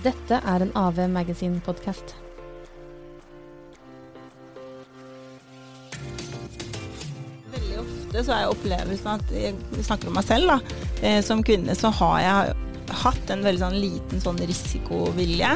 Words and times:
Dette 0.00 0.38
er 0.48 0.62
en 0.64 0.70
AV 0.80 1.02
Magazine-podkast. 1.12 2.14
Veldig 7.52 7.76
ofte 7.82 8.22
så 8.24 8.32
har 8.32 8.40
jeg 8.40 8.54
opplevelsen 8.54 9.10
at 9.12 9.34
jeg 9.34 9.84
snakker 9.84 10.08
om 10.08 10.16
meg 10.16 10.24
selv, 10.24 10.54
da. 10.54 10.78
Eh, 11.04 11.20
som 11.26 11.44
kvinne 11.44 11.76
så 11.76 11.92
har 11.98 12.16
jeg 12.24 12.56
hatt 13.02 13.34
en 13.34 13.44
veldig 13.44 13.62
sånn 13.66 13.76
liten 13.82 14.24
sånn 14.24 14.40
risikovilje. 14.48 15.52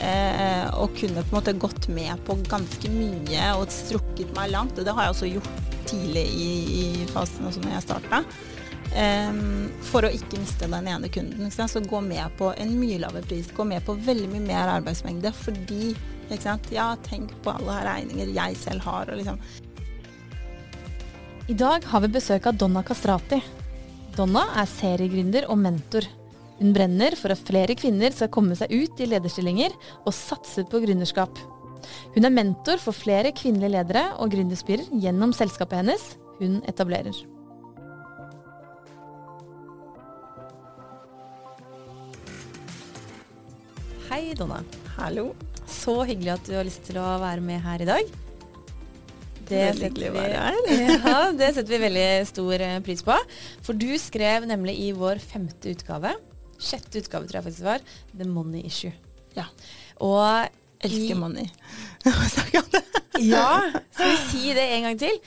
Eh, 0.00 0.64
og 0.80 0.96
kunne 0.96 1.20
på 1.20 1.34
en 1.34 1.38
måte 1.42 1.56
gått 1.60 1.90
med 1.92 2.24
på 2.24 2.38
ganske 2.48 2.88
mye 2.94 3.52
og 3.58 3.68
strukket 3.68 4.32
meg 4.38 4.54
langt. 4.56 4.80
Og 4.80 4.88
det 4.88 4.96
har 4.96 5.10
jeg 5.10 5.18
også 5.18 5.32
gjort 5.34 5.78
tidlig 5.84 6.24
i, 6.32 6.50
i 6.80 7.06
fasen, 7.12 7.52
også 7.52 7.60
når 7.66 7.76
jeg 7.76 7.88
starta. 7.90 8.24
Eh, 8.94 9.30
for 9.90 10.06
å 10.06 10.10
ikke 10.14 10.38
miste 10.38 10.68
den 10.70 10.88
ene 10.90 11.10
kunden. 11.12 11.50
Så 11.50 11.82
gå 11.82 12.00
med 12.04 12.36
på 12.38 12.52
en 12.54 12.74
mye 12.78 13.00
lavere 13.02 13.26
pris. 13.26 13.50
Gå 13.54 13.66
med 13.66 13.84
på 13.86 13.96
veldig 14.06 14.30
mye 14.36 14.46
mer 14.46 14.76
arbeidsmengde 14.78 15.34
fordi? 15.34 15.94
Ja, 16.72 16.94
tenk 17.04 17.34
på 17.44 17.52
alle 17.52 17.82
regninger 17.84 18.30
jeg 18.32 18.56
selv 18.56 18.86
har. 18.86 19.10
og 19.10 19.18
liksom 19.18 19.38
I 21.48 21.54
dag 21.54 21.84
har 21.84 22.00
vi 22.00 22.08
besøk 22.08 22.46
av 22.46 22.56
Donna 22.56 22.82
Kastrati. 22.82 23.42
Donna 24.16 24.46
er 24.56 24.70
seriegründer 24.70 25.50
og 25.50 25.58
mentor. 25.58 26.06
Hun 26.60 26.72
brenner 26.72 27.16
for 27.18 27.34
at 27.34 27.42
flere 27.44 27.74
kvinner 27.74 28.14
skal 28.14 28.30
komme 28.32 28.54
seg 28.56 28.70
ut 28.70 29.02
i 29.02 29.10
lederstillinger 29.10 29.74
og 30.06 30.14
satse 30.14 30.64
på 30.70 30.80
gründerskap. 30.86 31.34
Hun 32.14 32.24
er 32.24 32.32
mentor 32.32 32.80
for 32.80 32.96
flere 32.96 33.34
kvinnelige 33.36 33.74
ledere 33.74 34.06
og 34.16 34.32
gründerspirer 34.32 34.86
gjennom 35.02 35.34
selskapet 35.36 35.82
hennes 35.82 36.10
hun 36.38 36.62
etablerer. 36.70 37.33
Hei, 44.14 44.30
Donna. 44.38 44.60
Hallo. 44.94 45.32
Så 45.66 46.04
hyggelig 46.06 46.36
at 46.36 46.44
du 46.46 46.52
har 46.54 46.62
lyst 46.62 46.84
til 46.86 47.00
å 47.02 47.06
være 47.18 47.42
med 47.42 47.58
her 47.64 47.82
i 47.82 47.88
dag. 47.88 48.12
Det 49.48 49.62
setter, 49.74 50.14
her. 50.14 50.54
ja, 51.08 51.16
det 51.34 51.48
setter 51.56 51.72
vi 51.72 51.80
veldig 51.82 52.04
stor 52.30 52.62
eh, 52.62 52.76
pris 52.86 53.02
på. 53.02 53.16
For 53.66 53.74
du 53.74 53.88
skrev 53.98 54.46
nemlig 54.46 54.76
i 54.84 54.92
vår 54.94 55.18
femte 55.18 55.74
utgave, 55.74 56.14
sjette 56.62 57.02
utgave 57.02 57.26
tror 57.26 57.40
jeg 57.40 57.46
faktisk 57.48 57.66
var, 57.66 57.82
The 58.14 58.30
Money 58.30 58.62
Issue. 58.70 58.94
Ja. 59.34 59.48
Og 59.98 60.46
Elsker 60.86 61.10
i- 61.10 61.18
money. 61.18 61.50
Det. 62.70 62.86
Ja, 63.26 63.50
skal 63.90 64.14
vi 64.14 64.24
si 64.30 64.54
det 64.54 64.70
en 64.78 64.92
gang 64.92 65.02
til? 65.08 65.18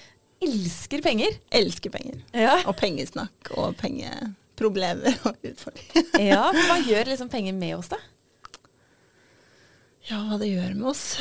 Elsker 0.48 1.04
penger. 1.04 1.36
Elsker 1.60 1.92
penger. 1.92 2.24
Ja. 2.32 2.62
Og 2.64 2.80
pengesnakk 2.80 3.52
og 3.60 3.76
pengeproblemer 3.84 5.20
og 5.28 5.44
utfordringer. 5.44 6.14
ja, 6.24 6.46
for 6.56 6.70
Hva 6.72 6.86
gjør 6.94 7.18
liksom 7.18 7.36
penger 7.36 7.60
med 7.66 7.82
oss, 7.82 7.92
da? 7.92 8.00
Ja, 10.08 10.22
hva 10.24 10.38
det 10.40 10.48
gjør 10.54 10.76
med 10.78 10.88
oss? 10.94 11.18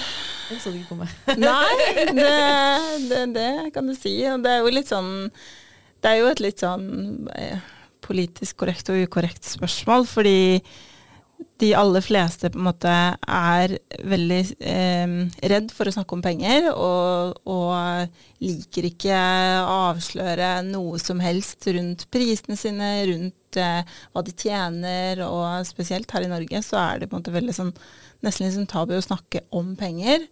Den 0.47 0.61
så 0.62 0.70
du 0.70 0.79
ikke 0.79 0.95
komme. 0.95 1.09
Nei, 1.42 1.95
det, 2.15 2.34
det, 3.11 3.23
det 3.34 3.48
kan 3.75 3.89
du 3.89 3.95
si. 3.98 4.15
Og 4.31 4.45
det 4.45 4.53
er 4.53 4.61
jo 4.62 4.75
litt 4.75 4.93
sånn 4.93 5.11
Det 6.03 6.12
er 6.12 6.20
jo 6.20 6.28
et 6.31 6.43
litt 6.45 6.62
sånn 6.62 6.87
eh, 7.34 7.65
politisk 8.06 8.61
korrekt 8.62 8.93
og 8.93 9.01
ukorrekt 9.03 9.48
spørsmål, 9.48 10.06
fordi 10.06 10.39
de 11.62 11.71
aller 11.79 12.05
fleste 12.05 12.51
på 12.53 12.61
en 12.61 12.67
måte 12.67 12.93
er 12.93 13.75
veldig 14.05 14.41
eh, 14.61 15.15
redd 15.53 15.71
for 15.73 15.89
å 15.89 15.95
snakke 15.95 16.17
om 16.17 16.25
penger, 16.25 16.69
og, 16.75 17.39
og 17.49 18.43
liker 18.45 18.91
ikke 18.91 19.21
å 19.62 19.79
avsløre 19.93 20.51
noe 20.69 21.01
som 21.01 21.23
helst 21.25 21.69
rundt 21.73 22.07
prisene 22.12 22.59
sine, 22.61 22.91
rundt 23.09 23.61
eh, 23.61 23.97
hva 24.12 24.25
de 24.27 24.37
tjener, 24.37 25.25
og 25.25 25.65
spesielt 25.69 26.12
her 26.12 26.27
i 26.27 26.33
Norge 26.33 26.61
så 26.67 26.83
er 26.83 27.01
det 27.01 27.11
på 27.11 27.17
en 27.17 27.25
måte 27.25 27.37
veldig 27.37 27.57
sånn 27.57 27.73
nesten 28.25 28.47
litt 28.47 28.57
sånn 28.57 28.71
tabu 28.71 28.97
å 28.97 29.05
snakke 29.05 29.45
om 29.55 29.75
penger. 29.79 30.25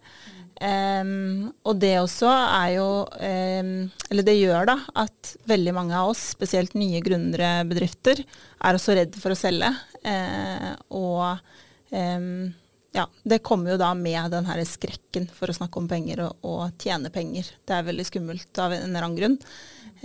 Em, 0.63 1.49
og 1.67 1.79
det 1.81 1.97
også 1.99 2.29
er 2.31 2.69
jo 2.77 2.87
um, 3.03 3.71
Eller 4.07 4.23
det 4.23 4.37
gjør 4.37 4.69
da 4.69 4.77
at 5.03 5.33
veldig 5.51 5.73
mange 5.75 5.97
av 5.99 6.13
oss, 6.13 6.21
spesielt 6.31 6.77
nye 6.79 7.01
gründerbedrifter, 7.03 8.21
er 8.23 8.77
også 8.77 8.95
redd 8.95 9.17
for 9.19 9.35
å 9.35 9.39
selge. 9.39 9.73
Uh, 10.05 10.71
og 10.95 11.91
um, 11.91 12.53
ja, 12.95 13.03
det 13.27 13.43
kommer 13.43 13.73
jo 13.73 13.81
da 13.81 13.91
med 13.99 14.31
den 14.31 14.47
her 14.47 14.61
skrekken 14.69 15.27
for 15.35 15.51
å 15.51 15.57
snakke 15.57 15.81
om 15.81 15.89
penger 15.91 16.23
og, 16.29 16.37
og 16.47 16.79
tjene 16.79 17.11
penger. 17.11 17.49
Det 17.67 17.75
er 17.75 17.89
veldig 17.89 18.07
skummelt 18.07 18.63
av 18.63 18.77
en 18.77 18.87
eller 18.87 19.09
annen 19.09 19.19
grunn. 19.19 19.39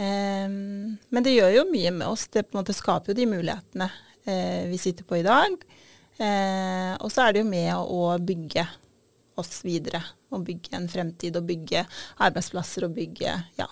Men 0.00 1.22
det 1.22 1.34
gjør 1.36 1.52
jo 1.54 1.64
mye 1.68 1.90
med 1.92 2.08
oss. 2.08 2.24
Det 2.32 2.46
på 2.46 2.56
en 2.56 2.62
måte 2.62 2.74
skaper 2.74 3.12
jo 3.12 3.20
de 3.20 3.28
mulighetene 3.30 3.86
uh, 3.86 4.62
vi 4.70 4.80
sitter 4.82 5.06
på 5.06 5.20
i 5.20 5.26
dag. 5.26 5.54
Uh, 6.18 6.98
og 6.98 7.12
så 7.14 7.28
er 7.28 7.36
det 7.36 7.44
jo 7.44 7.50
med 7.52 7.70
å 7.78 8.16
bygge 8.18 8.66
oss 9.40 9.62
videre. 9.66 10.02
Og 10.30 10.44
bygge 10.46 10.76
en 10.78 10.86
fremtid, 10.92 11.36
og 11.40 11.46
bygge 11.48 11.82
arbeidsplasser 12.22 12.86
og 12.88 12.94
bygge 12.96 13.32
ja, 13.58 13.66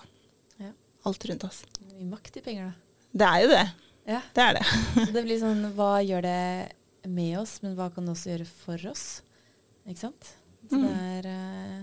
Ja. 0.59 0.71
alt 1.07 1.25
rundt 1.29 1.45
oss. 1.47 1.61
Mye 1.93 2.09
makt 2.11 2.37
i 2.41 2.43
penger, 2.45 2.71
da. 2.73 2.73
Det 3.19 3.29
er 3.29 3.45
jo 3.45 3.53
det. 3.53 3.63
Ja. 4.09 4.19
Det 4.35 4.43
er 4.49 4.57
det. 4.59 4.65
Det 5.15 5.23
blir 5.25 5.39
sånn 5.41 5.63
Hva 5.77 5.93
gjør 6.05 6.25
det 6.25 7.07
med 7.09 7.37
oss, 7.39 7.59
men 7.63 7.75
hva 7.77 7.87
kan 7.93 8.05
det 8.05 8.11
også 8.17 8.33
gjøre 8.33 8.49
for 8.49 8.89
oss? 8.91 9.05
Ikke 9.87 10.03
sant? 10.07 10.35
Så 10.69 10.75
Mm. 10.77 10.83
det 10.85 10.97
er 10.99 11.27
eh, 11.31 11.79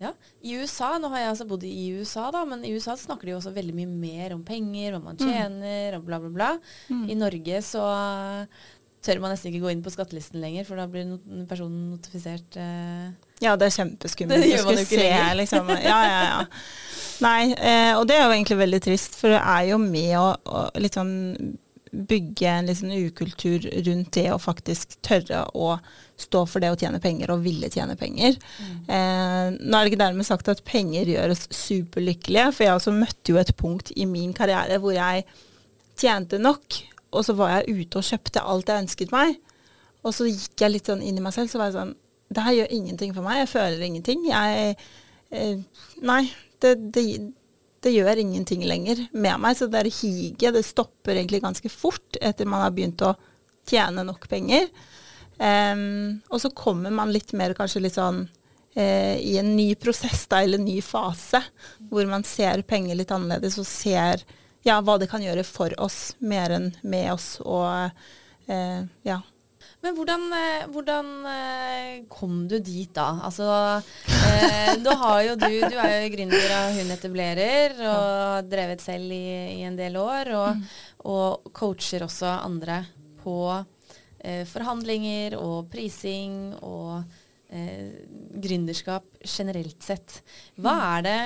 Ja. 0.00 0.10
I 0.42 0.56
USA, 0.58 0.96
nå 0.98 1.08
har 1.12 1.20
jeg 1.20 1.28
altså 1.30 1.46
bodd 1.48 1.62
i 1.64 1.92
USA, 1.94 2.24
da, 2.34 2.40
men 2.44 2.64
i 2.66 2.72
USA 2.74 2.96
snakker 2.98 3.28
de 3.28 3.30
jo 3.30 3.36
også 3.38 3.52
veldig 3.54 3.74
mye 3.76 3.86
mer 3.92 4.34
om 4.34 4.42
penger, 4.44 4.92
hva 4.96 5.02
man 5.04 5.16
tjener, 5.20 5.94
og 5.96 6.04
bla, 6.08 6.18
bla, 6.20 6.30
bla. 6.34 6.48
Mm. 6.90 7.04
I 7.12 7.14
Norge 7.20 7.60
så 7.62 7.84
tør 9.04 9.20
man 9.22 9.34
nesten 9.34 9.50
ikke 9.50 9.62
gå 9.64 9.72
inn 9.74 9.82
på 9.84 9.92
skattelisten 9.92 10.42
lenger, 10.42 10.66
for 10.68 10.80
da 10.80 10.86
blir 10.90 11.06
not 11.08 11.24
personen 11.50 11.90
notifisert 11.92 12.56
eh, 12.60 13.10
Ja, 13.44 13.56
det 13.60 13.68
er 13.68 13.76
kjempeskummelt. 13.78 14.40
Det 14.40 14.52
gjør 14.52 14.68
man 14.68 14.78
jo 14.78 14.86
ikke 14.86 15.02
se. 15.02 15.10
Liksom. 15.40 15.74
Ja, 15.84 15.98
ja, 16.08 16.22
ja. 16.30 16.62
Nei, 17.24 17.42
eh, 17.52 17.92
og 17.98 18.08
det 18.08 18.16
er 18.16 18.24
jo 18.24 18.32
egentlig 18.32 18.62
veldig 18.62 18.80
trist, 18.88 19.18
for 19.20 19.34
det 19.34 19.42
er 19.42 19.68
jo 19.70 19.78
med 19.82 20.16
å, 20.18 20.30
å 20.34 20.88
sånn 20.94 21.14
bygge 21.94 22.50
en 22.50 22.70
sånn 22.74 22.94
ukultur 23.06 23.66
rundt 23.86 24.16
det 24.16 24.26
å 24.34 24.40
faktisk 24.42 24.96
tørre 25.04 25.44
å 25.54 25.76
stå 26.20 26.44
for 26.50 26.62
det 26.62 26.72
å 26.72 26.78
tjene 26.78 27.00
penger 27.02 27.32
og 27.34 27.44
ville 27.44 27.70
tjene 27.72 27.96
penger. 27.98 28.38
Eh, 28.86 29.54
nå 29.54 29.78
er 29.78 29.84
det 29.84 29.92
ikke 29.92 30.02
dermed 30.02 30.26
sagt 30.26 30.50
at 30.50 30.64
penger 30.66 31.10
gjør 31.10 31.34
oss 31.34 31.46
superlykkelige, 31.54 32.50
for 32.54 32.66
jeg 32.66 32.78
også 32.78 32.94
møtte 32.94 33.34
jo 33.34 33.40
et 33.40 33.54
punkt 33.58 33.92
i 33.94 34.08
min 34.10 34.34
karriere 34.36 34.80
hvor 34.82 34.94
jeg 34.96 35.26
tjente 36.00 36.40
nok, 36.42 36.80
og 37.14 37.26
så 37.26 37.36
var 37.38 37.52
jeg 37.56 37.80
ute 37.80 38.00
og 38.00 38.06
kjøpte 38.08 38.42
alt 38.42 38.70
jeg 38.70 38.84
ønsket 38.84 39.14
meg. 39.14 39.38
Og 40.04 40.12
så 40.16 40.26
gikk 40.28 40.64
jeg 40.64 40.74
litt 40.74 40.90
sånn 40.90 41.04
inn 41.04 41.20
i 41.20 41.24
meg 41.24 41.34
selv, 41.36 41.50
så 41.52 41.60
var 41.60 41.70
jeg 41.70 41.78
sånn 41.78 41.94
Det 42.34 42.42
her 42.44 42.56
gjør 42.58 42.74
ingenting 42.76 43.14
for 43.14 43.26
meg. 43.26 43.40
Jeg 43.42 43.52
føler 43.52 43.86
ingenting. 43.86 44.26
Jeg 44.28 44.74
eh, 45.30 45.84
Nei, 46.02 46.22
det, 46.64 46.74
det, 46.94 47.04
det 47.84 47.92
gjør 47.94 48.20
ingenting 48.20 48.64
lenger 48.66 49.04
med 49.12 49.40
meg. 49.42 49.56
Så 49.56 49.68
det 49.68 49.78
der 49.78 49.92
higet, 49.92 50.56
det 50.56 50.64
stopper 50.66 51.16
egentlig 51.16 51.42
ganske 51.44 51.70
fort 51.72 52.18
etter 52.20 52.48
man 52.48 52.64
har 52.64 52.74
begynt 52.74 53.04
å 53.04 53.14
tjene 53.68 54.04
nok 54.06 54.26
penger. 54.30 54.68
Um, 55.34 56.22
og 56.30 56.38
så 56.42 56.50
kommer 56.54 56.92
man 56.94 57.12
litt 57.12 57.32
mer 57.34 57.56
kanskje 57.58 57.82
litt 57.82 57.96
sånn 57.96 58.20
eh, 58.78 59.18
i 59.18 59.34
en 59.40 59.54
ny 59.56 59.72
prosess, 59.80 60.26
da, 60.30 60.42
eller 60.44 60.60
en 60.60 60.68
ny 60.68 60.78
fase, 60.84 61.40
hvor 61.90 62.06
man 62.10 62.26
ser 62.28 62.62
penger 62.68 62.98
litt 62.98 63.12
annerledes 63.14 63.58
og 63.58 63.66
ser 63.66 64.22
ja, 64.64 64.80
hva 64.80 64.96
det 65.00 65.10
kan 65.12 65.22
gjøre 65.24 65.44
for 65.46 65.74
oss, 65.82 66.14
mer 66.24 66.56
enn 66.56 66.72
med 66.82 67.12
oss. 67.12 67.36
Og 67.44 67.68
eh, 68.48 68.82
ja. 69.06 69.20
Men 69.84 69.96
hvordan, 69.98 70.22
eh, 70.32 70.64
hvordan 70.72 71.08
eh, 71.28 71.90
kom 72.08 72.44
du 72.48 72.56
dit 72.64 72.88
da? 72.96 73.20
Altså, 73.28 73.48
eh, 74.08 74.72
du, 74.80 74.88
har 74.88 75.20
jo 75.26 75.36
du, 75.36 75.48
du 75.60 75.76
er 75.76 75.98
jo 76.06 76.12
gründer 76.14 76.56
av 76.56 76.78
Hun 76.78 76.94
etablerer, 76.94 77.76
og 77.82 78.08
har 78.38 78.48
drevet 78.48 78.84
selv 78.84 79.12
i, 79.12 79.26
i 79.58 79.62
en 79.68 79.76
del 79.76 79.98
år, 80.00 80.32
og, 80.40 80.64
og 81.12 81.52
coacher 81.52 82.06
også 82.06 82.32
andre 82.32 82.80
på 83.20 83.38
eh, 84.24 84.44
forhandlinger 84.48 85.36
og 85.40 85.68
prising 85.72 86.54
og 86.64 87.04
eh, 87.52 87.92
gründerskap 88.40 89.20
generelt 89.20 89.84
sett. 89.84 90.22
Hva 90.56 90.78
er 90.96 91.08
det, 91.08 91.20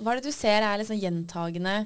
hva 0.00 0.12
er 0.12 0.20
det 0.20 0.30
du 0.30 0.34
ser 0.34 0.66
er 0.66 0.82
liksom 0.82 0.98
gjentagende 0.98 1.84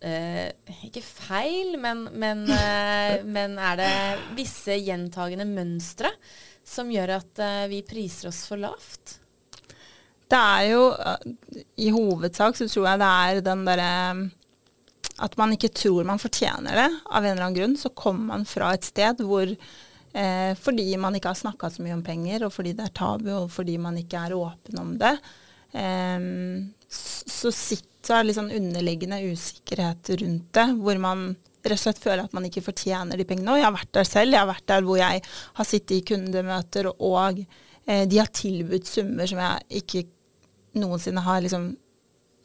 eh, 0.00 0.50
ikke 0.86 1.02
feil, 1.04 1.76
men, 1.80 2.06
men, 2.12 2.44
eh, 2.50 3.20
men 3.36 3.58
er 3.60 3.80
det 3.80 3.94
visse 4.38 4.78
gjentagende 4.80 5.48
mønstre 5.48 6.12
som 6.66 6.90
gjør 6.92 7.16
at 7.18 7.42
eh, 7.42 7.64
vi 7.72 7.82
priser 7.86 8.30
oss 8.30 8.44
for 8.48 8.60
lavt? 8.60 9.18
Det 10.30 10.38
er 10.38 10.66
jo 10.70 10.84
eh, 10.94 11.26
I 11.86 11.90
hovedsak 11.94 12.58
så 12.58 12.68
tror 12.70 12.92
jeg 12.92 13.02
det 13.02 13.10
er 13.10 13.44
den 13.44 13.66
derre 13.66 13.92
At 15.26 15.36
man 15.40 15.54
ikke 15.56 15.72
tror 15.74 16.06
man 16.08 16.22
fortjener 16.22 16.84
det 16.84 16.88
av 17.10 17.24
en 17.24 17.32
eller 17.32 17.46
annen 17.48 17.58
grunn. 17.58 17.76
Så 17.76 17.92
kommer 17.96 18.36
man 18.36 18.48
fra 18.48 18.72
et 18.76 18.86
sted 18.88 19.20
hvor 19.26 19.50
eh, 19.50 20.52
fordi 20.56 20.88
man 21.02 21.18
ikke 21.18 21.34
har 21.34 21.42
snakka 21.42 21.72
så 21.74 21.84
mye 21.84 21.98
om 21.98 22.06
penger, 22.06 22.46
og 22.46 22.54
fordi 22.54 22.76
det 22.78 22.88
er 22.88 22.96
tabu, 22.96 23.28
og 23.42 23.50
fordi 23.52 23.76
man 23.82 23.98
ikke 24.00 24.24
er 24.26 24.38
åpen 24.38 24.80
om 24.80 24.94
det, 25.00 25.12
så 26.90 27.52
så 27.52 27.52
sitter 28.00 28.22
det 28.22 28.28
litt 28.30 28.38
sånn 28.38 28.54
underliggende 28.56 29.20
usikkerhet 29.30 30.12
rundt 30.22 30.50
det, 30.56 30.66
hvor 30.80 31.00
man 31.02 31.24
rett 31.60 31.76
og 31.76 31.82
slett 31.82 32.00
føler 32.00 32.24
at 32.24 32.34
man 32.36 32.46
ikke 32.48 32.64
fortjener 32.64 33.20
de 33.20 33.26
pengene. 33.28 33.52
Og 33.52 33.60
jeg 33.60 33.66
har 33.68 33.76
vært 33.76 33.92
der 33.96 34.08
selv. 34.08 34.32
Jeg 34.32 34.40
har 34.40 34.48
vært 34.48 34.68
der 34.72 34.86
hvor 34.86 35.00
jeg 35.00 35.22
har 35.58 35.68
sittet 35.68 35.96
i 35.98 36.06
kundemøter, 36.08 36.88
og 36.96 37.42
eh, 37.84 38.06
de 38.08 38.20
har 38.20 38.32
tilbudt 38.32 38.88
summer 38.88 39.28
som 39.28 39.42
jeg 39.44 39.82
ikke 39.82 40.04
noensinne 40.80 41.24
har 41.26 41.42
liksom 41.44 41.72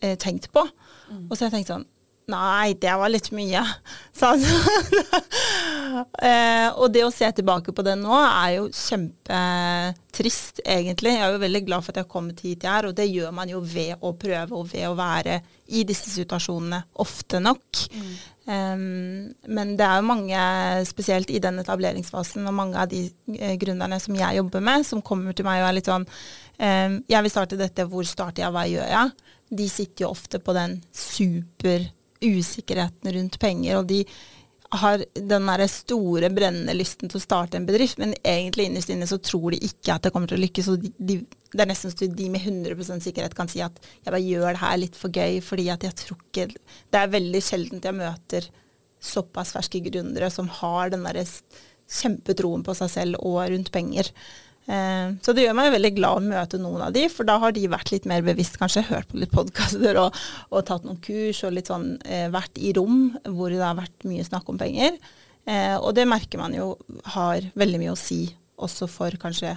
eh, 0.03 0.17
tenkt 0.19 0.49
på. 0.53 0.65
Mm. 1.09 1.27
Og 1.29 1.35
så 1.35 1.45
har 1.45 1.51
jeg 1.51 1.59
tenkt 1.59 1.73
sånn 1.75 1.91
Nei, 2.25 2.73
det 2.81 2.89
var 2.97 3.11
litt 3.13 3.27
mye. 3.37 3.61
Så, 4.17 4.31
eh, 6.21 6.67
og 6.73 6.91
det 6.93 7.03
å 7.05 7.13
se 7.13 7.27
tilbake 7.37 7.73
på 7.75 7.85
det 7.85 7.95
nå 7.99 8.17
er 8.17 8.57
jo 8.57 8.67
kjempetrist, 8.69 10.61
egentlig. 10.65 11.15
Jeg 11.15 11.25
er 11.25 11.35
jo 11.35 11.41
veldig 11.43 11.63
glad 11.67 11.85
for 11.85 11.93
at 11.93 11.99
jeg 11.99 12.07
har 12.07 12.13
kommet 12.13 12.43
hit 12.45 12.65
jeg 12.65 12.71
er, 12.71 12.89
og 12.89 12.95
det 12.97 13.07
gjør 13.09 13.33
man 13.35 13.51
jo 13.51 13.61
ved 13.61 14.01
å 14.01 14.13
prøve 14.19 14.59
og 14.59 14.69
ved 14.71 14.87
å 14.89 14.95
være 14.97 15.39
i 15.75 15.83
disse 15.87 16.11
situasjonene 16.13 16.83
ofte 17.03 17.41
nok. 17.43 17.83
Mm. 17.95 18.15
Um, 18.45 19.33
men 19.57 19.73
det 19.73 19.85
er 19.87 19.97
jo 19.97 20.05
mange, 20.05 20.41
spesielt 20.85 21.31
i 21.33 21.41
den 21.41 21.57
etableringsfasen, 21.63 22.45
og 22.45 22.53
mange 22.53 22.77
av 22.77 22.91
de 22.91 23.07
uh, 23.09 23.55
gründerne 23.61 23.97
som 24.01 24.17
jeg 24.17 24.37
jobber 24.37 24.61
med, 24.65 24.85
som 24.85 25.01
kommer 25.05 25.33
til 25.33 25.47
meg 25.47 25.63
og 25.63 25.69
er 25.71 25.77
litt 25.79 25.89
sånn 25.89 26.05
um, 26.05 26.99
Jeg 27.09 27.25
vil 27.25 27.33
starte 27.33 27.57
dette, 27.57 27.87
hvor 27.89 28.05
starter 28.05 28.45
jeg, 28.45 28.53
hva 28.53 28.67
gjør 28.69 28.91
jeg? 28.91 29.31
De 29.49 29.69
sitter 29.69 30.05
jo 30.05 30.13
ofte 30.13 30.41
på 30.41 30.53
den 30.57 30.77
super 30.93 31.87
usikkerheten 32.21 33.13
rundt 33.17 33.39
penger, 33.41 33.79
og 33.81 33.89
de 33.89 34.03
har 34.81 35.03
den 35.15 35.49
der 35.49 35.63
store, 35.71 36.29
brennende 36.33 36.75
lysten 36.75 37.11
til 37.11 37.19
å 37.19 37.23
starte 37.23 37.59
en 37.59 37.67
bedrift, 37.67 37.99
men 38.01 38.15
egentlig 38.21 38.67
innerst 38.69 38.91
inne 38.93 39.07
så 39.09 39.19
tror 39.23 39.53
de 39.53 39.61
ikke 39.67 39.95
at 39.95 40.05
det 40.05 40.11
kommer 40.15 40.31
til 40.31 40.39
å 40.39 40.43
lykkes. 40.43 40.69
og 40.71 40.83
de, 40.83 40.91
de, 40.97 41.17
Det 41.51 41.63
er 41.63 41.71
nesten 41.71 41.93
så 41.93 42.09
de 42.09 42.29
med 42.31 42.41
100% 42.41 43.05
sikkerhet 43.05 43.37
kan 43.37 43.51
si 43.51 43.63
at 43.63 43.79
jeg 43.81 44.11
bare 44.11 44.23
gjør 44.23 44.49
det 44.51 44.63
her 44.63 44.77
litt 44.81 44.99
for 44.99 45.13
gøy, 45.13 45.39
fordi 45.45 45.69
at 45.73 45.87
jeg 45.87 45.99
tror 46.03 46.21
ikke 46.21 46.47
Det 46.55 47.01
er 47.01 47.13
veldig 47.15 47.43
sjeldent 47.43 47.89
jeg 47.89 47.99
møter 48.01 48.49
såpass 49.05 49.53
ferske 49.53 49.83
gründere 49.85 50.31
som 50.33 50.49
har 50.61 50.89
den 50.89 51.05
der 51.05 51.21
kjempetroen 51.85 52.63
på 52.65 52.73
seg 52.77 52.89
selv 52.89 53.21
og 53.21 53.43
rundt 53.51 53.71
penger. 53.73 54.09
Eh, 54.65 55.11
så 55.21 55.33
det 55.35 55.43
gjør 55.45 55.57
meg 55.57 55.73
veldig 55.75 55.91
glad 55.93 56.17
å 56.17 56.25
møte 56.25 56.59
noen 56.61 56.87
av 56.87 56.95
de, 56.95 57.05
for 57.13 57.27
da 57.27 57.37
har 57.41 57.53
de 57.53 57.67
vært 57.69 57.91
litt 57.93 58.07
mer 58.09 58.23
bevisst, 58.25 58.57
kanskje 58.61 58.87
hørt 58.89 59.11
på 59.11 59.19
litt 59.21 59.33
podkaster 59.33 59.99
og, 60.01 60.17
og, 60.49 60.63
tatt 60.65 60.87
noen 60.87 60.97
kurs 61.05 61.43
og 61.45 61.53
litt 61.53 61.69
sånn 61.69 61.91
eh, 62.01 62.25
vært 62.33 62.57
i 62.57 62.73
rom 62.77 63.11
hvor 63.27 63.53
det 63.53 63.61
har 63.61 63.77
vært 63.77 64.07
mye 64.09 64.25
snakk 64.25 64.49
om 64.49 64.59
penger. 64.61 64.97
Eh, 65.45 65.75
og 65.77 65.93
det 65.97 66.07
merker 66.09 66.41
man 66.41 66.55
jo 66.57 66.73
har 67.13 67.45
veldig 67.53 67.81
mye 67.83 67.93
å 67.93 67.99
si 67.99 68.23
også 68.55 68.89
for 68.89 69.15
kanskje 69.21 69.53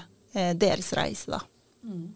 deres 0.61 0.91
reise, 0.95 1.33
da. 1.33 1.39
Mm. 1.89 2.11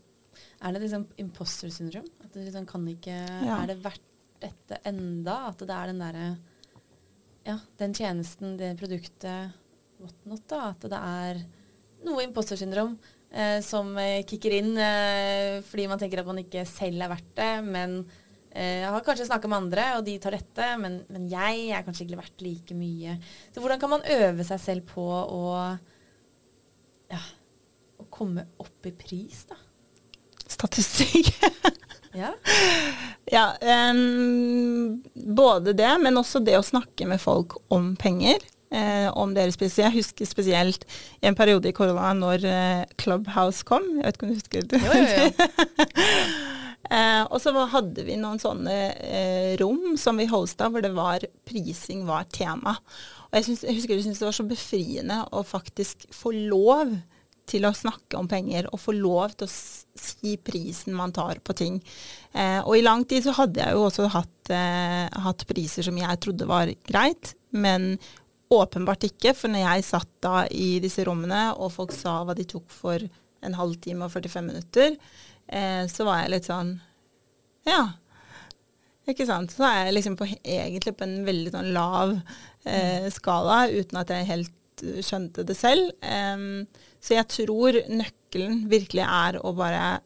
Er 0.63 0.75
det 0.75 0.83
liksom 0.85 1.07
imposter 1.19 1.71
syndrom? 1.73 2.05
At 2.23 2.35
du 2.35 2.43
liksom 2.43 2.67
kan 2.69 2.85
ikke 2.91 3.15
ja. 3.17 3.57
Er 3.57 3.71
det 3.71 3.79
verdt 3.83 4.05
dette 4.43 4.79
enda? 4.87 5.49
At 5.49 5.63
det 5.65 5.75
er 5.75 5.91
den 5.91 6.03
derre 6.03 6.27
Ja, 7.49 7.57
den 7.81 7.97
tjenesten, 7.97 8.55
det 8.61 8.77
produktet, 8.79 9.57
whatnot, 10.03 10.45
da. 10.53 10.61
At 10.75 10.87
det 10.93 11.01
er 11.01 11.43
noe 12.07 12.25
impostersyndrom 12.27 12.95
eh, 13.33 13.59
som 13.65 13.93
eh, 14.01 14.23
kicker 14.29 14.57
inn 14.59 14.75
eh, 14.77 15.61
fordi 15.67 15.89
man 15.91 16.01
tenker 16.01 16.23
at 16.23 16.29
man 16.29 16.43
ikke 16.43 16.65
selv 16.69 17.05
er 17.05 17.13
verdt 17.13 17.33
det. 17.39 17.53
Men 17.67 17.99
eh, 18.51 18.83
jeg 18.83 18.93
har 18.95 19.07
kanskje 19.07 19.29
snakka 19.31 19.51
med 19.51 19.61
andre, 19.65 19.89
og 19.99 20.07
de 20.09 20.19
tar 20.23 20.37
dette, 20.37 20.71
men, 20.83 21.01
men, 21.13 21.29
jeg 21.33 21.69
er 21.71 21.87
kanskje 21.87 22.07
ikke 22.07 22.21
verdt 22.23 22.47
like 22.47 22.79
mye. 22.79 23.19
Så 23.55 23.63
hvordan 23.63 23.83
kan 23.83 23.95
man 23.97 24.09
øve 24.19 24.47
seg 24.49 24.63
selv 24.63 24.89
på 24.93 25.07
å, 25.07 25.43
ja, 27.13 27.23
å 27.99 28.09
komme 28.13 28.49
opp 28.63 28.91
i 28.91 28.95
pris, 28.97 29.47
da? 29.51 29.59
Statistikk. 30.53 31.33
ja. 32.23 32.35
ja 33.33 33.45
um, 33.91 34.99
både 35.15 35.73
det, 35.77 35.93
men 36.03 36.21
også 36.21 36.43
det 36.45 36.59
å 36.59 36.67
snakke 36.67 37.09
med 37.09 37.23
folk 37.23 37.57
om 37.73 37.95
penger 37.97 38.45
eh, 38.73 39.09
om 39.19 39.35
dere 39.37 39.55
spiser. 39.55 39.87
Jeg 39.87 39.99
husker 40.01 40.29
spesielt 40.29 40.87
i 41.21 41.29
en 41.31 41.39
periode 41.39 41.71
i 41.71 41.77
korona 41.77 42.13
når 42.17 42.49
eh, 42.49 42.83
Clubhouse 43.01 43.67
kom. 43.69 43.87
Jeg 43.99 44.07
vet 44.07 44.19
ikke 44.19 44.29
om 44.29 44.33
du 44.33 44.41
husker 44.41 44.69
det? 44.73 44.83
Jo, 44.83 44.99
jo, 44.99 45.07
jo. 45.21 45.87
eh, 46.97 47.23
og 47.29 47.39
så 47.45 47.55
hadde 47.77 48.07
vi 48.09 48.19
noen 48.21 48.43
sånne 48.43 48.77
eh, 48.97 49.55
rom 49.63 49.97
som 50.01 50.21
vi 50.21 50.29
hosta 50.31 50.71
hvor 50.73 50.85
det 50.85 50.95
var 50.97 51.25
prising 51.49 52.07
var 52.09 52.29
tema. 52.33 52.77
Og 53.31 53.41
jeg, 53.41 53.49
synes, 53.49 53.65
jeg 53.69 53.79
husker 53.79 53.97
jeg 53.97 54.07
syntes 54.09 54.21
det 54.21 54.29
var 54.29 54.39
så 54.41 54.49
befriende 54.49 55.23
å 55.33 55.45
faktisk 55.47 56.09
få 56.13 56.35
lov 56.37 56.97
til 57.49 57.67
å 57.67 57.75
snakke 57.75 58.19
om 58.19 58.29
penger 58.31 58.69
og 58.71 58.81
få 58.81 58.95
lov 58.97 59.35
til 59.37 59.49
å 59.49 59.53
si 59.53 60.37
prisen 60.41 60.95
man 60.97 61.13
tar 61.15 61.41
på 61.45 61.55
ting. 61.59 61.79
Eh, 62.33 62.61
og 62.63 62.77
i 62.79 62.85
lang 62.85 63.05
tid 63.09 63.27
så 63.27 63.35
hadde 63.37 63.61
jeg 63.61 63.77
jo 63.77 63.87
også 63.89 64.09
hatt, 64.15 64.53
eh, 64.55 65.07
hatt 65.27 65.47
priser 65.49 65.87
som 65.87 65.99
jeg 65.99 66.21
trodde 66.23 66.49
var 66.49 66.73
greit, 66.89 67.35
men 67.51 67.97
Åpenbart 68.53 69.07
ikke, 69.09 69.33
for 69.37 69.53
når 69.53 69.65
jeg 69.65 69.89
satt 69.89 70.13
da 70.25 70.45
i 70.53 70.77
disse 70.83 71.05
rommene, 71.09 71.51
og 71.57 71.73
folk 71.73 71.95
sa 71.97 72.21
hva 72.27 72.37
de 72.37 72.47
tok 72.49 72.69
for 72.73 73.03
en 73.43 73.59
halvtime 73.59 74.07
og 74.07 74.13
45 74.13 74.49
minutter, 74.49 74.97
eh, 75.49 75.85
så 75.91 76.07
var 76.09 76.23
jeg 76.23 76.35
litt 76.37 76.49
sånn 76.51 76.77
Ja. 77.69 77.83
Ikke 79.09 79.27
sant. 79.27 79.51
Så 79.51 79.65
er 79.67 79.89
jeg 79.89 79.97
liksom 79.97 80.15
på, 80.19 80.29
egentlig 80.47 80.93
på 80.95 81.07
en 81.09 81.25
veldig 81.27 81.51
sånn 81.55 81.73
lav 81.75 82.13
eh, 82.69 83.09
skala, 83.11 83.65
uten 83.73 83.99
at 83.99 84.13
jeg 84.15 84.29
helt 84.29 84.85
skjønte 85.03 85.45
det 85.47 85.57
selv. 85.59 85.91
Um, 86.03 86.65
så 87.03 87.17
jeg 87.17 87.31
tror 87.31 87.79
nøkkelen 87.91 88.65
virkelig 88.71 89.05
er 89.07 89.39
å 89.43 89.53
bare 89.59 90.01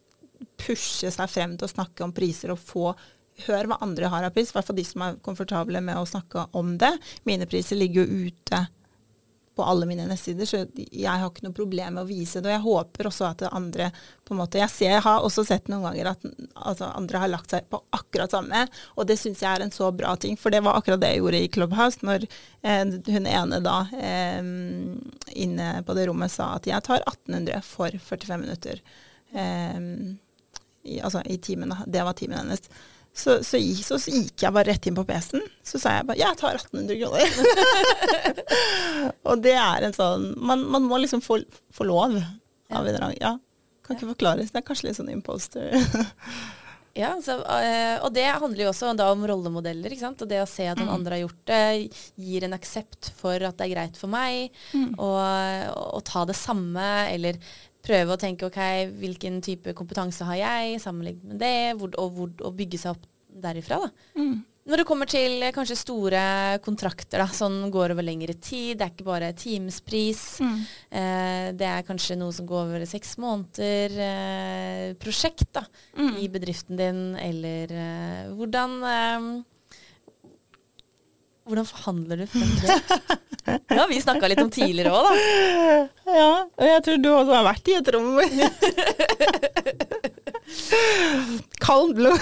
pushe 0.61 1.11
seg 1.13 1.31
frem 1.31 1.57
til 1.57 1.69
å 1.69 1.73
snakke 1.73 2.05
om 2.05 2.15
priser 2.17 2.53
og 2.53 2.61
få 2.61 2.91
hør 3.47 3.69
hva 3.69 3.81
andre 3.85 4.11
har 4.13 4.25
av 4.27 4.35
pris, 4.35 4.51
i 4.51 4.57
hvert 4.57 4.69
fall 4.69 4.79
de 4.79 4.87
som 4.87 5.05
er 5.05 5.21
komfortable 5.25 5.83
med 5.85 6.01
å 6.01 6.09
snakke 6.09 6.49
om 6.57 6.77
det. 6.81 6.95
Mine 7.29 7.49
priser 7.51 7.79
ligger 7.79 8.05
jo 8.07 8.27
ute 8.29 8.67
på 9.57 9.65
alle 9.65 9.87
mine 9.89 10.05
nettsider, 10.05 10.45
så 10.45 10.59
jeg 10.77 11.09
har 11.09 11.31
ikke 11.31 11.47
noe 11.47 11.57
problem 11.57 11.95
med 11.97 12.05
å 12.05 12.09
vise 12.09 12.43
det. 12.43 12.51
Og 12.51 12.53
jeg 12.53 12.65
håper 12.67 13.09
også 13.09 13.29
at 13.31 13.45
andre 13.49 13.89
på 14.27 14.35
en 14.35 14.41
måte 14.43 14.61
Jeg 14.61 14.69
ser, 14.69 14.91
jeg 14.93 15.05
har 15.07 15.25
også 15.25 15.47
sett 15.49 15.71
noen 15.73 15.87
ganger 15.87 16.11
at 16.11 16.27
altså, 16.53 16.91
andre 16.91 17.23
har 17.23 17.31
lagt 17.33 17.55
seg 17.55 17.65
på 17.73 17.81
akkurat 17.97 18.35
samme, 18.37 18.67
og 18.97 19.09
det 19.09 19.17
syns 19.21 19.41
jeg 19.41 19.49
er 19.49 19.65
en 19.65 19.73
så 19.73 19.89
bra 19.97 20.13
ting. 20.21 20.37
For 20.37 20.53
det 20.53 20.61
var 20.67 20.77
akkurat 20.77 21.01
det 21.01 21.15
jeg 21.15 21.23
gjorde 21.23 21.41
i 21.41 21.49
Clubhouse, 21.57 22.05
når 22.05 22.27
eh, 22.29 22.85
hun 23.17 23.31
ene 23.33 23.63
da 23.65 23.79
eh, 23.97 24.53
inne 25.47 25.71
på 25.89 25.97
det 25.97 26.05
rommet 26.11 26.37
sa 26.37 26.53
at 26.59 26.69
jeg 26.69 26.85
tar 26.85 27.01
1800 27.07 27.65
for 27.65 27.97
45 28.11 28.45
minutter. 28.45 28.85
Eh, 29.33 29.81
i, 30.87 31.01
altså 31.01 31.25
i 31.25 31.41
timen, 31.41 31.73
Det 31.87 32.05
var 32.05 32.13
timen 32.13 32.45
hennes. 32.45 32.69
Så, 33.17 33.39
så, 33.41 33.57
så, 33.81 33.97
så, 33.97 34.13
gikk 34.13 34.43
jeg 34.45 34.53
bare 34.53 34.69
rett 34.69 34.87
inn 34.87 34.97
på 34.97 35.07
PC-en. 35.09 35.45
Så 35.65 35.81
sa 35.81 35.95
jeg 35.97 36.07
bare 36.11 36.21
jeg 36.21 36.37
tar 36.37 36.59
1800 36.59 36.99
kroner. 37.01 37.29
og 39.31 39.41
det 39.45 39.55
er 39.57 39.87
en 39.87 39.97
sånn 39.97 40.35
Man, 40.37 40.67
man 40.69 40.85
må 40.85 41.01
liksom 41.01 41.23
få, 41.25 41.41
få 41.73 41.87
lov 41.89 42.19
av 42.19 42.83
en 42.83 42.91
eller 42.91 43.01
annen 43.01 43.23
Ja, 43.23 43.33
kan 43.87 43.97
ikke 43.97 44.13
forklares. 44.13 44.53
Det 44.53 44.61
er 44.61 44.67
kanskje 44.67 44.89
litt 44.91 44.99
sånn 44.99 45.13
imposter. 45.13 45.73
ja, 47.03 47.15
så, 47.25 47.39
øh, 47.41 47.97
og 48.05 48.11
det 48.17 48.27
handler 48.27 48.67
jo 48.67 48.71
også 48.73 48.93
da 48.99 49.09
om 49.15 49.25
rollemodeller. 49.31 49.93
ikke 49.95 50.05
sant? 50.05 50.25
Og 50.25 50.31
det 50.31 50.43
å 50.43 50.51
se 50.51 50.67
at 50.69 50.77
noen 50.77 50.91
mm. 50.91 50.97
andre 50.99 51.17
har 51.17 51.25
gjort 51.25 51.43
det, 51.53 51.63
gir 52.29 52.47
en 52.47 52.57
aksept 52.59 53.13
for 53.17 53.49
at 53.49 53.57
det 53.57 53.69
er 53.69 53.75
greit 53.77 54.01
for 54.01 54.13
meg 54.13 54.51
mm. 54.75 54.97
å 55.01 56.03
ta 56.05 56.27
det 56.29 56.37
samme, 56.37 56.91
eller 57.15 57.41
prøve 57.87 58.17
å 58.17 58.21
tenke 58.21 58.49
ok, 58.49 58.61
hvilken 58.99 59.41
type 59.45 59.75
kompetanse 59.77 60.27
har 60.27 60.41
jeg, 60.41 60.83
sammenlignet 60.83 61.31
med 61.31 61.41
det, 61.43 61.57
hvor, 61.79 61.95
og, 62.03 62.13
hvor, 62.17 62.35
og, 62.43 62.53
bygge 62.59 62.83
seg 62.83 62.97
opp 62.97 63.09
derifra. 63.47 63.85
da. 63.87 64.13
Mm. 64.19 64.37
Når 64.67 64.81
det 64.81 64.87
kommer 64.89 65.07
til 65.07 65.45
eh, 65.47 65.53
kanskje 65.55 65.77
store 65.79 66.21
kontrakter 66.65 67.23
da, 67.23 67.29
som 67.31 67.55
går 67.71 67.95
over 67.95 68.03
lengre 68.03 68.35
tid, 68.35 68.75
det 68.81 68.87
er 68.87 68.95
ikke 68.95 69.07
bare 69.07 69.29
timespris. 69.39 70.23
Mm. 70.43 70.57
Eh, 70.91 71.45
det 71.55 71.69
er 71.71 71.87
kanskje 71.87 72.17
noe 72.19 72.35
som 72.35 72.49
går 72.49 72.65
over 72.65 72.87
seks 72.91 73.15
måneder. 73.23 73.95
Eh, 74.09 74.89
prosjekt 74.99 75.53
da, 75.55 75.63
mm. 75.95 76.17
i 76.19 76.27
bedriften 76.35 76.81
din, 76.81 77.05
eller 77.23 77.77
eh, 77.79 78.33
hvordan 78.35 78.77
eh, 78.91 79.29
Hvordan 81.47 81.67
forhandler 81.69 82.17
du 82.23 82.27
frem 82.31 82.53
det? 82.63 82.77
Det 83.47 83.79
har 83.79 83.89
vi 83.89 84.03
snakka 84.03 84.27
litt 84.27 84.43
om 84.43 84.51
tidligere 84.51 84.91
òg, 84.91 85.07
da. 85.07 85.13
Ja, 86.11 86.51
og 86.51 86.65
jeg 86.67 86.83
tror 86.83 86.99
du 86.99 87.07
også 87.13 87.31
har 87.37 87.45
vært 87.47 87.69
i 87.71 87.79
et 87.79 87.91
rom 87.95 88.19
Kald 91.63 91.95
blod. 91.95 92.19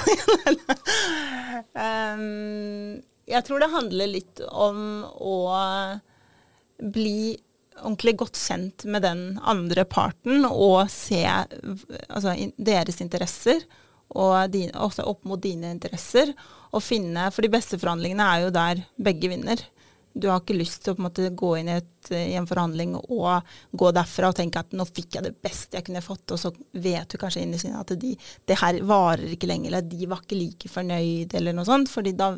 um, 1.81 3.01
jeg 3.25 3.41
tror 3.47 3.59
det 3.65 3.73
handler 3.73 4.07
litt 4.13 4.45
om 4.53 5.09
å 5.17 5.57
bli 6.93 7.41
ordentlig 7.81 8.17
godt 8.21 8.39
kjent 8.39 8.85
med 8.89 9.05
den 9.05 9.25
andre 9.41 9.85
parten 9.89 10.45
og 10.49 10.91
se 10.93 11.25
altså, 11.25 12.35
deres 12.57 13.01
interesser, 13.05 13.65
og 14.15 14.51
din, 14.53 14.73
også 14.75 15.07
opp 15.11 15.25
mot 15.29 15.43
dine 15.43 15.73
interesser. 15.75 16.33
Og 16.75 16.83
finne 16.83 17.29
For 17.35 17.45
de 17.45 17.53
beste 17.53 17.79
forhandlingene 17.79 18.27
er 18.27 18.45
jo 18.45 18.53
der 18.55 18.83
begge 18.97 19.31
vinner. 19.31 19.61
Du 20.15 20.29
har 20.31 20.39
ikke 20.39 20.55
lyst 20.55 20.85
til 20.85 20.95
å 20.95 21.03
måte, 21.03 21.27
gå 21.35 21.49
inn 21.59 21.71
i, 21.73 21.79
et, 21.81 22.11
i, 22.15 22.37
en 22.39 22.47
forhandling 22.47 22.93
og 23.01 23.49
gå 23.75 23.89
derfra 23.97 24.31
og 24.31 24.37
tenke 24.39 24.63
at 24.63 24.77
nå 24.77 24.87
fikk 24.87 25.17
jeg 25.17 25.27
det 25.27 25.33
beste 25.43 25.75
jeg 25.75 25.89
kunne 25.89 26.05
fått, 26.05 26.31
og 26.31 26.39
så 26.39 26.53
vet 26.85 27.11
du 27.11 27.19
kanskje 27.19 27.43
inni 27.43 27.59
sinnet 27.59 27.83
at 27.83 27.99
de, 27.99 28.13
det 28.47 28.59
her 28.61 28.79
varer 28.87 29.35
ikke 29.35 29.51
lenger, 29.51 29.73
eller 29.73 29.89
de 29.91 30.11
var 30.11 30.23
ikke 30.23 30.39
like 30.39 30.71
fornøyd, 30.71 31.35
eller 31.35 31.57
noe 31.57 31.67
sånt. 31.67 31.91
fordi 31.91 32.15
da, 32.15 32.31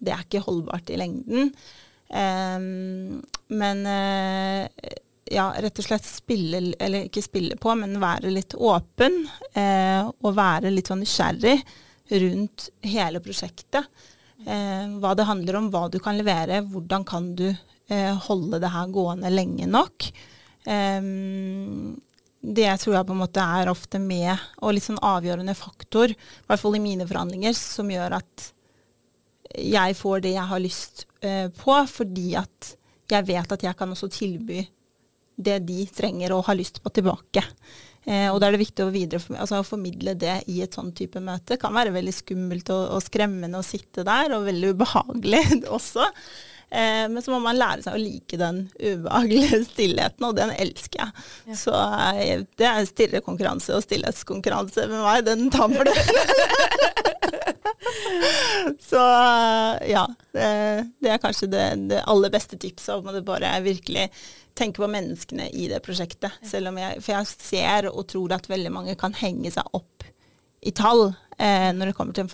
det 0.00 0.14
er 0.14 0.24
ikke 0.24 0.46
holdbart 0.46 0.88
i 0.94 0.96
lengden. 1.02 1.52
Um, 2.08 3.20
men 3.52 3.84
uh, 3.84 4.64
ja, 5.30 5.48
rett 5.60 5.80
og 5.80 5.86
slett 5.86 6.06
spille, 6.06 6.60
eller 6.78 7.08
ikke 7.08 7.24
spille 7.24 7.58
på, 7.60 7.74
men 7.78 8.00
være 8.02 8.32
litt 8.32 8.56
åpen. 8.56 9.20
Eh, 9.52 10.02
og 10.04 10.36
være 10.36 10.72
litt 10.72 10.90
sånn 10.90 11.02
nysgjerrig 11.04 11.56
rundt 12.22 12.70
hele 12.88 13.20
prosjektet. 13.24 13.88
Eh, 14.46 14.84
hva 15.00 15.14
det 15.18 15.28
handler 15.28 15.60
om, 15.60 15.70
hva 15.72 15.86
du 15.92 15.98
kan 16.02 16.18
levere, 16.18 16.62
hvordan 16.66 17.08
kan 17.08 17.34
du 17.38 17.50
holde 17.88 18.58
det 18.60 18.68
her 18.68 18.90
gående 18.92 19.30
lenge 19.32 19.64
nok. 19.64 20.04
Um, 20.68 21.96
det 22.40 22.68
tror 22.82 22.98
jeg 22.98 23.06
på 23.08 23.14
en 23.14 23.22
måte 23.22 23.42
er 23.42 23.70
ofte 23.70 24.00
med, 24.02 24.36
og 24.62 24.74
litt 24.76 24.86
sånn 24.86 25.00
avgjørende 25.04 25.56
faktor, 25.58 26.12
i 26.12 26.48
hvert 26.48 26.62
fall 26.62 26.76
i 26.78 26.82
mine 26.82 27.06
forhandlinger, 27.08 27.56
som 27.56 27.90
gjør 27.90 28.18
at 28.20 28.48
jeg 29.58 29.96
får 29.96 30.22
det 30.26 30.34
jeg 30.34 30.50
har 30.50 30.62
lyst 30.62 31.06
uh, 31.24 31.48
på, 31.56 31.78
fordi 31.90 32.34
at 32.38 32.74
jeg 33.08 33.28
vet 33.30 33.54
at 33.56 33.64
jeg 33.64 33.76
kan 33.78 33.94
også 33.94 34.10
tilby 34.12 34.60
det 35.38 35.60
de 35.68 35.84
trenger 35.94 36.34
og 36.34 36.46
har 36.48 36.58
lyst 36.58 36.82
på 36.82 36.92
tilbake. 36.94 37.44
Eh, 38.08 38.26
og 38.32 38.40
da 38.40 38.48
er 38.48 38.56
det 38.56 38.64
viktig 38.64 38.84
å 38.84 38.92
videre, 38.92 39.38
altså, 39.38 39.62
formidle 39.66 40.16
det 40.18 40.40
i 40.50 40.60
et 40.64 40.74
sånn 40.74 40.90
type 40.96 41.20
møte. 41.22 41.54
Det 41.54 41.62
kan 41.62 41.76
være 41.76 41.94
veldig 41.94 42.14
skummelt 42.16 42.70
og, 42.74 42.84
og 42.96 43.04
skremmende 43.04 43.60
å 43.60 43.66
sitte 43.66 44.06
der, 44.06 44.34
og 44.36 44.46
veldig 44.48 44.74
ubehagelig 44.76 45.44
også. 45.78 46.08
Eh, 46.70 47.08
men 47.08 47.22
så 47.24 47.32
må 47.32 47.38
man 47.40 47.56
lære 47.56 47.80
seg 47.84 47.94
å 47.96 48.00
like 48.00 48.36
den 48.40 48.66
ubehagelige 48.76 49.62
stillheten, 49.70 50.26
og 50.28 50.36
den 50.36 50.52
elsker 50.56 51.04
jeg. 51.04 51.26
Ja. 51.48 51.58
Så 51.62 51.74
eh, 52.12 52.44
det 52.60 52.68
er 52.68 52.88
stirrekonkurranse 52.88 53.76
og 53.76 53.84
stillhetskonkurranse 53.86 54.88
med 54.90 55.00
meg. 55.04 55.24
Den 55.28 55.48
taper 55.52 55.88
du. 55.88 55.94
så 58.90 59.04
eh, 59.04 59.88
ja. 59.94 60.04
Det, 60.32 60.48
det, 61.00 61.14
er 61.14 61.22
kanskje 61.22 61.48
det, 61.50 61.64
det 61.90 62.04
aller 62.08 62.30
beste 62.32 62.56
tipset. 62.60 62.94
Om 62.98 63.08
å 63.12 63.26
bare 63.26 63.60
virkelig 63.64 64.08
tenke 64.58 64.82
på 64.82 64.90
menneskene 64.90 65.48
i 65.54 65.68
det 65.70 65.80
prosjektet. 65.86 66.38
Jeg, 66.42 67.02
for 67.02 67.14
jeg 67.14 67.32
ser 67.32 67.90
og 67.92 68.06
tror 68.10 68.34
at 68.36 68.48
veldig 68.50 68.72
mange 68.74 68.96
kan 68.98 69.14
henge 69.16 69.52
seg 69.54 69.68
opp 69.76 70.06
i 70.66 70.72
tall 70.74 71.06
eh, 71.38 71.70
når 71.74 71.90
det 71.90 71.98
kommer 71.98 72.16
til 72.16 72.26
en 72.26 72.32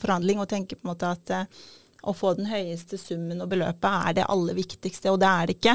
forhandling, 0.00 0.40
og 0.40 0.48
tenke 0.50 0.78
på 0.78 0.86
en 0.86 0.92
måte 0.94 1.10
at 1.12 1.34
eh, 1.36 1.64
å 2.06 2.14
få 2.14 2.34
den 2.38 2.48
høyeste 2.48 2.98
summen 3.00 3.42
og 3.42 3.50
beløpet 3.50 3.88
er 3.88 4.16
det 4.18 4.28
aller 4.30 4.56
viktigste, 4.56 5.10
og 5.12 5.20
det 5.22 5.30
er 5.30 5.48
det 5.48 5.56
ikke. 5.58 5.74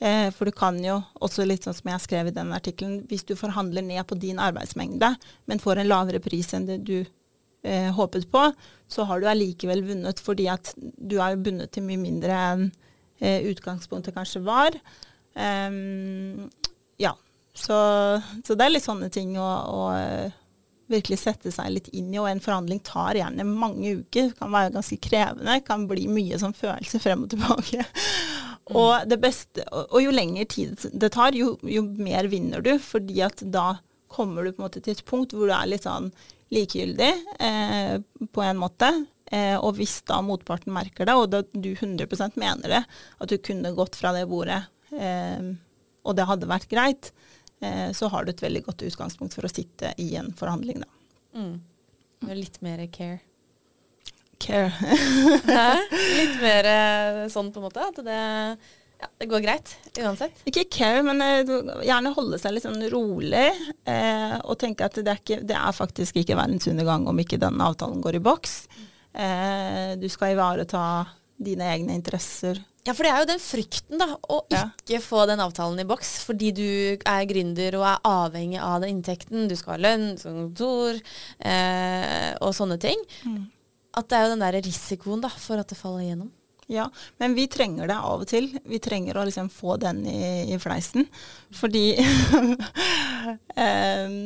Eh, 0.00 0.28
for 0.34 0.48
du 0.48 0.54
kan 0.56 0.78
jo, 0.82 1.00
også 1.24 1.46
litt 1.46 1.66
sånn 1.66 1.76
som 1.76 1.90
jeg 1.92 2.04
skrev 2.04 2.30
i 2.30 2.36
den 2.36 2.54
artikkelen, 2.56 3.02
hvis 3.10 3.26
du 3.28 3.34
forhandler 3.38 3.84
ned 3.84 4.02
på 4.08 4.18
din 4.20 4.40
arbeidsmengde, 4.42 5.14
men 5.50 5.62
får 5.62 5.82
en 5.82 5.90
lavere 5.90 6.22
pris 6.24 6.52
enn 6.56 6.68
det 6.70 6.80
du 6.86 6.98
eh, 7.00 7.90
håpet 7.94 8.28
på, 8.32 8.46
så 8.90 9.06
har 9.08 9.20
du 9.20 9.28
allikevel 9.30 9.84
vunnet, 9.86 10.22
fordi 10.22 10.48
at 10.52 10.74
du 10.78 11.18
er 11.22 11.40
bundet 11.40 11.74
til 11.74 11.86
mye 11.86 12.00
mindre 12.00 12.38
enn 12.52 12.68
eh, 13.20 13.44
utgangspunktet 13.50 14.16
kanskje 14.16 14.44
var. 14.46 14.78
Um, 15.34 16.48
ja, 17.00 17.12
så, 17.54 17.76
så, 18.46 18.54
det 18.54 18.66
er 18.66 18.74
litt 18.74 18.86
sånne 18.86 19.10
ting 19.14 19.34
å, 19.40 19.46
å 19.46 19.82
virkelig 20.90 21.18
sette 21.22 21.52
seg 21.54 21.72
litt 21.72 21.88
inn 21.96 22.12
i, 22.12 22.20
og 22.20 22.28
en 22.28 22.42
forhandling 22.44 22.82
tar 22.84 23.18
gjerne 23.18 23.46
mange 23.48 23.96
uker. 24.02 24.32
Kan 24.38 24.52
være 24.54 24.74
ganske 24.74 24.98
krevende, 25.02 25.60
kan 25.66 25.88
bli 25.90 26.06
mye 26.10 26.38
sånn 26.40 26.56
følelse 26.56 27.00
frem 27.02 27.24
og 27.26 27.32
tilbake. 27.34 27.84
Mm. 28.64 28.76
Og, 28.80 29.08
det 29.10 29.18
beste, 29.20 29.64
og, 29.68 29.98
jo 30.00 30.12
lengre 30.14 30.46
tid 30.48 30.86
det 30.96 31.10
tar, 31.12 31.36
jo, 31.36 31.54
jo, 31.68 31.82
mer 32.00 32.30
vinner 32.32 32.62
du, 32.64 32.74
fordi 32.80 33.20
at 33.26 33.42
da 33.52 33.74
kommer 34.14 34.44
du 34.44 34.54
på 34.54 34.62
en 34.62 34.68
måte 34.68 34.80
til 34.80 34.94
et 34.94 35.04
punkt 35.04 35.34
hvor 35.34 35.50
du 35.50 35.52
er 35.52 35.68
litt 35.68 35.84
sånn 35.84 36.12
likegyldig 36.54 37.10
eh, 37.42 37.98
på 38.32 38.44
en 38.44 38.60
måte. 38.60 38.90
Eh, 39.32 39.56
og 39.56 39.76
hvis 39.78 39.98
da 40.08 40.20
motparten 40.24 40.72
merker 40.72 41.08
det, 41.08 41.16
og 41.18 41.30
da 41.32 41.42
du 41.44 41.72
100% 41.74 42.38
mener 42.40 42.76
det, 42.76 42.82
at 43.18 43.32
du 43.32 43.36
kunne 43.42 43.74
gått 43.76 43.98
fra 43.98 44.12
det 44.16 44.26
bordet, 44.30 44.62
eh, 44.62 44.70
og 44.94 46.16
det 46.16 46.26
hadde 46.28 46.48
vært 46.50 46.68
greit, 46.70 47.10
Eh, 47.64 47.92
så 47.92 48.08
har 48.08 48.24
du 48.24 48.32
et 48.32 48.42
veldig 48.42 48.64
godt 48.66 48.84
utgangspunkt 48.86 49.36
for 49.36 49.46
å 49.46 49.52
sitte 49.52 49.94
i 50.02 50.14
en 50.20 50.32
forhandling, 50.36 50.82
da. 50.84 50.90
Mm. 51.38 51.54
Litt 52.34 52.60
mer 52.64 52.84
care. 52.92 53.20
Care. 54.42 54.72
Litt 56.18 56.40
mer 56.42 56.70
eh, 56.70 57.20
sånn 57.32 57.52
på 57.52 57.60
en 57.60 57.66
måte 57.68 57.84
at 57.84 58.00
det, 58.04 58.20
ja, 59.00 59.08
det 59.20 59.28
går 59.30 59.44
greit 59.44 59.74
uansett? 60.00 60.42
Ikke 60.48 60.66
care, 60.72 61.04
men 61.06 61.22
eh, 61.24 61.52
gjerne 61.86 62.14
holde 62.16 62.40
seg 62.42 62.56
litt 62.56 62.66
sånn 62.66 62.82
rolig. 62.92 63.46
Eh, 63.88 64.36
og 64.42 64.58
tenke 64.60 64.88
at 64.88 64.98
det 65.00 65.10
er, 65.10 65.22
ikke, 65.22 65.42
det 65.46 65.58
er, 65.58 65.76
faktisk 65.76 66.20
ikke 66.20 66.38
verdens 66.38 66.68
undergang 66.70 67.06
om 67.10 67.22
ikke 67.22 67.40
den 67.42 67.62
avtalen 67.64 68.02
går 68.04 68.18
i 68.18 68.24
boks. 68.24 68.56
Eh, 69.14 69.94
du 70.00 70.08
skal 70.10 70.34
ivareta 70.34 70.84
dine 71.36 71.66
egne 71.74 71.96
interesser 71.98 72.60
ja, 72.84 72.92
for 72.92 73.06
det 73.06 73.12
er 73.14 73.22
jo 73.22 73.28
den 73.30 73.40
frykten, 73.40 73.96
da. 74.00 74.10
Å 74.12 74.38
ja. 74.52 74.66
ikke 74.82 75.00
få 75.00 75.22
den 75.28 75.40
avtalen 75.40 75.80
i 75.80 75.86
boks 75.88 76.18
fordi 76.26 76.50
du 76.52 76.66
er 77.00 77.28
gründer 77.30 77.78
og 77.78 77.86
er 77.88 78.02
avhengig 78.10 78.60
av 78.60 78.82
den 78.82 78.98
inntekten. 78.98 79.46
Du 79.48 79.56
skal 79.56 79.78
ha 79.78 79.80
lønn, 79.86 80.10
kontor 80.20 80.98
eh, 81.00 82.34
og 82.44 82.52
sånne 82.56 82.76
ting. 82.82 83.00
Mm. 83.24 83.46
At 83.96 84.10
det 84.10 84.18
er 84.18 84.26
jo 84.26 84.34
den 84.34 84.44
der 84.44 84.60
risikoen 84.66 85.24
da, 85.24 85.32
for 85.32 85.62
at 85.62 85.72
det 85.72 85.80
faller 85.80 86.04
igjennom. 86.04 86.28
Ja, 86.68 86.86
men 87.20 87.36
vi 87.36 87.46
trenger 87.52 87.88
det 87.88 87.96
av 87.96 88.24
og 88.24 88.28
til. 88.28 88.50
Vi 88.68 88.80
trenger 88.84 89.16
å 89.16 89.24
liksom 89.28 89.48
få 89.52 89.78
den 89.80 90.04
i, 90.08 90.52
i 90.52 90.60
fleisen. 90.60 91.08
Fordi 91.56 91.86
eh, 93.64 94.16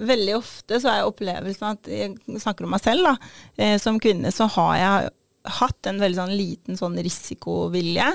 veldig 0.00 0.36
ofte 0.40 0.80
så 0.80 0.96
er 0.96 1.08
opplevelsen 1.08 1.74
at 1.74 1.92
jeg 1.92 2.40
snakker 2.40 2.64
om 2.64 2.72
meg 2.72 2.84
selv, 2.84 3.04
da. 3.10 3.34
Eh, 3.60 3.76
som 3.80 4.00
kvinne 4.00 4.32
så 4.32 4.48
har 4.56 4.78
jeg 4.80 5.18
hatt 5.60 5.88
en 5.90 6.00
veldig 6.02 6.20
sånn 6.20 6.34
liten 6.38 6.78
sånn 6.78 6.98
risikovilje. 7.02 8.08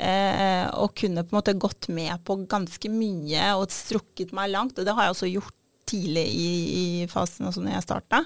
Eh, 0.00 0.66
og 0.80 0.94
kunne 0.96 1.26
på 1.26 1.34
en 1.34 1.40
måte 1.40 1.56
gått 1.60 1.90
med 1.92 2.22
på 2.24 2.38
ganske 2.48 2.92
mye 2.92 3.50
og 3.58 3.72
strukket 3.74 4.32
meg 4.36 4.52
langt. 4.54 4.78
Og 4.78 4.86
det 4.86 4.94
har 4.96 5.08
jeg 5.08 5.16
også 5.16 5.30
gjort 5.30 5.56
tidlig 5.90 6.26
i, 6.30 6.50
i 6.80 6.84
fasen, 7.10 7.48
også 7.50 7.64
når 7.64 7.76
jeg 7.76 7.88
starta. 7.88 8.24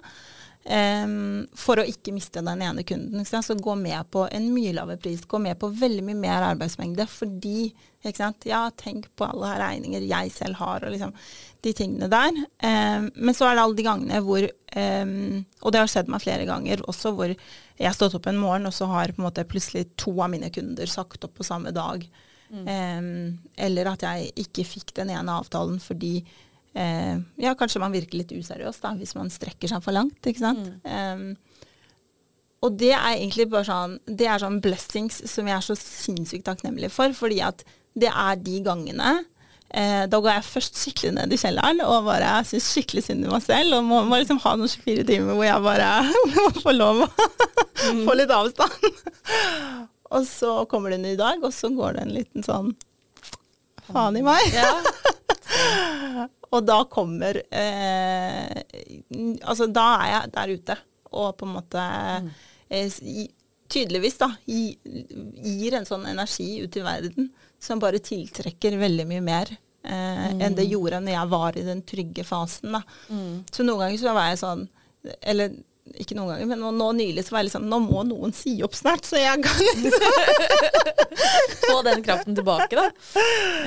Um, 0.64 1.42
for 1.52 1.76
å 1.76 1.84
ikke 1.84 2.14
miste 2.16 2.40
den 2.40 2.62
ene 2.64 2.86
kunden. 2.88 3.26
Så 3.28 3.52
gå 3.60 3.74
med 3.76 4.06
på 4.08 4.22
en 4.32 4.46
mye 4.54 4.72
lavere 4.72 4.96
pris. 4.96 5.26
Gå 5.28 5.36
med 5.42 5.58
på 5.60 5.68
veldig 5.68 6.04
mye 6.06 6.16
mer 6.16 6.46
arbeidsmengde. 6.52 7.06
Fordi 7.10 7.74
Ja, 8.44 8.70
tenk 8.76 9.06
på 9.16 9.24
alle 9.24 9.48
her 9.48 9.60
regninger 9.62 10.02
jeg 10.04 10.32
selv 10.32 10.58
har, 10.60 10.84
og 10.84 10.92
liksom 10.92 11.14
de 11.64 11.72
tingene 11.72 12.08
der. 12.12 12.32
Um, 12.60 13.10
men 13.14 13.36
så 13.36 13.48
er 13.48 13.56
det 13.56 13.62
alle 13.62 13.78
de 13.78 13.86
gangene 13.86 14.20
hvor 14.20 14.44
um, 14.44 15.44
Og 15.62 15.72
det 15.72 15.80
har 15.80 15.88
skjedd 15.88 16.12
meg 16.12 16.20
flere 16.20 16.44
ganger 16.44 16.84
også, 16.84 17.14
hvor 17.16 17.32
jeg 17.32 17.86
har 17.88 17.96
stått 17.96 18.16
opp 18.16 18.28
en 18.28 18.40
morgen, 18.40 18.68
og 18.68 18.76
så 18.76 18.88
har 18.92 19.12
på 19.12 19.22
en 19.22 19.28
måte 19.28 19.46
plutselig 19.48 19.86
to 19.96 20.12
av 20.20 20.30
mine 20.32 20.52
kunder 20.52 20.88
sagt 20.88 21.24
opp 21.24 21.36
på 21.40 21.48
samme 21.48 21.72
dag. 21.72 22.06
Mm. 22.54 23.38
eller 23.56 23.88
at 23.88 24.02
jeg 24.04 24.28
ikke 24.44 24.66
fikk 24.68 24.92
den 24.94 25.08
ene 25.10 25.32
avtalen 25.40 25.80
fordi 25.82 26.20
eh, 26.74 27.16
ja, 27.40 27.54
kanskje 27.58 27.82
man 27.82 27.94
virker 27.94 28.20
litt 28.20 28.34
useriøs 28.34 28.80
da, 28.82 28.94
hvis 28.98 29.14
man 29.18 29.32
strekker 29.32 29.70
seg 29.70 29.84
for 29.84 29.96
langt. 29.96 30.20
ikke 30.26 30.42
sant? 30.42 30.70
Mm. 30.84 31.34
Um, 31.34 31.54
og 32.64 32.78
det 32.80 32.94
er 32.96 33.18
egentlig 33.18 33.50
bare 33.52 33.66
sånn 33.68 33.98
det 34.08 34.26
er 34.30 34.40
sånn 34.40 34.62
blessings 34.64 35.20
som 35.28 35.48
jeg 35.48 35.56
er 35.58 35.64
så 35.66 35.76
sinnssykt 35.78 36.46
takknemlig 36.48 36.90
for. 36.94 37.12
Fordi 37.16 37.42
at 37.44 37.64
det 37.94 38.10
er 38.10 38.38
de 38.42 38.58
gangene 38.64 39.10
eh, 39.68 40.04
Da 40.10 40.18
går 40.18 40.32
jeg 40.32 40.46
først 40.48 40.80
skikkelig 40.80 41.12
ned 41.18 41.34
i 41.34 41.38
kjelleren 41.38 41.82
og 41.84 42.08
bare 42.08 42.40
syns 42.48 42.70
skikkelig 42.72 43.04
synd 43.06 43.28
i 43.28 43.30
meg 43.30 43.44
selv. 43.44 43.76
Og 43.78 43.84
må, 43.86 44.00
må 44.08 44.20
liksom 44.22 44.40
ha 44.46 44.56
noen 44.58 44.72
24 44.72 45.06
timer 45.10 45.36
hvor 45.36 45.46
jeg 45.46 45.66
bare 45.68 45.90
må 46.38 46.48
få 46.62 46.74
lov 46.76 47.04
å 47.04 47.10
mm. 47.10 48.02
få 48.06 48.16
litt 48.16 48.32
avstand. 48.34 48.90
og 50.14 50.26
så 50.30 50.56
kommer 50.70 50.94
det 50.94 51.00
en 51.00 51.08
ny 51.10 51.14
dag, 51.20 51.44
og 51.44 51.52
så 51.52 51.70
går 51.74 51.98
det 51.98 52.06
en 52.06 52.16
liten 52.16 52.46
sånn 52.46 52.72
faen 53.90 54.16
i 54.16 54.24
meg. 54.24 54.56
Ja. 54.56 54.72
Og 56.54 56.66
da 56.66 56.80
kommer 56.90 57.40
eh, 57.50 58.60
Altså, 59.42 59.66
da 59.66 59.86
er 60.00 60.10
jeg 60.12 60.34
der 60.34 60.52
ute 60.58 60.76
og 61.14 61.36
på 61.38 61.46
en 61.46 61.54
måte 61.54 61.82
eh, 62.68 62.96
tydeligvis 63.70 64.16
da 64.18 64.30
gir 64.46 65.76
en 65.78 65.86
sånn 65.86 66.08
energi 66.10 66.48
ut 66.64 66.78
i 66.78 66.82
verden 66.84 67.28
som 67.62 67.80
bare 67.82 68.02
tiltrekker 68.02 68.76
veldig 68.80 69.06
mye 69.08 69.22
mer 69.24 69.52
eh, 69.52 70.32
mm. 70.34 70.42
enn 70.42 70.56
det 70.58 70.66
gjorde 70.68 71.00
når 71.04 71.16
jeg 71.16 71.32
var 71.36 71.58
i 71.58 71.66
den 71.68 71.84
trygge 71.86 72.26
fasen. 72.26 72.74
da. 72.74 72.82
Mm. 73.08 73.44
Så 73.50 73.66
noen 73.66 73.84
ganger 73.84 74.02
så 74.02 74.16
var 74.16 74.32
jeg 74.32 74.42
sånn 74.42 74.66
Eller 75.20 75.54
ikke 75.92 76.16
noen 76.16 76.30
ganger, 76.32 76.48
men 76.48 76.62
nå, 76.62 76.70
nå, 76.72 76.86
nylig 76.96 77.26
så 77.26 77.34
var 77.34 77.42
jeg 77.42 77.50
liksom 77.50 77.66
Nå 77.68 77.78
må 77.84 78.02
noen 78.08 78.32
si 78.32 78.54
opp 78.64 78.72
snart, 78.76 79.04
så 79.04 79.18
jeg 79.20 79.42
kan 79.44 79.58
liksom 79.60 80.04
Få 81.64 81.74
den 81.84 82.00
kraften 82.04 82.36
tilbake, 82.36 82.78
da. 82.78 82.86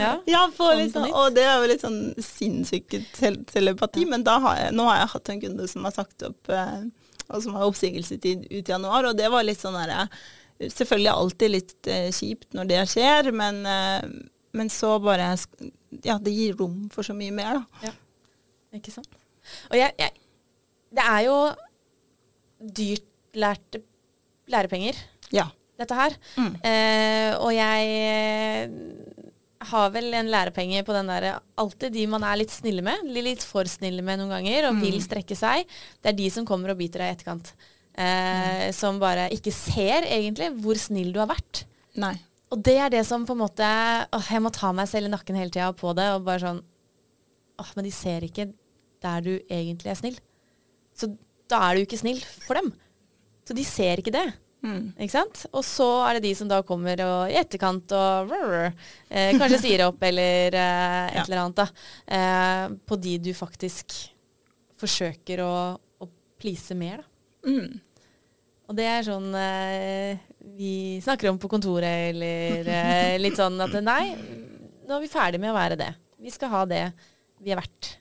Ja, 0.02 0.14
ja 0.26 0.42
liksom, 0.50 1.06
og 1.12 1.36
det 1.36 1.44
er 1.46 1.62
jo 1.62 1.68
litt 1.70 1.84
sånn 1.86 2.00
sinnssyk 2.22 2.96
telepati, 3.18 4.06
ja. 4.06 4.10
men 4.14 4.26
har 4.28 4.58
jeg, 4.58 4.74
nå 4.78 4.88
har 4.90 5.04
jeg 5.04 5.12
hatt 5.14 5.32
en 5.34 5.44
kunde 5.44 5.68
som 5.70 5.86
har 5.86 5.94
sagt 5.94 6.26
opp, 6.26 6.50
eh, 6.54 6.82
og 7.28 7.44
som 7.46 7.58
har 7.58 7.70
oppsigelsestid 7.70 8.48
ut 8.50 8.64
i 8.64 8.74
januar, 8.74 9.12
og 9.12 9.18
det 9.18 9.30
var 9.34 9.46
litt 9.46 9.62
sånn 9.62 9.78
derre 9.78 10.08
Selvfølgelig 10.58 11.12
alltid 11.12 11.54
litt 11.54 11.90
eh, 11.94 12.10
kjipt 12.10 12.56
når 12.58 12.70
det 12.72 12.82
skjer, 12.90 13.30
men, 13.30 13.62
eh, 13.70 14.10
men 14.58 14.74
så 14.74 14.96
bare 15.04 15.36
Ja, 16.02 16.18
det 16.18 16.34
gir 16.34 16.58
rom 16.58 16.88
for 16.94 17.06
så 17.06 17.14
mye 17.18 17.34
mer, 17.36 17.62
da. 17.62 17.92
Ja, 17.92 17.94
ikke 18.80 18.96
sant. 18.96 19.14
Og 19.70 19.78
jeg, 19.78 19.94
jeg 20.02 20.18
Det 20.98 21.06
er 21.06 21.22
jo 21.28 21.38
dyrt 22.60 23.06
lærte 23.38 23.82
lærepenger. 24.50 24.96
Ja. 25.32 25.50
dette 25.78 25.94
her. 25.94 26.14
Mm. 26.42 26.54
Eh, 26.66 27.34
og 27.38 27.52
jeg 27.54 27.90
eh, 28.02 28.72
har 29.70 29.90
vel 29.94 30.08
en 30.18 30.30
lærepenge 30.32 30.80
på 30.88 30.94
den 30.96 31.06
derre 31.12 31.36
Alltid 31.62 31.94
de 31.94 32.06
man 32.10 32.24
er 32.26 32.40
litt 32.40 32.50
snille 32.54 32.82
med, 32.82 33.04
litt 33.14 33.44
for 33.46 33.68
snille 33.70 34.02
med 34.02 34.18
noen 34.18 34.32
ganger, 34.40 34.70
og 34.70 34.74
Mm. 34.78 34.82
vil 34.82 34.98
strekke 35.06 35.36
seg, 35.38 35.68
det 36.02 36.10
er 36.10 36.18
de 36.18 36.30
som 36.34 36.46
kommer 36.50 36.72
og 36.74 36.78
biter 36.80 37.00
deg 37.04 37.12
i 37.12 37.16
etterkant. 37.18 37.54
Eh, 37.94 38.68
Mm. 38.70 38.74
Som 38.74 38.98
bare 39.00 39.30
ikke 39.30 39.52
ser, 39.54 40.02
egentlig, 40.10 40.50
hvor 40.64 40.76
snill 40.78 41.12
du 41.14 41.20
har 41.20 41.28
vært. 41.28 41.66
Nei. 41.96 42.16
Og 42.52 42.64
det 42.64 42.78
er 42.78 42.90
det 42.90 43.06
som 43.06 43.26
på 43.26 43.34
en 43.34 43.42
måte 43.44 44.08
åh, 44.14 44.28
Jeg 44.32 44.42
må 44.42 44.52
ta 44.52 44.72
meg 44.72 44.88
selv 44.88 45.06
i 45.08 45.10
nakken 45.14 45.36
hele 45.36 45.50
tida 45.52 45.74
på 45.74 45.94
det, 45.96 46.10
og 46.16 46.24
bare 46.26 46.40
sånn 46.40 46.64
åh, 47.60 47.72
Men 47.76 47.86
de 47.86 47.92
ser 47.92 48.22
ikke 48.22 48.54
der 49.02 49.22
du 49.22 49.40
egentlig 49.50 49.92
er 49.92 49.96
snill. 49.96 50.18
Så 50.96 51.16
da 51.50 51.62
er 51.70 51.76
du 51.80 51.86
ikke 51.86 52.00
snill 52.02 52.20
for 52.44 52.60
dem. 52.60 52.74
Så 53.48 53.56
de 53.56 53.64
ser 53.68 54.02
ikke 54.02 54.12
det. 54.16 54.26
Mm. 54.66 54.90
Ikke 55.00 55.14
sant? 55.14 55.46
Og 55.56 55.62
så 55.64 55.86
er 56.08 56.18
det 56.18 56.24
de 56.26 56.34
som 56.36 56.50
da 56.50 56.58
kommer 56.66 57.00
og, 57.06 57.30
i 57.32 57.38
etterkant 57.40 57.92
og 57.96 58.32
rrr, 58.34 58.72
eh, 59.10 59.36
kanskje 59.38 59.60
sier 59.64 59.84
opp 59.86 60.02
eller 60.04 60.58
eh, 60.58 61.08
et 61.12 61.20
Ja. 61.20 61.24
eller 61.28 61.44
annet. 61.46 61.56
da. 61.62 61.68
Eh, 62.18 62.64
på 62.90 62.98
de 63.00 63.18
du 63.30 63.32
faktisk 63.38 63.94
forsøker 64.82 65.42
å, 65.46 65.54
å 66.04 66.10
please 66.42 66.76
mer. 66.78 67.04
da. 67.04 67.52
Mm. 67.52 67.78
Og 68.68 68.76
det 68.76 68.88
er 68.92 69.06
sånn 69.08 69.30
eh, 69.40 70.18
vi 70.58 70.74
snakker 71.06 71.30
om 71.32 71.38
på 71.40 71.48
kontoret, 71.52 72.10
eller 72.12 72.68
eh, 72.68 73.14
litt 73.22 73.38
sånn 73.40 73.56
at 73.64 73.78
nei, 73.86 74.12
nå 74.88 74.98
er 74.98 75.06
vi 75.06 75.12
ferdig 75.12 75.40
med 75.40 75.54
å 75.54 75.56
være 75.58 75.78
det. 75.80 75.94
Vi 76.20 76.34
skal 76.34 76.52
ha 76.52 76.66
det 76.68 76.82
vi 77.40 77.54
er 77.54 77.62
verdt. 77.62 77.94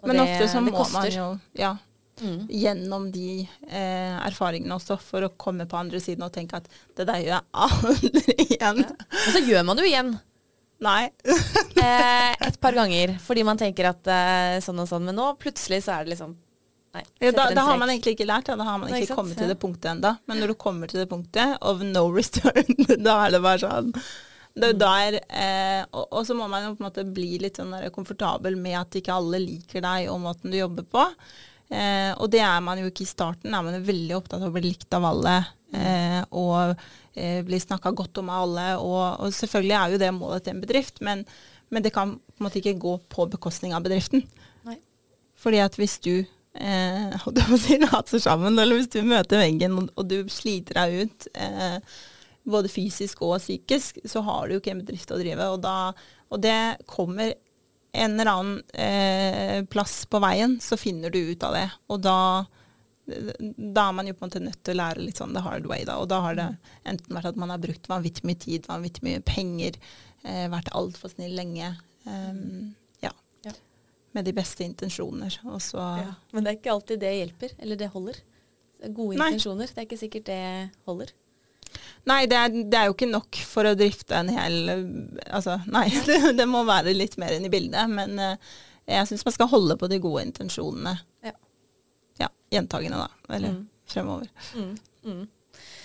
Og 0.00 0.08
Men 0.08 0.20
det, 0.22 0.24
ofte 0.30 0.48
så 0.54 0.62
må 0.62 0.72
man 0.92 1.10
jo 1.10 1.26
ja, 1.58 1.74
Mm. 2.16 2.46
gjennom 2.48 3.10
de 3.12 3.42
eh, 3.68 4.14
erfaringene 4.24 4.78
også 4.78 4.96
for 4.96 5.26
å 5.26 5.34
komme 5.36 5.66
på 5.68 5.76
andre 5.76 6.00
siden 6.00 6.24
og 6.24 6.32
tenke 6.32 6.56
at 6.56 6.70
det 6.96 7.04
der 7.04 7.20
gjør 7.20 7.34
jeg 7.34 7.44
aldri 7.66 8.36
igjen. 8.46 8.80
Og 8.86 9.28
så 9.34 9.42
gjør 9.44 9.66
man 9.68 9.76
det 9.76 9.84
jo 9.84 9.90
igjen. 9.92 10.16
Nei. 10.86 11.02
Eh, 11.76 12.32
et 12.40 12.56
par 12.58 12.72
ganger, 12.74 13.12
fordi 13.20 13.42
man 13.44 13.58
tenker 13.60 13.90
at 13.90 14.08
eh, 14.08 14.54
sånn 14.64 14.80
og 14.80 14.88
sånn. 14.88 15.04
Men 15.06 15.14
nå 15.20 15.26
plutselig 15.38 15.82
så 15.84 15.92
er 15.92 16.06
det 16.06 16.14
liksom 16.14 16.32
Nei. 16.96 17.02
Ja, 17.20 17.32
da, 17.36 17.44
da 17.52 17.66
har 17.66 17.76
man 17.76 17.90
egentlig 17.92 18.14
ikke 18.16 18.26
lært, 18.26 18.48
ja. 18.48 18.56
da 18.56 18.64
har 18.64 18.78
man 18.80 18.88
ikke 18.88 19.04
ikke 19.04 19.18
kommet 19.18 19.36
til 19.36 19.50
det 19.52 19.58
punktet 19.60 19.90
ennå. 19.90 20.14
Men 20.26 20.40
når 20.40 20.54
du 20.54 20.56
kommer 20.58 20.88
til 20.88 21.02
det 21.02 21.10
punktet 21.10 21.58
of 21.60 21.82
no 21.84 22.06
return, 22.08 22.72
da 23.06 23.18
er 23.26 23.36
det 23.36 23.42
bare 23.44 23.60
sånn 23.66 23.92
det 24.56 24.70
er 24.72 24.78
der, 24.80 25.18
eh, 25.28 25.82
og, 25.90 26.06
og 26.16 26.22
så 26.24 26.32
må 26.32 26.46
man 26.48 26.64
jo 26.64 26.70
på 26.72 26.80
en 26.80 26.86
måte 26.86 27.04
bli 27.04 27.34
litt 27.42 27.60
sånn 27.60 27.74
komfortabel 27.92 28.56
med 28.56 28.78
at 28.80 28.96
ikke 28.96 29.12
alle 29.12 29.42
liker 29.42 29.84
deg 29.84 30.08
og 30.08 30.22
måten 30.24 30.48
du 30.48 30.56
jobber 30.56 30.86
på. 30.88 31.04
Eh, 31.66 32.12
og 32.14 32.30
det 32.30 32.42
er 32.46 32.62
man 32.62 32.78
jo 32.80 32.90
ikke 32.90 33.04
i 33.04 33.10
starten. 33.10 33.50
Da 33.50 33.58
er 33.58 33.66
man 33.66 33.78
jo 33.78 33.86
veldig 33.88 34.16
opptatt 34.18 34.42
av 34.42 34.50
å 34.50 34.54
bli 34.54 34.68
likt 34.68 34.96
av 34.96 35.08
alle. 35.08 35.36
Eh, 35.74 36.20
og 36.38 36.76
eh, 37.18 37.42
bli 37.46 37.60
snakka 37.60 37.92
godt 37.96 38.22
om 38.22 38.30
av 38.30 38.46
alle. 38.46 38.68
Og, 38.78 39.02
og 39.26 39.34
selvfølgelig 39.34 39.76
er 39.78 39.94
jo 39.94 40.00
det 40.02 40.14
målet 40.16 40.46
til 40.46 40.56
en 40.56 40.64
bedrift, 40.64 41.02
men, 41.06 41.24
men 41.74 41.86
det 41.86 41.94
kan 41.94 42.16
på 42.16 42.40
en 42.40 42.48
måte 42.48 42.60
ikke 42.62 42.78
gå 42.82 42.96
på 43.12 43.28
bekostning 43.34 43.74
av 43.76 43.86
bedriften. 43.86 44.24
Nei. 44.68 44.78
Fordi 45.40 45.62
at 45.64 45.78
hvis 45.80 45.98
du 46.04 46.14
eh, 46.16 47.30
si, 47.64 47.80
later 47.82 48.22
sammen, 48.22 48.58
eller 48.58 48.78
hvis 48.78 48.92
du 48.94 49.00
møter 49.06 49.42
veggen 49.42 49.80
og, 49.80 49.90
og 49.96 50.10
du 50.10 50.20
sliter 50.32 50.82
deg 50.82 51.06
ut, 51.06 51.30
eh, 51.34 51.80
både 52.46 52.70
fysisk 52.70 53.24
og 53.26 53.40
psykisk, 53.42 53.98
så 54.06 54.22
har 54.22 54.46
du 54.46 54.54
jo 54.54 54.60
ikke 54.62 54.76
en 54.76 54.84
bedrift 54.84 55.10
å 55.10 55.18
drive. 55.18 55.50
Og, 55.50 55.58
da, 55.64 55.90
og 56.30 56.42
det 56.44 56.78
kommer 56.86 57.34
en 57.92 58.20
eller 58.20 58.30
annen 58.30 58.62
eh, 58.74 59.64
plass 59.64 60.04
på 60.06 60.20
veien, 60.22 60.58
så 60.60 60.76
finner 60.76 61.10
du 61.10 61.18
ut 61.32 61.42
av 61.46 61.54
det. 61.56 61.66
Og 61.92 62.00
da, 62.04 62.18
da 63.06 63.86
er 63.88 63.96
man 63.96 64.08
jo 64.08 64.14
på 64.16 64.24
en 64.24 64.30
måte 64.30 64.42
nødt 64.44 64.62
til 64.66 64.76
å 64.76 64.80
lære 64.82 65.04
litt 65.04 65.20
sånn 65.20 65.34
the 65.36 65.42
hard 65.44 65.68
way. 65.70 65.84
Da. 65.88 65.98
Og 66.02 66.10
da 66.12 66.20
har 66.24 66.38
det 66.38 66.48
enten 66.84 67.16
vært 67.16 67.32
at 67.32 67.40
man 67.40 67.52
har 67.54 67.62
brukt 67.62 67.88
vanvittig 67.90 68.26
mye 68.28 68.40
tid, 68.42 68.68
vanvittig 68.68 69.06
mye 69.06 69.24
penger, 69.26 69.78
eh, 70.24 70.46
vært 70.52 70.72
altfor 70.76 71.14
snill 71.14 71.36
lenge. 71.38 71.72
Um, 72.06 72.74
ja. 73.02 73.12
Ja. 73.46 73.54
Med 74.16 74.28
de 74.28 74.34
beste 74.36 74.66
intensjoner. 74.66 75.40
Og 75.48 75.60
så 75.64 75.80
Ja. 75.80 76.14
Men 76.32 76.44
det 76.44 76.52
er 76.52 76.58
ikke 76.60 76.74
alltid 76.76 77.00
det 77.00 77.14
hjelper, 77.16 77.56
eller 77.58 77.76
det 77.80 77.92
holder. 77.94 78.20
Gode 78.92 79.16
Nei. 79.16 79.32
intensjoner. 79.32 79.72
Det 79.72 79.78
er 79.78 79.88
ikke 79.88 80.04
sikkert 80.04 80.28
det 80.28 80.70
holder. 80.84 81.12
Nei, 82.06 82.20
det 82.30 82.36
er, 82.38 82.48
det 82.70 82.78
er 82.78 82.86
jo 82.90 82.94
ikke 82.94 83.08
nok 83.10 83.38
for 83.48 83.66
å 83.68 83.74
drifte 83.78 84.14
en 84.18 84.28
hel 84.30 84.56
Altså, 85.30 85.56
nei, 85.66 85.88
det, 86.08 86.20
det 86.38 86.46
må 86.48 86.64
være 86.68 86.94
litt 86.96 87.16
mer 87.18 87.34
inn 87.36 87.46
i 87.48 87.52
bildet. 87.52 87.88
Men 87.90 88.18
eh, 88.22 88.36
jeg 88.86 89.08
syns 89.10 89.24
man 89.26 89.34
skal 89.34 89.50
holde 89.50 89.76
på 89.80 89.88
de 89.90 89.98
gode 90.02 90.22
intensjonene. 90.28 90.96
Ja. 91.26 91.32
Ja, 92.22 92.28
gjentagende, 92.54 93.06
da. 93.06 93.34
Eller 93.36 93.56
Mm. 93.56 93.64
fremover. 93.86 94.28
Mm. 94.54 94.70
Mm. 95.06 95.24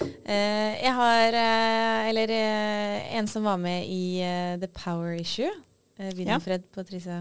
Uh, 0.02 0.72
jeg 0.82 0.92
har 0.98 1.36
uh, 1.38 2.08
Eller 2.10 2.32
uh, 2.34 3.18
en 3.20 3.28
som 3.30 3.44
var 3.46 3.60
med 3.62 3.86
i 3.88 4.22
The 4.62 4.68
Power 4.74 5.14
Issue. 5.20 5.52
Winfred 6.02 6.64
ja. 6.64 6.70
Patricia. 6.74 7.18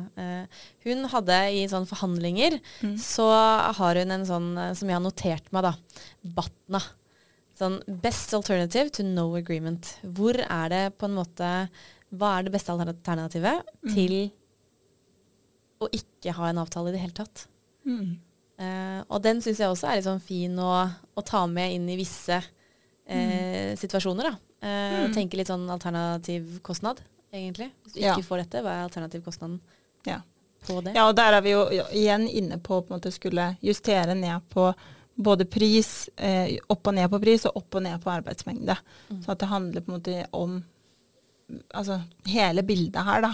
Hun 0.87 1.03
hadde 1.13 1.35
i 1.53 1.67
sånne 1.69 1.85
forhandlinger, 1.91 2.55
Mm. 2.81 2.95
så 2.97 3.27
har 3.77 3.99
hun 4.01 4.15
en 4.15 4.25
sånn 4.25 4.47
som 4.79 4.89
jeg 4.89 4.97
har 4.97 5.03
notert 5.05 5.51
meg, 5.53 5.67
da. 5.67 5.75
BATNA. 6.25 6.81
Sånn 7.61 7.79
Best 8.01 8.33
alternative 8.37 8.91
to 8.97 9.05
no 9.05 9.29
agreement. 9.37 9.99
Hvor 10.03 10.39
er 10.41 10.69
det 10.73 10.85
på 10.99 11.05
en 11.11 11.17
måte 11.19 11.49
Hva 12.11 12.31
er 12.39 12.47
det 12.49 12.53
beste 12.57 12.73
alternativet 12.73 13.61
Mm. 13.85 13.95
til 13.95 14.15
å 15.81 15.89
ikke 15.97 16.33
ha 16.37 16.49
en 16.51 16.59
avtale 16.61 16.91
i 16.91 16.95
det 16.97 17.01
hele 17.05 17.17
tatt? 17.17 17.47
Mm. 17.87 18.19
Uh, 18.61 19.01
og 19.09 19.23
den 19.25 19.39
syns 19.41 19.61
jeg 19.63 19.71
også 19.73 19.89
er 19.89 19.97
litt 20.01 20.05
sånn 20.09 20.21
fin 20.21 20.59
å, 20.61 20.73
å 21.17 21.23
ta 21.25 21.47
med 21.49 21.73
inn 21.79 21.87
i 21.89 21.97
visse 21.97 22.37
eh, 23.11 23.73
situasjoner. 23.81 24.29
da. 24.29 24.35
Uh. 24.61 25.07
Tenke 25.15 25.39
litt 25.41 25.49
sånn 25.49 25.65
alternativ 25.73 26.59
kostnad, 26.67 27.01
egentlig. 27.33 27.71
Hvis 27.85 27.95
du 27.97 28.01
Ja. 28.05 28.13
ikke 28.15 28.27
får 28.29 28.43
dette, 28.45 28.61
hva 28.63 28.75
er 28.77 28.89
alternativkostnaden 28.89 29.61
Ja. 30.07 30.21
på 30.67 30.83
det? 30.85 30.93
ja, 30.95 31.09
og 31.09 31.17
der 31.17 31.33
er 31.39 31.41
vi 31.41 31.51
jo 31.55 31.65
jo 31.71 31.85
igjen 31.97 32.29
inne 32.29 32.59
på 32.61 32.83
å 32.85 33.13
skulle 33.13 33.57
justere 33.63 34.15
ned 34.15 34.43
på 34.51 34.75
både 35.23 35.47
pris, 35.51 36.09
eh, 36.17 36.57
opp 36.73 36.91
og 36.91 36.97
ned 36.97 37.11
på 37.13 37.21
pris, 37.23 37.47
og 37.49 37.61
opp 37.61 37.79
og 37.79 37.85
ned 37.87 38.01
på 38.03 38.13
arbeidsmengde. 38.13 38.77
Mm. 39.11 39.23
Så 39.25 39.33
at 39.35 39.43
det 39.43 39.51
handler 39.51 39.85
på 39.85 39.93
en 39.93 39.99
måte 39.99 40.19
om 40.37 40.59
altså, 41.75 42.01
hele 42.31 42.65
bildet 42.67 43.07
her, 43.07 43.25
da. 43.27 43.33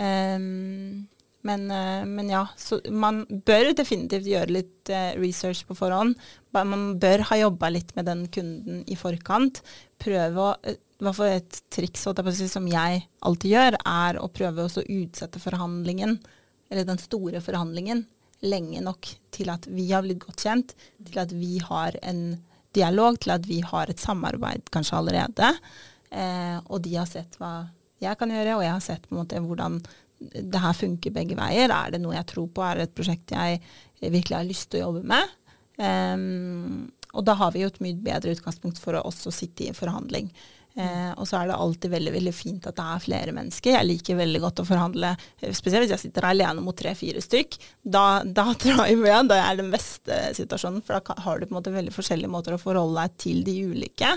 Ehm, 0.00 1.08
men, 1.42 1.66
eh, 1.74 2.04
men 2.06 2.30
ja, 2.30 2.44
så 2.56 2.78
man 2.90 3.24
bør 3.26 3.72
definitivt 3.74 4.28
gjøre 4.30 4.54
litt 4.54 4.92
eh, 4.94 5.16
research 5.18 5.64
på 5.66 5.76
forhånd. 5.76 6.14
Man 6.54 6.96
bør 7.02 7.26
ha 7.32 7.40
jobba 7.40 7.72
litt 7.72 7.90
med 7.98 8.06
den 8.06 8.26
kunden 8.32 8.84
i 8.86 8.98
forkant. 8.98 9.62
Prøve 10.02 10.48
å 10.48 10.76
i 11.02 11.04
hvert 11.04 11.18
fall 11.18 11.32
et 11.34 11.56
triks 11.74 12.04
som 12.06 12.66
jeg 12.70 13.00
alltid 13.26 13.50
gjør, 13.50 13.76
er 13.90 14.18
å 14.22 14.28
prøve 14.30 14.68
å 14.68 14.82
utsette 14.86 15.40
forhandlingen, 15.42 16.20
eller 16.70 16.86
den 16.86 17.00
store 17.02 17.40
forhandlingen, 17.42 18.04
lenge 18.42 18.82
nok 18.82 19.08
til 19.34 19.50
at 19.52 19.68
vi 19.70 19.86
har 19.92 20.04
blitt 20.04 20.22
godt 20.22 20.44
kjent, 20.44 20.74
til 21.06 21.20
at 21.22 21.32
vi 21.34 21.58
har 21.62 21.96
en 22.02 22.40
dialog, 22.76 23.18
til 23.20 23.34
at 23.36 23.46
vi 23.48 23.60
har 23.64 23.90
et 23.90 24.00
samarbeid 24.00 24.70
kanskje 24.72 24.98
allerede. 24.98 25.52
Eh, 26.10 26.58
og 26.66 26.82
de 26.84 26.96
har 26.98 27.08
sett 27.08 27.38
hva 27.40 27.68
jeg 28.02 28.18
kan 28.18 28.32
gjøre, 28.34 28.56
og 28.56 28.64
jeg 28.64 28.74
har 28.74 28.82
sett 28.84 29.04
på 29.06 29.14
en 29.14 29.22
måte 29.22 29.42
hvordan 29.42 29.78
det 30.22 30.62
her 30.62 30.74
funker 30.76 31.14
begge 31.14 31.36
veier. 31.38 31.72
Er 31.72 31.94
det 31.94 32.02
noe 32.02 32.16
jeg 32.16 32.28
tror 32.30 32.48
på? 32.54 32.64
Er 32.64 32.78
det 32.78 32.88
et 32.88 32.96
prosjekt 32.98 33.34
jeg 33.34 33.60
virkelig 34.02 34.36
har 34.36 34.48
lyst 34.48 34.70
til 34.70 34.82
å 34.82 34.88
jobbe 34.88 35.04
med? 35.12 35.38
Um, 35.82 36.90
og 37.12 37.26
da 37.26 37.34
har 37.38 37.52
vi 37.54 37.62
jo 37.62 37.70
et 37.70 37.80
mye 37.84 37.98
bedre 38.00 38.34
utgangspunkt 38.36 38.80
for 38.80 38.96
å 38.96 39.04
også 39.08 39.32
sitte 39.34 39.66
i 39.66 39.70
en 39.72 39.78
forhandling. 39.78 40.30
Eh, 40.74 41.10
og 41.20 41.26
så 41.28 41.36
er 41.36 41.50
det 41.50 41.56
alltid 41.60 41.92
veldig 41.92 42.12
veldig 42.14 42.32
fint 42.32 42.66
at 42.68 42.78
det 42.78 42.84
er 42.94 43.02
flere 43.04 43.34
mennesker. 43.36 43.74
Jeg 43.74 43.88
liker 43.88 44.16
veldig 44.16 44.40
godt 44.40 44.62
å 44.62 44.68
forhandle, 44.68 45.10
eh, 45.40 45.52
spesielt 45.56 45.84
hvis 45.84 45.92
jeg 45.96 46.04
sitter 46.06 46.28
alene 46.30 46.64
mot 46.64 46.76
tre-fire 46.76 47.20
stykk. 47.24 47.58
Da, 47.82 48.22
da 48.24 48.46
drar 48.62 48.86
jeg, 48.88 49.02
da 49.28 49.40
er 49.42 49.60
den 49.60 49.72
beste 49.74 50.22
situasjonen, 50.38 50.80
for 50.86 50.96
da 50.96 51.18
har 51.26 51.38
du 51.38 51.46
på 51.46 51.52
en 51.52 51.60
måte 51.60 51.74
veldig 51.74 51.92
forskjellige 51.92 52.32
måter 52.32 52.56
å 52.56 52.62
forholde 52.62 53.04
deg 53.04 53.20
til 53.26 53.44
de 53.46 53.58
ulike. 53.68 54.16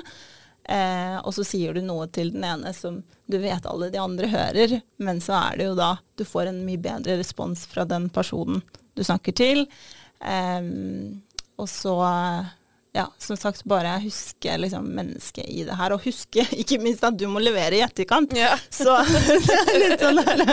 Eh, 0.66 1.18
og 1.20 1.36
så 1.36 1.44
sier 1.46 1.76
du 1.76 1.84
noe 1.86 2.08
til 2.10 2.32
den 2.34 2.48
ene 2.48 2.72
som 2.74 3.04
du 3.30 3.38
vet 3.42 3.68
alle 3.70 3.92
de 3.94 4.02
andre 4.02 4.32
hører, 4.32 4.80
men 4.98 5.20
så 5.22 5.36
er 5.38 5.60
det 5.60 5.70
jo 5.70 5.78
da 5.78 5.92
du 6.18 6.24
får 6.26 6.50
en 6.50 6.64
mye 6.66 6.82
bedre 6.82 7.20
respons 7.20 7.68
fra 7.70 7.86
den 7.90 8.08
personen 8.14 8.64
du 8.96 9.04
snakker 9.04 9.36
til. 9.36 9.66
Eh, 10.24 10.72
og 11.60 11.68
så, 11.72 12.00
ja, 12.96 13.06
som 13.20 13.36
sagt, 13.38 13.66
bare 13.68 13.98
huske 14.06 14.54
liksom 14.62 14.86
mennesket 14.96 15.48
i 15.52 15.66
det 15.68 15.76
her. 15.76 15.96
Og 15.96 16.06
huske 16.06 16.46
ikke 16.62 16.80
minst 16.84 17.04
at 17.04 17.18
du 17.20 17.26
må 17.32 17.42
levere 17.44 17.80
i 17.80 17.84
etterkant. 17.84 18.32
Ja. 18.38 18.54
Så 18.72 18.96
det 19.50 19.58
er 19.60 19.82
litt 19.82 20.06
sånn 20.06 20.22
der, 20.22 20.46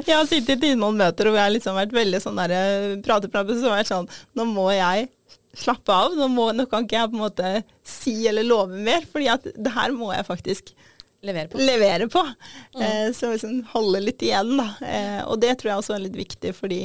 Jeg 0.00 0.14
har 0.16 0.30
sittet 0.30 0.64
i 0.64 0.72
noen 0.78 0.96
møter 1.00 1.28
og 1.28 1.36
jeg 1.36 1.44
har 1.44 1.52
liksom 1.52 1.76
vært 1.78 1.92
veldig 1.96 2.22
sånn 2.24 2.40
der 2.40 2.56
prateprappe, 3.04 3.58
så 3.58 3.68
har 3.68 3.82
vært 3.82 3.92
sånn 3.92 4.08
Nå 4.38 4.48
må 4.48 4.70
jeg 4.74 5.10
slappe 5.54 5.92
av. 5.94 6.16
Nå, 6.18 6.26
må, 6.32 6.48
nå 6.56 6.66
kan 6.70 6.86
ikke 6.86 6.98
jeg 6.98 7.12
på 7.12 7.18
en 7.18 7.24
måte 7.26 7.52
si 7.86 8.16
eller 8.30 8.46
love 8.46 8.80
mer, 8.88 9.04
fordi 9.10 9.28
at 9.36 9.46
det 9.54 9.72
her 9.76 9.94
må 9.94 10.10
jeg 10.14 10.26
faktisk 10.26 10.72
Levere 11.24 11.48
på. 11.48 11.60
levere 11.62 12.08
på. 12.12 12.20
Eh, 12.80 13.06
så 13.16 13.30
liksom 13.32 13.62
holde 13.70 14.02
litt 14.02 14.20
igjen, 14.26 14.50
da. 14.58 14.66
Eh, 14.84 15.20
og 15.24 15.38
det 15.40 15.54
tror 15.60 15.70
jeg 15.70 15.80
også 15.80 15.94
er 15.96 16.02
litt 16.04 16.18
viktig, 16.18 16.52
fordi 16.58 16.80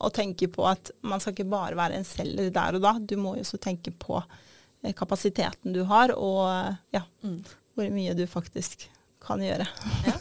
å 0.00 0.10
tenke 0.12 0.48
på 0.52 0.66
at 0.68 0.90
man 1.02 1.20
skal 1.22 1.32
ikke 1.36 1.48
bare 1.50 1.76
være 1.78 1.96
en 2.00 2.04
selger 2.04 2.50
der 2.52 2.76
og 2.76 2.82
da. 2.84 2.94
Du 3.00 3.16
må 3.16 3.36
jo 3.38 3.44
også 3.46 3.58
tenke 3.62 3.92
på 3.96 4.18
eh, 4.20 4.92
kapasiteten 4.92 5.72
du 5.72 5.84
har, 5.88 6.12
og 6.16 6.44
eh, 6.50 6.74
ja, 6.98 7.04
Mm. 7.24 7.40
hvor 7.76 7.90
mye 7.92 8.14
du 8.16 8.26
faktisk 8.28 8.88
kan 9.26 9.40
gjøre. 9.42 9.66
Ja. 10.06 10.18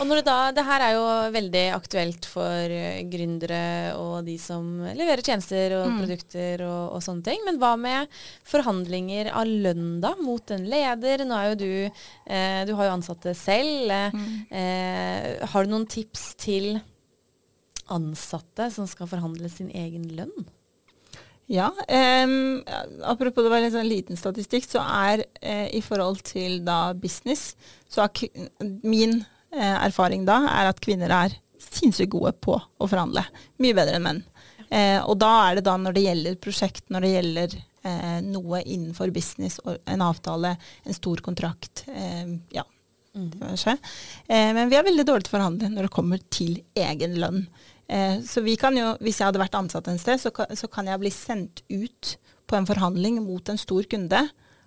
Og 0.00 0.06
når 0.06 0.20
det, 0.20 0.24
da, 0.28 0.34
det 0.54 0.62
her 0.64 0.80
er 0.86 0.92
jo 0.94 1.06
veldig 1.34 1.62
aktuelt 1.74 2.24
for 2.30 2.70
eh, 2.72 3.00
gründere 3.10 3.96
og 3.98 4.22
de 4.24 4.36
som 4.40 4.62
leverer 4.96 5.24
tjenester 5.26 5.74
og 5.80 5.88
Mm. 5.90 5.96
produkter 6.00 6.62
og, 6.64 6.94
og 6.96 7.02
sånne 7.04 7.24
ting. 7.26 7.42
Men 7.44 7.58
hva 7.60 7.72
med 7.76 8.08
forhandlinger 8.46 9.32
av 9.36 9.44
lønn 9.50 9.98
da, 10.04 10.14
mot 10.22 10.52
en 10.54 10.64
leder? 10.70 11.24
Nå 11.26 11.36
er 11.40 11.50
jo 11.50 11.58
du 11.60 11.72
eh, 12.30 12.62
Du 12.68 12.74
har 12.78 12.88
jo 12.88 12.94
ansatte 12.94 13.34
selv. 13.36 13.90
Eh, 13.90 14.20
eh, 14.62 15.46
har 15.50 15.64
du 15.66 15.72
noen 15.74 15.88
tips 15.90 16.30
til 16.40 16.76
ansatte 17.92 18.70
som 18.74 18.88
skal 18.90 19.08
forhandle 19.10 19.50
sin 19.52 19.70
egen 19.70 20.08
lønn? 20.16 20.46
Ja, 21.46 21.70
Eh, 21.88 22.26
apropos 23.06 23.44
det 23.44 23.50
var 23.52 23.62
litt 23.62 23.74
sånn 23.74 23.86
liten 23.86 24.18
statistikk, 24.18 24.66
så 24.66 24.82
er 24.82 25.24
eh, 25.40 25.68
i 25.78 25.82
forhold 25.82 26.24
til 26.26 26.58
da 26.66 26.90
business, 26.98 27.54
så 27.88 28.08
er 28.08 28.48
min 28.82 29.20
eh, 29.54 29.76
erfaring 29.86 30.26
da 30.26 30.40
er 30.50 30.72
at 30.72 30.82
kvinner 30.82 31.12
er 31.14 31.38
sinnssykt 31.62 32.10
gode 32.10 32.34
på 32.42 32.58
å 32.58 32.88
forhandle. 32.90 33.22
Mye 33.62 33.76
bedre 33.78 34.00
enn 34.00 34.06
menn. 34.08 34.22
Eh, 34.66 34.98
og 35.06 35.20
da 35.22 35.30
er 35.46 35.58
det 35.58 35.68
da 35.68 35.76
når 35.78 35.94
det 35.94 36.06
gjelder 36.08 36.40
prosjekt, 36.42 36.88
når 36.90 37.06
det 37.06 37.12
gjelder 37.14 37.58
eh, 37.86 38.20
noe 38.26 38.62
innenfor 38.64 39.14
business, 39.14 39.60
en 39.86 40.02
avtale, 40.02 40.56
en 40.82 40.98
stor 40.98 41.22
kontrakt, 41.22 41.86
eh, 41.94 42.34
ja, 42.56 42.66
Mm. 43.16 43.30
Eh, 43.48 43.76
men 44.28 44.68
vi 44.68 44.76
er 44.76 44.84
veldig 44.84 45.06
dårlige 45.08 45.24
til 45.24 45.32
å 45.32 45.38
forhandle 45.38 45.70
når 45.72 45.86
det 45.86 45.92
kommer 45.94 46.20
til 46.28 46.58
egen 46.76 47.14
lønn. 47.16 47.46
Eh, 47.88 48.18
så 48.26 48.42
vi 48.42 48.56
kan 48.58 48.76
jo, 48.76 48.94
hvis 49.04 49.20
jeg 49.20 49.28
hadde 49.28 49.42
vært 49.42 49.58
ansatt 49.58 49.88
en 49.90 50.00
sted, 50.00 50.20
så 50.22 50.32
kan, 50.34 50.50
så 50.58 50.70
kan 50.70 50.88
jeg 50.90 51.02
bli 51.02 51.12
sendt 51.14 51.62
ut 51.70 52.16
på 52.46 52.58
en 52.58 52.66
forhandling 52.68 53.20
mot 53.24 53.48
en 53.50 53.60
stor 53.60 53.86
kunde, 53.90 54.24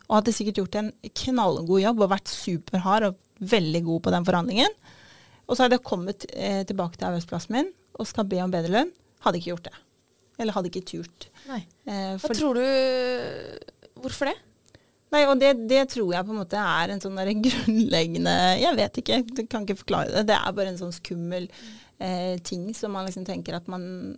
og 0.09 0.15
hadde 0.17 0.33
sikkert 0.35 0.61
gjort 0.61 0.77
en 0.79 0.93
knallgod 1.21 1.83
jobb 1.83 2.01
og 2.01 2.13
vært 2.15 2.31
superhard 2.31 3.11
og 3.11 3.19
veldig 3.51 3.83
god 3.85 4.01
på 4.05 4.13
den 4.15 4.25
forhandlingen. 4.27 4.79
Og 5.49 5.55
så 5.55 5.65
hadde 5.65 5.77
jeg 5.79 5.87
kommet 5.87 6.25
eh, 6.33 6.63
tilbake 6.67 6.97
til 6.97 7.09
arbeidsplassen 7.09 7.55
min 7.55 7.71
og 7.99 8.07
skal 8.07 8.27
be 8.29 8.39
om 8.43 8.51
bedre 8.53 8.73
lønn. 8.73 8.91
Hadde 9.25 9.39
ikke 9.39 9.53
gjort 9.53 9.69
det. 9.69 9.75
Eller 10.39 10.55
hadde 10.55 10.71
ikke 10.71 10.85
turt. 10.87 11.27
Nei. 11.49 11.63
Eh, 11.89 12.13
Hva 12.21 12.35
tror 12.35 12.59
du 12.59 12.63
Hvorfor 13.99 14.29
det? 14.29 14.37
Nei, 15.11 15.23
og 15.25 15.39
det, 15.41 15.49
det 15.67 15.81
tror 15.91 16.13
jeg 16.13 16.25
på 16.27 16.31
en 16.31 16.39
måte 16.39 16.61
er 16.61 16.93
en 16.93 17.01
sånn 17.03 17.17
grunnleggende 17.45 18.35
Jeg 18.61 18.77
vet 18.77 19.01
ikke, 19.01 19.19
jeg 19.19 19.47
kan 19.51 19.65
ikke 19.65 19.81
forklare 19.81 20.13
det. 20.13 20.27
Det 20.29 20.37
er 20.37 20.55
bare 20.55 20.71
en 20.73 20.79
sånn 20.79 20.95
skummel 20.95 21.49
eh, 21.99 22.37
ting 22.43 22.73
som 22.75 22.93
man 22.95 23.07
liksom 23.07 23.27
tenker 23.27 23.59
at 23.59 23.69
man 23.71 24.15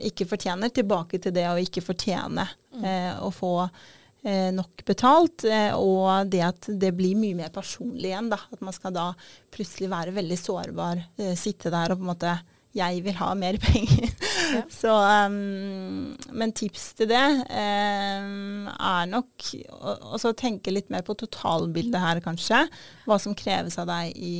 ikke 0.00 0.28
fortjener. 0.28 0.72
Tilbake 0.74 1.20
til 1.22 1.34
det 1.36 1.46
å 1.50 1.58
ikke 1.60 1.84
fortjene 1.84 2.46
eh, 2.82 3.16
å 3.20 3.30
få 3.34 3.54
eh, 3.64 4.50
nok 4.54 4.84
betalt. 4.88 5.46
Eh, 5.48 5.72
og 5.76 6.30
det 6.32 6.44
at 6.46 6.70
det 6.80 6.94
blir 6.96 7.18
mye 7.18 7.38
mer 7.42 7.52
personlig 7.54 8.12
igjen. 8.12 8.30
da. 8.32 8.40
At 8.50 8.64
man 8.64 8.76
skal 8.76 8.96
da 8.96 9.10
plutselig 9.52 9.90
være 9.92 10.16
veldig 10.16 10.40
sårbar. 10.40 11.04
Eh, 11.20 11.36
sitte 11.38 11.72
der 11.72 11.92
og 11.92 12.00
på 12.00 12.06
en 12.08 12.14
måte 12.14 12.38
jeg 12.70 13.00
vil 13.02 13.16
ha 13.18 13.32
mer 13.34 13.58
penger. 13.66 14.10
Ja. 14.54 14.62
Så, 14.70 14.92
um, 15.26 16.14
men 16.38 16.52
tips 16.54 16.92
til 17.00 17.10
det 17.10 17.22
um, 17.50 18.68
er 18.70 19.10
nok 19.10 19.48
å 19.74 20.32
tenke 20.38 20.70
litt 20.74 20.90
mer 20.90 21.02
på 21.06 21.16
totalbildet 21.18 21.98
her, 22.02 22.22
kanskje. 22.22 22.64
Hva 23.10 23.18
som 23.22 23.34
kreves 23.34 23.78
av 23.82 23.90
deg 23.90 24.14
i 24.14 24.34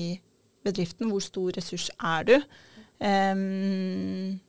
bedriften. 0.66 1.10
Hvor 1.10 1.24
stor 1.24 1.56
ressurs 1.56 1.88
er 1.96 2.26
du? 2.28 2.36
Um, 3.00 4.40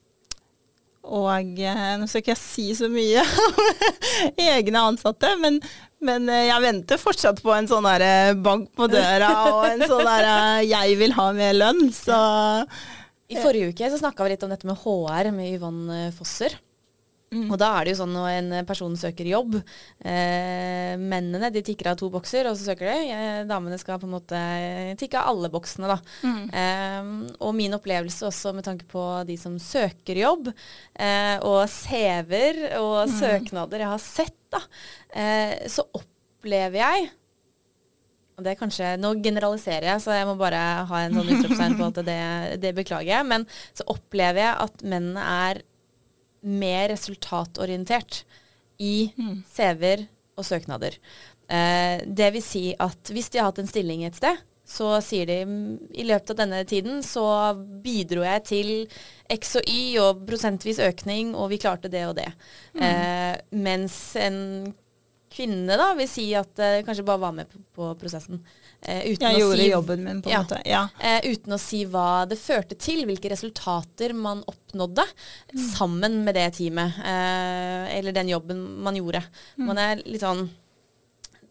og 1.11 1.59
eh, 1.59 1.85
nå 1.97 2.05
skal 2.07 2.21
ikke 2.21 2.33
jeg 2.35 2.39
si 2.39 2.65
så 2.77 2.87
mye 2.91 3.23
om 3.47 4.41
egne 4.43 4.83
ansatte, 4.91 5.33
men, 5.41 5.57
men 6.03 6.29
eh, 6.29 6.45
jeg 6.47 6.63
venter 6.63 7.01
fortsatt 7.01 7.41
på 7.41 7.53
en 7.55 7.69
sånn 7.69 7.87
der 7.89 8.05
eh, 8.05 8.33
bank 8.37 8.69
på 8.77 8.87
døra 8.91 9.31
og 9.49 9.65
en 9.71 9.85
sånn 9.89 10.05
der 10.05 10.27
'jeg 10.67 10.99
vil 11.01 11.15
ha 11.17 11.31
mer 11.35 11.57
lønn', 11.57 11.89
så 11.95 12.19
I 13.31 13.39
forrige 13.41 13.71
uke 13.73 13.89
så 13.89 13.99
snakka 13.99 14.23
vi 14.23 14.35
litt 14.35 14.45
om 14.45 14.53
dette 14.53 14.69
med 14.69 14.77
HR 14.77 15.31
med 15.33 15.55
Yvonne 15.57 16.11
Fosser. 16.15 16.55
Og 17.31 17.53
da 17.55 17.69
er 17.77 17.85
det 17.87 17.93
jo 17.93 17.99
sånn 18.01 18.11
når 18.11 18.29
en 18.33 18.65
person 18.67 18.95
søker 18.99 19.29
jobb 19.29 19.53
eh, 19.55 20.97
Mennene 20.99 21.47
de 21.55 21.61
tikker 21.63 21.93
av 21.93 21.99
to 22.01 22.09
bokser, 22.11 22.49
og 22.49 22.57
så 22.59 22.73
søker 22.73 22.89
de. 22.91 23.13
Eh, 23.15 23.37
damene 23.47 23.77
skal 23.79 24.01
på 24.01 24.09
en 24.09 24.15
måte 24.17 24.41
tikke 24.99 25.21
av 25.21 25.31
alle 25.31 25.51
boksene, 25.53 25.87
da. 25.93 25.95
Eh, 26.51 27.07
og 27.39 27.55
min 27.55 27.77
opplevelse 27.77 28.27
også 28.27 28.51
med 28.57 28.67
tanke 28.67 28.83
på 28.91 29.05
de 29.29 29.39
som 29.39 29.55
søker 29.63 30.19
jobb, 30.19 30.51
eh, 30.99 31.37
og 31.47 31.63
CV-er 31.71 32.77
og 32.81 33.07
søknader 33.15 33.85
jeg 33.85 33.93
har 33.93 34.03
sett, 34.03 34.37
da, 34.51 34.59
eh, 35.15 35.55
så 35.71 35.87
opplever 35.87 36.81
jeg 36.83 37.09
og 38.41 38.45
det 38.45 38.55
er 38.55 38.59
kanskje, 38.59 38.93
Nå 38.97 39.11
generaliserer 39.21 39.85
jeg, 39.85 40.01
så 40.01 40.15
jeg 40.15 40.25
må 40.25 40.33
bare 40.39 40.59
ha 40.89 41.01
en 41.05 41.13
sånn 41.13 41.29
utropstegn 41.35 41.75
på 41.77 41.89
at 41.91 41.99
det, 42.07 42.21
det 42.63 42.71
beklager 42.73 43.11
jeg. 43.11 43.27
Men 43.29 43.45
så 43.77 43.85
opplever 43.91 44.41
jeg 44.41 44.55
at 44.65 44.81
mennene 44.81 45.25
er 45.45 45.61
mer 46.43 46.89
resultatorientert 46.89 48.23
i 48.81 49.11
CV-er 49.53 50.07
og 50.37 50.45
søknader. 50.47 50.97
Eh, 51.51 52.01
det 52.07 52.31
vil 52.33 52.43
si 52.45 52.63
at 52.79 53.11
hvis 53.13 53.29
de 53.29 53.41
har 53.41 53.51
hatt 53.51 53.59
en 53.61 53.69
stilling 53.69 54.05
et 54.07 54.17
sted, 54.17 54.39
så 54.71 55.01
sier 55.03 55.25
de 55.27 55.43
"Mm, 55.45 55.89
i 55.93 56.03
løpet 56.07 56.31
av 56.31 56.37
denne 56.37 56.63
tiden 56.65 57.01
så 57.03 57.53
bidro 57.83 58.23
jeg 58.23 58.43
til 58.47 58.87
X 59.29 59.55
og 59.59 59.67
Y 59.67 59.97
og 59.99 60.25
prosentvis 60.25 60.79
økning, 60.79 61.35
og 61.35 61.49
vi 61.49 61.57
klarte 61.57 61.89
det 61.91 62.05
og 62.07 62.15
det. 62.15 62.31
Eh, 62.79 63.35
mens 63.51 64.15
en 64.15 64.73
kvinne 65.31 65.77
da 65.79 65.89
vil 65.97 66.09
si 66.11 66.25
at 66.35 66.59
uh, 66.59 66.81
kanskje 66.87 67.05
bare 67.07 67.21
var 67.23 67.31
med 67.37 67.49
på, 67.51 67.61
på 67.77 67.89
prosessen. 68.01 68.41
Uh, 68.81 69.01
uten 69.11 69.27
jeg 69.27 69.37
å 69.37 69.41
gjorde 69.45 69.59
si 69.61 69.69
jobben 69.71 70.03
min, 70.05 70.21
på 70.23 70.29
en 70.31 70.33
Ja. 70.35 70.41
måte. 70.43 70.61
Ja. 70.67 70.81
Uh, 70.99 71.31
uten 71.31 71.55
å 71.55 71.59
si 71.61 71.83
hva 71.89 72.07
det 72.29 72.39
førte 72.41 72.75
til, 72.81 73.03
hvilke 73.09 73.31
resultater 73.31 74.13
man 74.17 74.41
oppnådde 74.51 75.05
sammen 75.71 76.21
med 76.25 76.35
det 76.39 76.49
teamet, 76.57 76.97
eller 77.05 78.15
den 78.15 78.29
jobben 78.31 78.63
man 78.83 78.95
gjorde. 78.97 79.21
Man 79.61 79.79
er 79.81 80.01
litt 80.05 80.23
sånn 80.23 80.49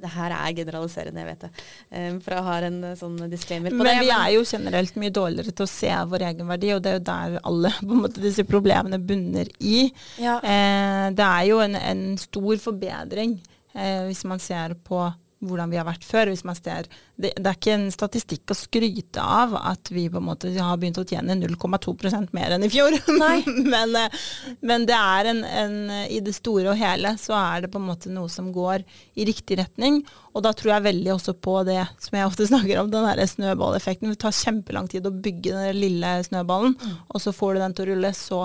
Det 0.00 0.08
her 0.14 0.32
er 0.32 0.54
generaliserende, 0.56 1.20
jeg 1.20 1.28
vet 1.28 1.42
det. 1.44 2.20
For 2.24 2.32
jeg 2.32 2.44
har 2.46 2.64
en 2.70 2.78
sånn 2.96 3.18
disclaimer 3.28 3.68
på 3.74 3.82
det. 3.84 3.90
Men 3.90 3.98
vi 4.00 4.08
er 4.14 4.30
jo 4.32 4.46
generelt 4.48 4.94
mye 4.96 5.12
dårligere 5.12 5.52
til 5.52 5.66
å 5.66 5.68
se 5.68 5.90
vår 6.08 6.24
egen 6.30 6.48
verdi, 6.48 6.70
og 6.72 6.80
det 6.80 6.88
er 6.88 6.96
jo 6.96 7.02
der 7.10 7.34
alle 7.50 7.72
måte, 8.00 8.22
disse 8.24 8.46
problemene 8.48 8.96
bunner 8.96 9.50
i. 9.60 9.90
ja, 10.16 10.38
Eh, 10.40 11.10
det 11.12 11.26
er 11.26 11.44
jo 11.50 11.60
en, 11.60 11.76
en 11.76 12.02
stor 12.16 12.56
forbedring 12.64 13.36
eh, 13.74 14.06
hvis 14.08 14.24
man 14.28 14.42
ser 14.42 14.76
på 14.86 15.08
hvordan 15.40 15.70
vi 15.72 15.78
har 15.80 15.86
vært 15.88 16.04
før. 16.04 16.30
Hvis 16.30 16.42
man 16.44 16.56
ser, 16.58 16.88
det, 17.16 17.32
det 17.38 17.48
er 17.48 17.56
ikke 17.56 17.72
en 17.72 17.86
statistikk 17.92 18.52
å 18.52 18.56
skryte 18.58 19.22
av 19.24 19.54
at 19.56 19.90
vi 19.92 20.06
på 20.12 20.20
en 20.20 20.26
måte 20.26 20.52
har 20.52 20.78
begynt 20.80 21.00
å 21.00 21.06
tjene 21.08 21.36
0,2% 21.40 22.34
mer 22.36 22.56
enn 22.56 22.66
i 22.66 22.70
fjor. 22.72 22.96
Men, 23.70 23.96
eh, 23.96 24.20
men 24.64 24.86
det 24.88 24.96
er 24.96 25.30
en, 25.30 25.42
en, 25.44 25.74
i 26.12 26.20
det 26.24 26.34
store 26.36 26.72
og 26.72 26.78
hele 26.78 27.14
så 27.20 27.34
er 27.38 27.64
det 27.64 27.72
på 27.72 27.80
en 27.80 27.88
måte 27.88 28.12
noe 28.12 28.28
som 28.32 28.50
går 28.54 28.84
i 29.16 29.26
riktig 29.28 29.60
retning. 29.60 30.00
Og 30.34 30.44
da 30.44 30.52
tror 30.56 30.74
jeg 30.74 30.88
veldig 30.88 31.12
også 31.14 31.34
på 31.42 31.60
det 31.68 31.82
som 32.02 32.18
jeg 32.18 32.28
ofte 32.28 32.48
snakker 32.50 32.82
om, 32.82 32.90
den 32.92 33.06
der 33.08 33.30
snøballeffekten. 33.30 34.12
Det 34.12 34.20
tar 34.24 34.36
kjempelang 34.36 34.90
tid 34.90 35.08
å 35.08 35.14
bygge 35.14 35.56
den 35.56 35.80
lille 35.80 36.18
snøballen, 36.26 36.76
og 37.08 37.22
så 37.22 37.34
får 37.36 37.56
du 37.56 37.64
den 37.64 37.76
til 37.76 37.86
å 37.86 37.94
rulle, 37.94 38.12
så 38.16 38.44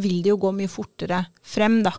vil 0.00 0.20
det 0.22 0.32
jo 0.32 0.40
gå 0.40 0.52
mye 0.54 0.70
fortere 0.70 1.24
frem, 1.42 1.80
da. 1.84 1.92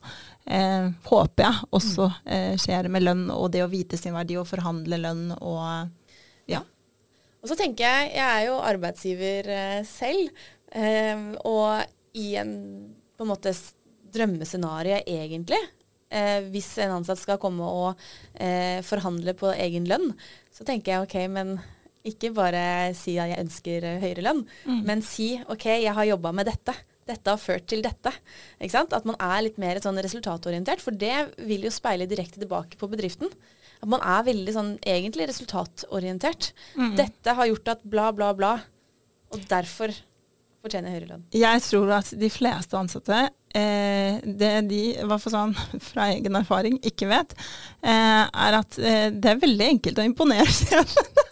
Eh, 0.45 0.87
håper 1.05 1.45
jeg 1.45 1.67
også 1.77 2.07
eh, 2.25 2.55
skjer 2.59 2.87
med 2.89 3.03
lønn 3.05 3.27
og 3.29 3.51
det 3.53 3.61
å 3.61 3.69
vite 3.69 3.99
sin 3.99 4.15
verdi 4.17 4.39
og 4.41 4.47
forhandle 4.49 4.97
lønn 4.97 5.27
og 5.37 5.91
ja. 6.49 6.63
Og 7.41 7.49
så 7.49 7.57
tenker 7.59 7.85
jeg, 7.85 8.15
jeg 8.17 8.25
er 8.25 8.47
jo 8.47 8.55
arbeidsgiver 8.65 9.51
eh, 9.53 9.77
selv, 9.85 10.31
eh, 10.73 11.27
og 11.45 12.17
i 12.17 12.33
en 12.41 12.55
på 13.17 13.25
en 13.25 13.29
måte 13.29 13.53
drømmescenario 14.11 14.97
egentlig, 15.05 15.59
eh, 16.09 16.41
hvis 16.49 16.71
en 16.81 16.97
ansatt 16.97 17.21
skal 17.21 17.37
komme 17.41 17.61
og 17.69 18.01
eh, 18.33 18.81
forhandle 18.85 19.35
på 19.37 19.53
egen 19.53 19.85
lønn, 19.89 20.09
så 20.51 20.65
tenker 20.67 20.95
jeg 20.95 21.05
ok, 21.05 21.15
men 21.29 21.59
ikke 22.01 22.31
bare 22.33 22.63
si 22.97 23.19
at 23.21 23.29
jeg 23.29 23.45
ønsker 23.45 23.85
eh, 23.85 23.99
høyere 24.01 24.25
lønn, 24.25 24.41
men 24.89 25.05
si 25.05 25.35
ok, 25.45 25.67
jeg 25.83 25.93
har 25.93 26.09
jobba 26.09 26.33
med 26.33 26.49
dette. 26.49 26.73
Dette 27.11 27.33
har 27.33 27.41
ført 27.41 27.67
til 27.69 27.83
dette. 27.85 28.13
Ikke 28.59 28.75
sant? 28.75 28.95
At 28.95 29.07
man 29.07 29.19
er 29.21 29.45
litt 29.45 29.59
mer 29.61 29.79
sånn 29.83 29.99
resultatorientert, 30.01 30.83
for 30.83 30.95
det 30.95 31.31
vil 31.47 31.67
jo 31.67 31.73
speile 31.73 32.09
direkte 32.09 32.41
tilbake 32.41 32.79
på 32.79 32.89
bedriften. 32.91 33.31
At 33.81 33.89
man 33.89 34.03
er 34.05 34.27
veldig 34.27 34.53
sånn 34.55 34.71
egentlig 34.85 35.27
resultatorientert. 35.31 36.51
Dette 36.97 37.35
har 37.37 37.49
gjort 37.49 37.75
at 37.75 37.83
bla, 37.83 38.11
bla, 38.15 38.31
bla. 38.37 38.55
Og 39.31 39.43
derfor 39.49 39.93
fortjener 40.61 40.91
jeg 40.91 40.99
høyere 40.99 41.11
lønn. 41.15 41.23
Jeg 41.33 41.63
tror 41.65 41.93
at 41.97 42.11
de 42.21 42.29
fleste 42.29 42.77
ansatte, 42.77 43.21
eh, 43.57 44.19
det 44.21 44.51
de, 44.69 44.81
i 44.93 45.07
hvert 45.09 45.23
fall 45.23 45.33
sånn 45.33 45.55
fra 45.89 46.11
egen 46.13 46.37
erfaring, 46.37 46.77
ikke 46.85 47.09
vet, 47.11 47.35
eh, 47.81 48.23
er 48.27 48.59
at 48.59 48.77
eh, 48.77 49.07
det 49.13 49.33
er 49.33 49.41
veldig 49.41 49.69
enkelt 49.75 50.01
å 50.01 50.07
imponere 50.11 50.49
sjefen. 50.53 51.11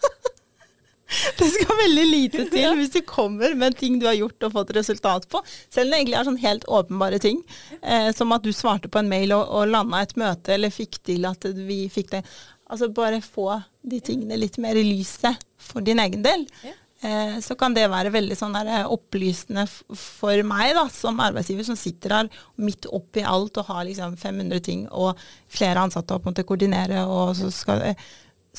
Det 1.40 1.48
skal 1.50 1.80
veldig 1.80 2.06
lite 2.06 2.46
til 2.52 2.76
hvis 2.78 2.94
du 2.94 3.00
kommer 3.08 3.56
med 3.58 3.78
ting 3.80 3.98
du 4.02 4.06
har 4.10 4.18
gjort 4.18 4.46
og 4.46 4.54
fått 4.58 4.74
resultat 4.78 5.28
på. 5.32 5.42
Selv 5.72 5.90
om 5.90 5.94
det 5.94 6.02
egentlig 6.02 6.20
er 6.20 6.28
sånn 6.28 6.44
helt 6.44 6.68
åpenbare 6.70 7.22
ting. 7.24 7.42
Eh, 7.82 8.12
som 8.16 8.36
at 8.36 8.46
du 8.46 8.52
svarte 8.56 8.92
på 8.92 9.02
en 9.02 9.10
mail 9.10 9.34
og, 9.38 9.48
og 9.48 9.72
landa 9.74 10.04
et 10.04 10.16
møte, 10.20 10.54
eller 10.56 10.74
fikk 10.74 11.02
til 11.10 11.26
at 11.30 11.50
vi 11.58 11.82
fikk 11.92 12.14
det. 12.18 12.24
Altså 12.70 12.92
bare 12.94 13.24
få 13.26 13.56
de 13.82 14.02
tingene 14.06 14.38
litt 14.38 14.60
mer 14.62 14.78
i 14.78 14.86
lyset 14.86 15.42
for 15.58 15.86
din 15.86 16.02
egen 16.04 16.22
del. 16.26 16.46
Ja. 16.66 16.76
Eh, 17.02 17.40
så 17.40 17.56
kan 17.56 17.74
det 17.74 17.88
være 17.88 18.12
veldig 18.12 18.36
sånn 18.36 18.56
der 18.58 18.70
eh, 18.82 18.90
opplysende 18.92 19.64
for 19.72 20.44
meg 20.44 20.74
da, 20.76 20.84
som 20.92 21.22
arbeidsgiver 21.24 21.64
som 21.64 21.78
sitter 21.80 22.16
her 22.18 22.32
midt 22.60 22.90
oppi 22.92 23.24
alt 23.24 23.58
og 23.62 23.70
har 23.72 23.86
liksom 23.88 24.18
500 24.20 24.66
ting 24.66 24.82
og 24.92 25.20
flere 25.48 25.86
ansatte 25.88 26.18
å 26.18 26.34
koordinere. 26.44 27.06
og 27.08 27.38
så 27.40 27.52
skal 27.56 27.86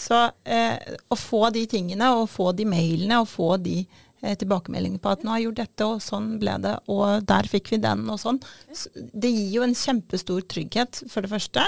så 0.00 0.20
eh, 0.44 0.78
å 1.12 1.18
få 1.18 1.50
de 1.54 1.66
tingene, 1.70 2.12
og 2.16 2.30
få 2.32 2.50
de 2.56 2.66
mailene, 2.68 3.20
og 3.20 3.28
få 3.30 3.54
de 3.62 3.82
eh, 3.84 4.34
tilbakemeldingene 4.40 5.02
på 5.02 5.12
at 5.12 5.24
nå 5.24 5.32
har 5.34 5.40
jeg 5.42 5.48
gjort 5.50 5.62
dette, 5.62 5.88
og 5.88 6.04
sånn 6.04 6.28
ble 6.40 6.56
det, 6.64 6.74
og 6.92 7.26
der 7.28 7.48
fikk 7.50 7.72
vi 7.74 7.80
den, 7.84 8.06
og 8.12 8.20
sånn. 8.22 8.40
Så 8.72 8.92
det 8.96 9.32
gir 9.34 9.56
jo 9.58 9.66
en 9.66 9.76
kjempestor 9.76 10.44
trygghet, 10.50 11.02
for 11.12 11.26
det 11.26 11.32
første. 11.34 11.66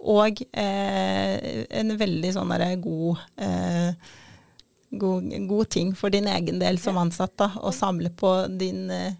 Og 0.00 0.40
eh, 0.56 1.64
en 1.80 1.96
veldig 2.00 2.34
sånn 2.36 2.52
derre 2.54 2.74
god, 2.80 3.24
eh, 3.44 4.12
god, 5.00 5.34
god 5.48 5.72
ting 5.76 5.90
for 5.96 6.12
din 6.12 6.28
egen 6.30 6.60
del 6.62 6.80
som 6.80 7.00
ansatt, 7.00 7.36
da, 7.40 7.50
å 7.60 7.72
samle 7.74 8.12
på 8.16 8.32
din 8.60 8.86
eh, 8.94 9.18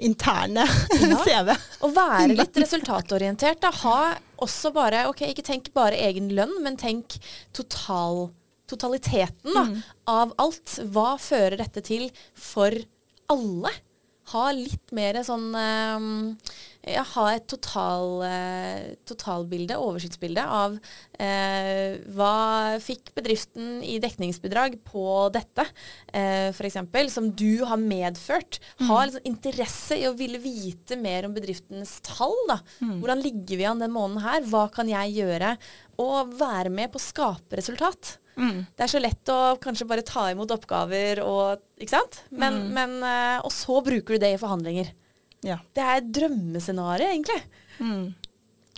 interne 0.00 0.64
Ja. 1.00 1.18
CV. 1.26 1.50
Å 1.84 1.90
være 1.92 2.34
litt 2.34 2.56
resultatorientert. 2.62 3.60
Da. 3.62 3.72
Ha 3.82 3.98
også 4.44 4.72
bare 4.74 5.06
Ok, 5.10 5.22
ikke 5.28 5.44
tenk 5.46 5.70
bare 5.76 5.98
egen 6.08 6.30
lønn, 6.36 6.56
men 6.64 6.78
tenk 6.80 7.18
total, 7.56 8.28
totaliteten 8.70 9.54
da, 9.54 9.66
av 10.10 10.34
alt. 10.42 10.78
Hva 10.94 11.14
fører 11.20 11.60
dette 11.60 11.82
til 11.86 12.08
for 12.34 12.74
alle? 13.30 13.72
Ha 14.30 14.50
litt 14.54 14.92
mer 14.94 15.18
sånn 15.26 15.48
ja, 15.56 15.98
Ha 16.80 17.24
et 17.34 17.44
total, 17.50 18.22
eh, 18.24 18.84
totalbilde, 19.04 19.76
oversiktsbilde 19.76 20.40
av 20.40 20.78
eh, 21.20 21.98
hva 22.16 22.78
fikk 22.80 23.12
bedriften 23.18 23.82
i 23.84 23.98
dekningsbidrag 24.00 24.78
på 24.88 25.04
dette, 25.34 25.66
eh, 26.08 26.48
f.eks., 26.54 26.78
som 27.12 27.28
du 27.36 27.66
har 27.68 27.76
medført. 27.76 28.60
Ha 28.88 29.02
liksom 29.04 29.28
interesse 29.28 29.98
i 30.00 30.06
å 30.08 30.14
ville 30.16 30.40
vite 30.40 30.96
mer 30.96 31.28
om 31.28 31.36
bedriftens 31.36 31.98
tall. 32.06 32.36
Da. 32.48 32.60
Hvordan 33.02 33.20
ligger 33.22 33.60
vi 33.60 33.68
an 33.68 33.84
den 33.84 33.92
måneden 33.92 34.24
her? 34.24 34.40
Hva 34.48 34.64
kan 34.72 34.88
jeg 34.88 35.18
gjøre? 35.20 35.56
Og 36.00 36.32
være 36.40 36.72
med 36.72 36.90
på 36.94 36.96
å 36.96 37.04
skape 37.10 37.60
resultat. 37.60 38.16
Det 38.72 38.86
er 38.86 38.88
så 38.88 39.00
lett 39.02 39.28
å 39.28 39.58
kanskje 39.60 39.84
bare 39.90 40.06
ta 40.06 40.30
imot 40.32 40.50
oppgaver 40.54 41.20
og 41.26 41.60
Ikke 41.80 41.92
sant? 41.98 42.22
Men, 42.30 42.70
men, 42.72 43.02
eh, 43.04 43.38
og 43.44 43.52
så 43.52 43.82
bruker 43.84 44.16
du 44.16 44.24
det 44.24 44.34
i 44.34 44.40
forhandlinger. 44.40 44.90
Ja. 45.46 45.58
Det 45.74 45.84
er 45.84 46.00
et 46.00 46.10
drømmescenario, 46.12 47.06
egentlig. 47.14 47.40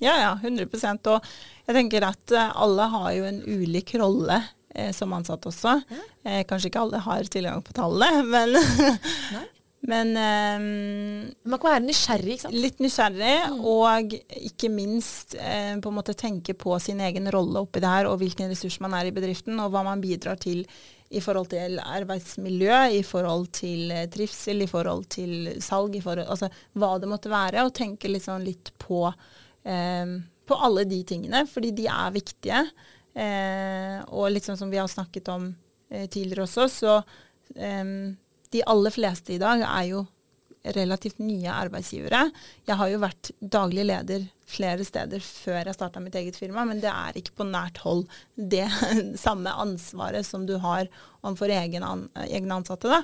Ja, 0.03 0.15
ja, 0.19 0.33
100 0.39 0.67
Og 1.11 1.25
jeg 1.67 1.77
tenker 1.77 2.07
at 2.07 2.35
eh, 2.35 2.53
alle 2.59 2.89
har 2.91 3.09
jo 3.17 3.25
en 3.29 3.41
ulik 3.47 3.95
rolle 4.01 4.41
eh, 4.75 4.91
som 4.95 5.13
ansatt 5.15 5.47
også. 5.51 5.77
Eh, 6.25 6.43
kanskje 6.49 6.71
ikke 6.71 6.85
alle 6.87 7.03
har 7.03 7.31
tilgang 7.31 7.63
på 7.67 7.75
tallene, 7.77 8.23
men, 8.35 8.57
men 9.91 10.15
eh, 10.17 10.65
Man 11.45 11.59
kan 11.63 11.75
være 11.77 11.85
nysgjerrig, 11.87 12.39
ikke 12.39 12.47
sant. 12.49 12.59
litt 12.65 12.83
nysgjerrig, 12.83 13.37
og 13.59 14.17
ikke 14.43 14.71
minst 14.75 15.37
eh, 15.39 15.75
på 15.83 15.93
en 15.93 15.99
måte 15.99 16.17
tenke 16.19 16.55
på 16.59 16.79
sin 16.83 17.03
egen 17.03 17.31
rolle 17.35 17.63
oppi 17.63 17.83
det 17.83 17.91
her, 17.95 18.11
og 18.11 18.19
hvilken 18.23 18.51
ressurs 18.51 18.81
man 18.83 18.95
er 18.99 19.11
i 19.11 19.15
bedriften, 19.15 19.59
og 19.63 19.75
hva 19.75 19.85
man 19.87 20.03
bidrar 20.03 20.39
til 20.43 20.65
i 21.13 21.21
forhold 21.23 21.51
til 21.53 21.79
arbeidsmiljø, 21.83 22.79
i 22.99 23.03
forhold 23.07 23.51
til 23.59 23.93
eh, 23.93 24.09
trivsel, 24.13 24.65
i 24.65 24.71
forhold 24.71 25.07
til 25.13 25.53
salg, 25.63 25.99
forhold, 26.05 26.27
altså 26.27 26.49
hva 26.79 26.95
det 27.03 27.11
måtte 27.11 27.33
være, 27.33 27.67
og 27.67 27.75
tenke 27.77 28.11
sånn 28.23 28.47
litt 28.47 28.73
på, 28.81 29.05
eh, 29.69 30.17
på 30.49 30.61
alle 30.69 30.87
de 30.89 31.03
tingene, 31.09 31.45
fordi 31.51 31.75
de 31.83 31.89
er 31.93 32.17
viktige. 32.17 32.65
Eh, 33.13 33.99
og 34.09 34.41
sånn 34.41 34.61
som 34.61 34.73
vi 34.73 34.81
har 34.81 34.89
snakket 34.89 35.29
om 35.33 35.51
eh, 35.93 36.09
tidligere 36.09 36.47
også, 36.47 36.69
så 36.73 36.97
eh, 37.57 37.85
de 38.53 38.67
aller 38.69 38.95
fleste 38.95 39.37
i 39.37 39.41
dag 39.43 39.65
er 39.69 39.89
jo 39.93 40.07
relativt 40.77 41.19
nye 41.19 41.51
arbeidsgivere. 41.51 42.23
Jeg 42.69 42.79
har 42.79 42.91
jo 42.93 43.03
vært 43.03 43.33
daglig 43.41 43.87
leder 43.89 44.27
flere 44.53 44.87
steder 44.87 45.23
før 45.25 45.61
jeg 45.65 45.77
starta 45.77 46.03
mitt 46.03 46.17
eget 46.19 46.39
firma, 46.39 46.65
men 46.69 46.83
det 46.83 46.91
er 46.93 47.19
ikke 47.19 47.39
på 47.41 47.49
nært 47.49 47.83
hold 47.83 48.05
det 48.37 48.69
samme 49.25 49.53
ansvaret 49.65 50.27
som 50.29 50.47
du 50.47 50.59
har 50.63 50.91
overfor 51.23 51.53
egen 51.55 51.87
an, 51.87 52.09
egne 52.29 52.61
ansatte. 52.61 52.91
da. 52.93 53.03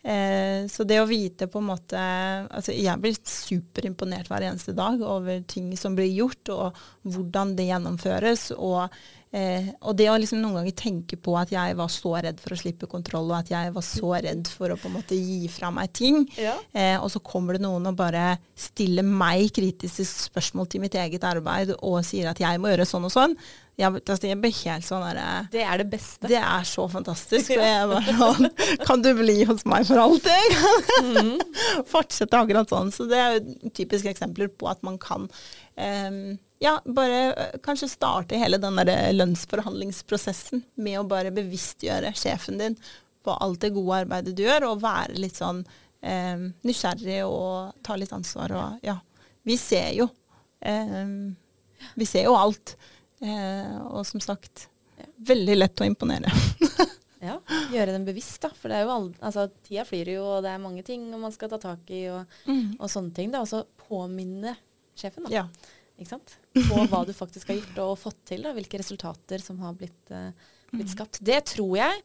Eh, 0.00 0.64
så 0.72 0.84
det 0.88 0.96
å 1.02 1.08
vite 1.08 1.44
på 1.52 1.60
en 1.60 1.66
måte 1.68 2.00
altså 2.00 2.72
Jeg 2.72 2.96
blir 3.02 3.18
superimponert 3.20 4.30
hver 4.30 4.46
eneste 4.48 4.72
dag 4.72 5.02
over 5.04 5.42
ting 5.44 5.74
som 5.76 5.96
blir 5.98 6.08
gjort, 6.08 6.52
og 6.54 6.78
hvordan 7.04 7.56
det 7.58 7.68
gjennomføres. 7.68 8.50
Og, 8.56 8.86
eh, 9.32 9.70
og 9.80 9.96
det 9.98 10.08
å 10.10 10.16
liksom 10.20 10.40
noen 10.42 10.60
ganger 10.60 10.76
tenke 10.78 11.18
på 11.20 11.36
at 11.38 11.52
jeg 11.54 11.76
var 11.78 11.90
så 11.92 12.14
redd 12.26 12.42
for 12.42 12.56
å 12.56 12.60
slippe 12.60 12.88
kontroll, 12.90 13.30
og 13.30 13.38
at 13.40 13.52
jeg 13.52 13.72
var 13.76 13.86
så 13.86 14.12
redd 14.26 14.50
for 14.50 14.74
å 14.74 14.78
på 14.80 14.90
en 14.90 14.98
måte 14.98 15.18
gi 15.18 15.48
fra 15.52 15.72
meg 15.74 15.92
ting. 15.96 16.22
Ja. 16.40 16.56
Eh, 16.72 16.96
og 17.00 17.10
så 17.14 17.22
kommer 17.24 17.56
det 17.56 17.64
noen 17.64 17.88
og 17.90 17.98
bare 17.98 18.36
stiller 18.58 19.06
meg 19.06 19.50
kritiske 19.56 20.06
spørsmål 20.10 20.70
til 20.70 20.84
mitt 20.84 20.98
eget 20.98 21.24
arbeid 21.26 21.74
og 21.80 22.00
sier 22.06 22.30
at 22.32 22.40
jeg 22.42 22.60
må 22.60 22.72
gjøre 22.72 22.88
sånn 22.88 23.08
og 23.08 23.14
sånn. 23.14 23.36
Jeg, 23.80 23.96
altså, 23.96 24.28
jeg 24.28 24.36
blir 24.42 24.52
helt 24.52 24.84
sånn 24.84 25.04
der, 25.06 25.46
Det 25.48 25.62
er 25.64 25.80
det 25.80 25.86
beste. 25.88 26.28
det 26.28 26.36
er 26.36 26.66
så 26.68 26.84
fantastisk. 26.90 27.54
Og 27.56 27.64
jeg 27.64 27.86
bare 27.88 28.14
sånn 28.18 28.50
Kan 28.84 29.00
du 29.00 29.08
bli 29.16 29.38
hos 29.48 29.64
meg 29.68 29.86
for 29.88 30.02
alltid? 30.02 30.58
Fortsette 31.92 32.42
akkurat 32.42 32.68
sånn. 32.68 32.92
Så 32.92 33.06
det 33.08 33.20
er 33.20 33.38
jo 33.38 33.72
typiske 33.76 34.12
eksempler 34.12 34.50
på 34.52 34.68
at 34.68 34.84
man 34.86 34.98
kan 35.00 35.30
ja, 36.60 36.74
bare 36.84 37.20
eh, 37.32 37.58
kanskje 37.64 37.88
starte 37.88 38.38
hele 38.40 38.58
den 38.60 38.76
der 38.80 39.12
lønnsforhandlingsprosessen 39.16 40.64
med 40.80 41.00
å 41.00 41.06
bare 41.08 41.32
bevisstgjøre 41.34 42.12
sjefen 42.18 42.60
din 42.60 42.76
på 43.24 43.32
alt 43.32 43.60
det 43.64 43.72
gode 43.76 44.02
arbeidet 44.04 44.34
du 44.36 44.44
gjør, 44.46 44.70
og 44.70 44.82
være 44.82 45.18
litt 45.20 45.36
sånn 45.40 45.62
eh, 46.04 46.48
nysgjerrig 46.66 47.22
og 47.28 47.76
ta 47.84 47.96
litt 48.00 48.12
ansvar. 48.16 48.56
Og 48.56 48.86
ja, 48.86 48.96
vi 49.48 49.56
ser 49.60 49.92
jo. 49.96 50.08
Eh, 50.60 51.14
vi 52.00 52.08
ser 52.08 52.28
jo 52.28 52.36
alt. 52.36 52.76
Eh, 53.20 53.76
og 53.90 54.04
som 54.08 54.20
sagt, 54.24 54.68
veldig 55.28 55.58
lett 55.60 55.84
å 55.84 55.88
imponere. 55.88 56.32
Ja, 57.20 57.34
Gjøre 57.68 57.92
dem 57.92 58.06
bevisst, 58.06 58.38
da. 58.40 58.48
For 58.56 58.72
det 58.72 58.78
er 58.78 58.86
jo 58.86 58.92
all, 58.94 59.10
altså, 59.20 59.42
tida 59.66 59.82
flyr 59.84 60.08
jo, 60.14 60.22
og 60.24 60.44
det 60.44 60.54
er 60.54 60.62
mange 60.62 60.80
ting 60.86 61.02
man 61.12 61.34
skal 61.34 61.50
ta 61.52 61.58
tak 61.60 61.90
i, 61.92 62.06
og, 62.08 62.38
og 62.78 62.86
sånne 62.88 63.12
ting. 63.12 63.28
da. 63.28 63.42
Og 63.44 63.50
så 63.50 63.60
påminne 63.84 64.54
sjefen, 65.00 65.26
da. 65.26 65.32
Ja. 65.34 65.44
Ikke 66.00 66.14
sant? 66.14 66.36
På 66.70 66.84
hva 66.88 67.02
du 67.04 67.12
faktisk 67.12 67.50
har 67.52 67.58
gjort 67.58 67.78
og 67.84 67.96
fått 68.00 68.20
til. 68.30 68.44
da, 68.46 68.54
Hvilke 68.56 68.78
resultater 68.80 69.42
som 69.44 69.58
har 69.60 69.74
blitt, 69.76 70.00
uh, 70.14 70.30
blitt 70.72 70.92
skapt. 70.94 71.18
Det 71.20 71.42
tror 71.50 71.74
jeg 71.76 72.02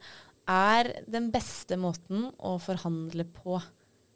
er 0.51 0.89
den 1.09 1.29
beste 1.33 1.77
måten 1.79 2.27
å 2.43 2.57
forhandle 2.61 3.23
på. 3.39 3.55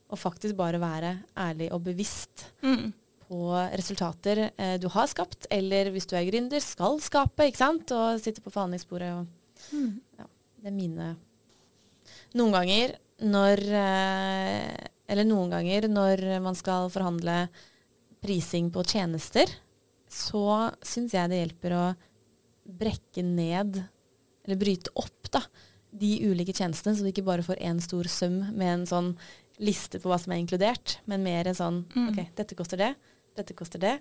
Å 0.09 0.17
faktisk 0.17 0.55
bare 0.57 0.79
være 0.81 1.13
ærlig 1.37 1.69
og 1.75 1.83
bevisst 1.85 2.47
Mm. 2.65 2.91
på 3.29 3.39
resultater 3.77 4.47
eh, 4.57 4.77
du 4.81 4.87
har 4.89 5.05
skapt, 5.07 5.45
eller 5.53 5.91
hvis 5.93 6.07
du 6.09 6.15
er 6.17 6.25
gründer, 6.25 6.59
skal 6.65 6.97
skape, 6.99 7.45
ikke 7.45 7.61
sant? 7.61 7.91
Og 7.93 8.17
sitte 8.19 8.41
på 8.41 8.49
forhandlingsbordet 8.49 9.11
og 9.13 9.27
ja, 10.17 10.25
Det 10.59 10.71
er 10.71 10.75
mine 10.75 11.11
Noen 12.33 12.53
ganger 12.55 12.95
når 13.21 13.61
eh, 13.69 14.87
Eller 15.09 15.27
noen 15.29 15.51
ganger 15.53 15.87
når 15.91 16.23
man 16.41 16.57
skal 16.57 16.89
forhandle 16.93 17.43
prising 18.23 18.69
på 18.73 18.83
tjenester, 18.87 19.51
så 20.09 20.71
syns 20.85 21.13
jeg 21.15 21.29
det 21.31 21.41
hjelper 21.43 21.75
å 21.77 21.83
brekke 22.79 23.23
ned, 23.25 23.81
eller 24.45 24.59
bryte 24.59 24.91
opp, 24.99 25.29
da, 25.33 25.43
de 25.91 26.11
ulike 26.29 26.53
tjenestene, 26.53 26.95
så 26.95 27.05
du 27.05 27.09
ikke 27.11 27.25
bare 27.25 27.45
får 27.45 27.61
én 27.65 27.79
stor 27.81 28.09
sum 28.11 28.41
med 28.53 28.73
en 28.73 28.85
sånn 28.89 29.11
liste 29.59 29.99
på 29.99 30.09
hva 30.09 30.17
som 30.21 30.31
er 30.33 30.41
inkludert, 30.43 30.99
men 31.09 31.23
mer 31.25 31.49
en 31.49 31.57
sånn 31.57 31.79
OK, 32.13 32.19
dette 32.37 32.55
koster 32.55 32.77
det, 32.79 32.93
dette 33.35 33.55
koster 33.57 33.81
det. 33.81 33.95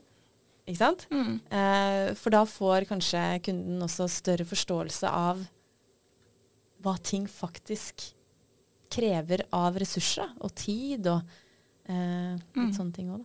Ikke 0.68 0.83
sant? 0.83 1.07
Eh, 1.48 2.14
for 2.14 2.31
da 2.35 2.42
får 2.44 2.85
kanskje 2.90 3.22
kunden 3.46 3.81
også 3.83 4.04
større 4.12 4.44
forståelse 4.44 5.09
av 5.09 5.40
hva 6.85 6.94
ting 7.02 7.24
faktisk 7.26 8.04
krever 8.92 9.46
av 9.52 9.76
ressurser 9.81 10.28
og 10.44 10.52
tid 10.54 11.09
og 11.09 11.24
eh, 11.88 12.37
litt 12.68 12.76
sånne 12.76 12.92
ting 12.94 13.09
òg, 13.11 13.24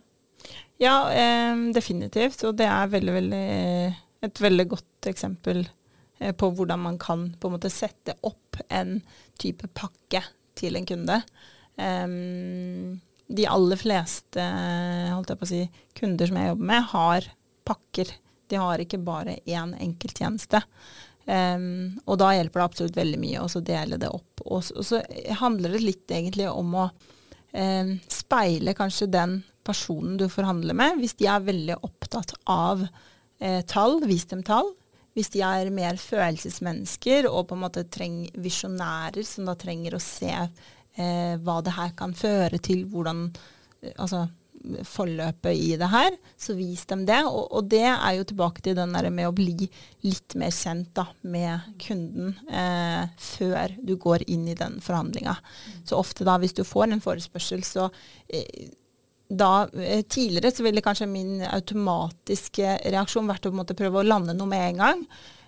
Ja, 0.82 1.12
eh, 1.12 1.54
definitivt. 1.74 2.44
Og 2.48 2.56
det 2.58 2.68
er 2.68 2.92
veldig, 2.92 3.14
veldig, 3.18 3.46
et 4.28 4.42
veldig 4.42 4.68
godt 4.74 5.10
eksempel 5.10 5.64
eh, 6.18 6.34
på 6.34 6.50
hvordan 6.50 6.84
man 6.88 6.98
kan 7.00 7.28
på 7.38 7.48
en 7.48 7.56
måte 7.56 7.72
sette 7.72 8.16
opp 8.22 8.60
en 8.68 8.98
type 9.40 9.70
pakke 9.74 10.24
til 10.58 10.78
en 10.78 10.86
kunde. 10.88 11.20
Em, 11.80 13.00
de 13.26 13.46
aller 13.50 13.80
fleste 13.80 14.42
holdt 15.10 15.32
jeg 15.32 15.40
på 15.40 15.46
å 15.46 15.50
si, 15.50 15.62
kunder 15.96 16.30
som 16.30 16.38
jeg 16.38 16.52
jobber 16.52 16.70
med, 16.70 16.86
har 16.92 17.32
pakker. 17.66 18.12
De 18.52 18.60
har 18.60 18.82
ikke 18.82 19.00
bare 19.02 19.38
én 19.48 19.72
enkelttjeneste. 19.80 20.60
Um, 21.24 21.96
og 22.04 22.18
da 22.20 22.34
hjelper 22.36 22.60
det 22.60 22.66
absolutt 22.68 22.98
veldig 22.98 23.18
mye 23.22 23.40
å 23.44 23.62
dele 23.64 23.98
det 24.00 24.10
opp. 24.12 24.42
Og, 24.44 24.60
og, 24.76 24.84
så 24.84 25.00
handler 25.40 25.72
det 25.72 25.80
litt 25.84 26.12
egentlig 26.12 26.50
om 26.50 26.74
å 26.76 26.84
um, 26.92 27.94
speile 28.12 28.76
kanskje 28.76 29.08
den 29.14 29.38
personen 29.64 30.18
du 30.20 30.28
forhandler 30.32 30.76
med. 30.76 31.00
Hvis 31.00 31.16
de 31.20 31.28
er 31.30 31.44
veldig 31.44 31.80
opptatt 31.86 32.34
av 32.50 32.84
eh, 32.84 33.62
tall, 33.70 34.00
vis 34.08 34.26
dem 34.30 34.44
tall. 34.46 34.72
Hvis 35.14 35.30
de 35.30 35.44
er 35.46 35.70
mer 35.74 35.98
følelsesmennesker 36.00 37.28
og 37.30 37.48
på 37.48 37.56
en 37.56 37.64
måte 37.66 37.86
trenger 37.86 38.34
visjonærer 38.42 39.26
som 39.26 39.46
da 39.46 39.54
trenger 39.58 39.94
å 39.94 40.02
se 40.02 40.32
eh, 40.34 41.34
hva 41.38 41.60
det 41.62 41.76
her 41.76 41.92
kan 41.98 42.16
føre 42.18 42.58
til, 42.58 42.82
hvordan 42.90 43.28
eh, 43.30 43.94
altså 43.94 44.26
forløpet 44.88 45.56
i 45.60 45.74
det 45.80 45.88
her, 45.92 46.14
så 46.40 46.54
vis 46.56 46.84
dem 46.90 47.04
det. 47.08 47.20
Og, 47.28 47.52
og, 47.52 47.68
det 47.70 47.84
er 47.90 48.16
jo 48.18 48.26
tilbake 48.28 48.64
til 48.64 48.76
den 48.78 48.94
der 48.96 49.10
med 49.12 49.28
å 49.28 49.34
bli 49.36 49.68
litt 50.06 50.36
mer 50.40 50.54
kjent 50.54 50.92
da, 50.96 51.06
med 51.20 51.74
kunden 51.82 52.34
eh, 52.48 53.04
før 53.20 53.76
du 53.84 53.96
går 54.00 54.26
inn 54.30 54.48
i 54.48 54.56
den 54.58 54.80
forhandlinga. 54.84 55.36
Så 55.84 55.98
ofte 56.00 56.26
da, 56.26 56.38
hvis 56.40 56.56
du 56.56 56.64
får 56.66 56.90
en 56.90 57.04
forespørsel, 57.04 57.64
så 57.66 57.90
eh, 58.28 58.72
da, 59.28 59.68
eh, 59.72 60.02
tidligere 60.02 60.52
så 60.52 60.62
ville 60.62 60.82
kanskje 60.84 61.08
min 61.08 61.38
automatiske 61.42 62.78
reaksjon 62.92 63.30
vært 63.30 63.48
å 63.48 63.76
prøve 63.76 64.02
å 64.02 64.06
lande 64.06 64.34
noe 64.36 64.50
med 64.50 64.68
en 64.68 64.82
gang. 64.82 65.06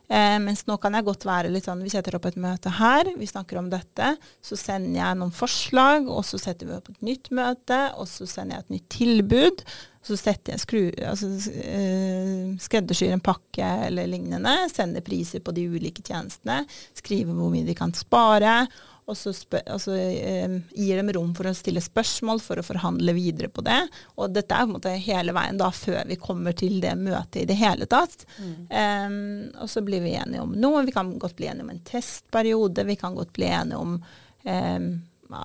Eh, 0.09 0.37
mens 0.39 0.62
nå 0.69 0.77
kan 0.79 0.95
jeg 0.95 1.03
godt 1.03 1.25
være 1.27 1.51
litt 1.51 1.65
sånn 1.67 1.81
Vi 1.83 1.91
setter 1.91 2.15
opp 2.15 2.29
et 2.29 2.37
møte 2.39 2.71
her, 2.79 3.09
vi 3.19 3.27
snakker 3.27 3.59
om 3.59 3.71
dette. 3.73 4.12
Så 4.45 4.59
sender 4.59 5.01
jeg 5.01 5.19
noen 5.19 5.35
forslag, 5.35 6.07
og 6.07 6.23
så 6.29 6.39
setter 6.39 6.69
vi 6.69 6.77
opp 6.77 6.93
et 6.93 7.03
nytt 7.03 7.33
møte, 7.35 7.81
og 7.99 8.07
så 8.11 8.29
sender 8.31 8.57
jeg 8.57 8.65
et 8.65 8.75
nytt 8.77 8.89
tilbud. 8.95 9.65
Så 10.07 10.15
setter 10.21 10.55
jeg 10.55 10.62
skru, 10.62 10.83
altså, 11.03 11.33
eh, 11.51 12.55
skreddersyr 12.62 13.17
en 13.17 13.25
pakke 13.27 13.67
eller 13.89 14.07
lignende, 14.07 14.55
sender 14.71 15.03
priser 15.03 15.43
på 15.43 15.55
de 15.57 15.67
ulike 15.67 16.05
tjenestene, 16.07 16.62
skriver 16.95 17.35
hvor 17.35 17.51
mye 17.51 17.67
de 17.67 17.75
kan 17.75 17.91
spare 17.93 18.61
og 19.07 19.14
så, 19.14 19.31
altså, 19.66 19.95
eh, 19.95 20.55
gir 20.75 20.99
dem 20.99 21.12
rom 21.14 21.31
for 21.37 21.47
å 21.47 21.55
stille 21.55 21.83
spørsmål, 21.83 22.40
for 22.42 22.59
å 22.59 22.64
forhandle 22.66 23.14
videre 23.14 23.49
på 23.55 23.62
det. 23.62 23.79
Og 24.19 24.33
dette 24.35 24.51
er 24.51 24.64
på 24.64 24.73
en 24.73 24.75
måte 24.81 24.95
hele 25.05 25.35
veien 25.37 25.61
da, 25.61 25.69
før 25.71 26.09
vi 26.11 26.19
kommer 26.19 26.57
til 26.59 26.81
det 26.83 26.97
møtet 26.99 27.45
i 27.45 27.47
det 27.47 27.59
hele 27.61 27.87
tatt. 27.87 28.25
Mm. 28.42 28.57
Um, 28.66 29.21
og 29.62 29.71
så 29.71 29.85
blir 29.87 30.03
vi 30.03 30.16
enige 30.19 30.42
om 30.42 30.57
noe. 30.59 30.83
Vi 30.88 30.95
kan 30.97 31.12
godt 31.23 31.37
bli 31.38 31.47
enige 31.47 31.69
om 31.69 31.71
en 31.77 31.85
testperiode. 31.87 32.87
Vi 32.88 32.97
kan 32.99 33.14
godt 33.14 33.31
bli 33.37 33.47
enige 33.47 33.79
om 33.79 33.95
um, 34.01 34.90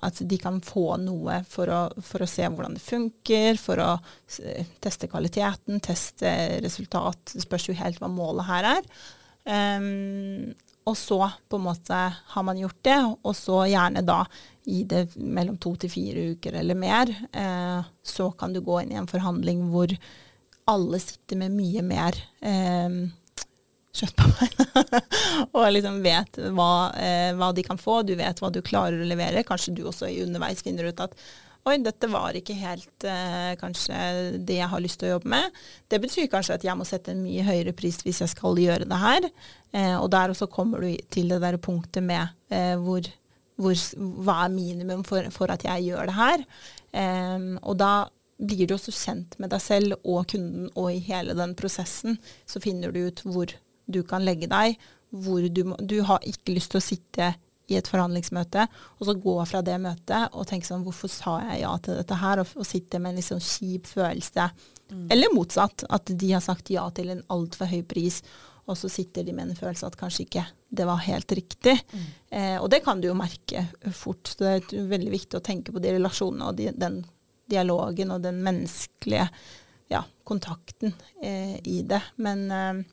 at 0.01 0.23
de 0.33 0.41
kan 0.41 0.57
få 0.65 0.97
noe 1.01 1.37
for 1.49 1.69
å, 1.69 1.83
for 2.01 2.25
å, 2.25 2.29
se 2.29 2.49
hvordan 2.49 2.79
det 2.79 2.81
funker, 2.81 3.61
for 3.61 3.81
å 3.81 3.91
teste 4.81 5.09
kvaliteten, 5.11 5.77
teste 5.85 6.33
resultat. 6.65 7.35
Det 7.35 7.45
spørs 7.45 7.69
jo 7.69 7.77
helt 7.77 8.01
hva 8.01 8.09
målet 8.09 8.49
her 8.49 8.71
er. 8.73 8.91
Um, 9.45 10.51
og 10.89 10.97
så 10.97 11.19
på 11.49 11.59
en 11.59 11.67
måte 11.67 11.97
har 12.33 12.43
man 12.43 12.57
gjort 12.57 12.79
det, 12.87 12.97
og 13.21 13.35
så 13.37 13.61
gjerne 13.69 14.01
da 14.05 14.23
i 14.69 14.83
det 14.89 15.15
mellom 15.15 15.57
to 15.61 15.75
til 15.79 15.91
fire 15.93 16.25
uker 16.35 16.57
eller 16.61 16.77
mer, 16.77 17.11
eh, 17.31 17.79
så 18.03 18.31
kan 18.37 18.53
du 18.53 18.61
gå 18.65 18.81
inn 18.81 18.93
i 18.93 18.99
en 18.99 19.09
forhandling 19.09 19.67
hvor 19.73 19.93
alle 20.71 21.01
sitter 21.01 21.39
med 21.41 21.53
mye 21.53 21.83
mer 21.85 22.17
eh, 22.45 22.97
kjøtt 23.91 24.17
på 24.17 24.29
beina 24.39 25.01
og 25.57 25.69
liksom 25.75 26.01
vet 26.05 26.41
hva, 26.55 26.73
eh, 26.97 27.31
hva, 27.37 27.51
de 27.53 27.65
kan 27.65 27.81
få. 27.81 28.01
Du 28.07 28.15
vet 28.17 28.41
hva 28.41 28.51
du 28.53 28.61
klarer 28.65 29.01
å 29.01 29.07
levere. 29.07 29.45
Kanskje 29.47 29.75
du 29.77 29.83
også 29.85 30.09
underveis 30.23 30.63
finner 30.65 30.89
ut 30.89 31.03
at 31.03 31.17
Oi, 31.61 31.75
dette 31.85 32.07
var 32.09 32.33
ikke 32.33 32.55
helt 32.57 33.05
eh, 33.05 33.51
kanskje 33.61 33.95
det 34.41 34.55
jeg 34.57 34.69
har 34.71 34.81
lyst 34.81 34.97
til 35.01 35.11
å 35.11 35.15
jobbe 35.15 35.29
med. 35.29 35.57
Det 35.93 35.99
betyr 36.01 36.29
kanskje 36.31 36.55
at 36.57 36.63
jeg 36.65 36.73
må 36.77 36.87
sette 36.89 37.13
en 37.13 37.21
mye 37.21 37.43
høyere 37.45 37.73
pris 37.77 37.99
hvis 38.01 38.23
jeg 38.23 38.31
skal 38.31 38.57
gjøre 38.57 38.87
det 38.89 38.97
her. 38.97 39.27
Eh, 39.77 39.93
og 39.99 40.07
der 40.09 40.33
også 40.33 40.49
kommer 40.49 40.81
du 40.81 40.95
til 41.13 41.29
det 41.29 41.37
der 41.43 41.59
punktet 41.61 42.01
med 42.07 42.33
eh, 42.49 42.73
hvor, 42.81 43.05
hvor, 43.61 43.77
hva 44.25 44.39
er 44.47 44.55
minimum 44.55 45.03
for, 45.05 45.29
for, 45.35 45.53
at 45.53 45.67
jeg 45.67 45.91
gjør 45.91 46.09
det 46.09 46.17
her. 46.17 46.47
og 47.61 47.77
da 47.77 47.91
blir 48.41 48.65
du 48.65 48.73
også 48.73 48.91
kjent 48.91 49.37
med 49.39 49.53
deg 49.53 49.61
selv 49.61 49.93
og 50.01 50.25
kunden, 50.33 50.65
og 50.73 50.89
i 50.91 51.03
hele 51.05 51.37
den 51.37 51.53
prosessen 51.55 52.17
så 52.49 52.59
finner 52.59 52.91
du 52.91 53.05
ut 53.05 53.21
hvor 53.21 53.53
du 53.85 54.01
kan 54.01 54.25
legge 54.25 54.49
deg. 54.49 54.81
Hvor 55.13 55.45
du, 55.45 55.61
du 55.77 55.97
har 56.09 56.25
ikke 56.25 56.57
lyst 56.57 56.73
til 56.73 56.81
å 56.81 56.87
sitte 56.89 57.33
i 57.71 57.79
et 57.79 57.89
forhandlingsmøte, 57.89 58.67
og 58.99 59.07
så 59.07 59.15
gå 59.23 59.35
fra 59.49 59.63
det 59.65 59.77
møtet 59.81 60.35
og 60.35 60.47
tenke 60.49 60.67
sånn 60.67 60.85
Hvorfor 60.85 61.11
sa 61.11 61.37
jeg 61.47 61.63
ja 61.63 61.71
til 61.83 61.99
dette 62.01 62.19
her? 62.21 62.43
Og, 62.43 62.53
og 62.59 62.67
sitte 62.67 62.99
med 62.99 63.13
en 63.13 63.21
litt 63.21 63.29
sånn 63.29 63.43
kjip 63.43 63.89
følelse. 63.89 64.47
Mm. 64.91 65.05
Eller 65.15 65.35
motsatt. 65.35 65.85
At 65.89 66.11
de 66.11 66.31
har 66.33 66.43
sagt 66.43 66.71
ja 66.73 66.85
til 66.95 67.13
en 67.13 67.23
altfor 67.31 67.71
høy 67.71 67.81
pris, 67.87 68.21
og 68.69 68.77
så 68.77 68.91
sitter 68.91 69.25
de 69.25 69.33
med 69.35 69.49
en 69.49 69.57
følelse 69.57 69.87
at 69.87 69.97
kanskje 69.99 70.25
ikke 70.27 70.45
det 70.71 70.85
var 70.87 71.01
helt 71.03 71.31
riktig. 71.35 71.75
Mm. 71.91 72.05
Eh, 72.29 72.57
og 72.61 72.69
det 72.71 72.83
kan 72.85 73.01
du 73.01 73.09
jo 73.09 73.17
merke 73.17 73.65
fort. 73.95 74.31
Så 74.31 74.43
det 74.43 74.51
er 74.53 74.91
veldig 74.91 75.11
viktig 75.11 75.39
å 75.39 75.43
tenke 75.43 75.73
på 75.75 75.81
de 75.83 75.95
relasjonene 75.97 76.47
og 76.47 76.59
de, 76.59 76.69
den 76.71 77.01
dialogen 77.51 78.13
og 78.15 78.23
den 78.23 78.39
menneskelige 78.45 79.27
ja, 79.91 80.05
kontakten 80.23 80.93
eh, 81.21 81.57
i 81.67 81.81
det. 81.87 81.99
Men, 82.23 82.45
eh, 82.55 82.83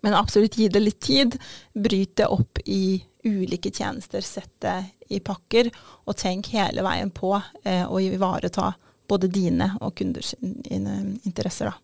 men 0.00 0.14
absolutt 0.14 0.58
gi 0.58 0.68
det 0.68 0.82
litt 0.82 1.00
tid. 1.00 1.38
Bryt 1.74 2.16
det 2.16 2.26
opp 2.26 2.60
i 2.64 3.00
ulike 3.24 3.70
tjenester, 3.70 4.20
sett 4.20 4.54
det 4.62 4.84
i 5.08 5.20
pakker, 5.20 5.70
og 6.06 6.16
tenk 6.16 6.52
hele 6.54 6.84
veien 6.84 7.10
på 7.14 7.34
eh, 7.64 7.84
å 7.84 8.00
ivareta 8.00 8.72
både 9.08 9.30
dine 9.32 9.72
og 9.80 9.96
kunders 9.98 10.34
interesser. 10.40 11.72
da. 11.72 11.74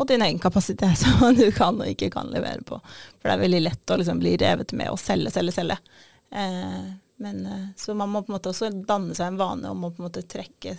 Og 0.00 0.08
din 0.08 0.22
egen 0.22 0.38
kapasitet, 0.40 0.98
som 1.02 1.34
du 1.36 1.50
kan 1.52 1.80
og 1.80 1.88
ikke 1.88 2.10
kan 2.14 2.32
levere 2.32 2.64
på. 2.66 2.80
For 3.20 3.28
det 3.28 3.36
er 3.36 3.44
veldig 3.44 3.62
lett 3.66 3.92
å 3.92 4.00
liksom 4.00 4.22
bli 4.22 4.36
revet 4.40 4.74
med 4.76 4.92
å 4.92 4.98
selge, 5.00 5.32
selge, 5.34 5.56
selge. 5.58 5.78
Eh, 6.32 6.86
men, 7.20 7.42
eh, 7.46 7.66
så 7.76 7.94
man 7.94 8.12
må 8.12 8.22
på 8.24 8.32
en 8.32 8.38
måte 8.38 8.52
også 8.54 8.72
danne 8.72 9.16
seg 9.16 9.32
en 9.32 9.40
vane 9.40 9.72
om 9.72 9.84
å 9.84 9.92
på 9.92 10.00
en 10.00 10.08
måte 10.08 10.24
trekke 10.24 10.76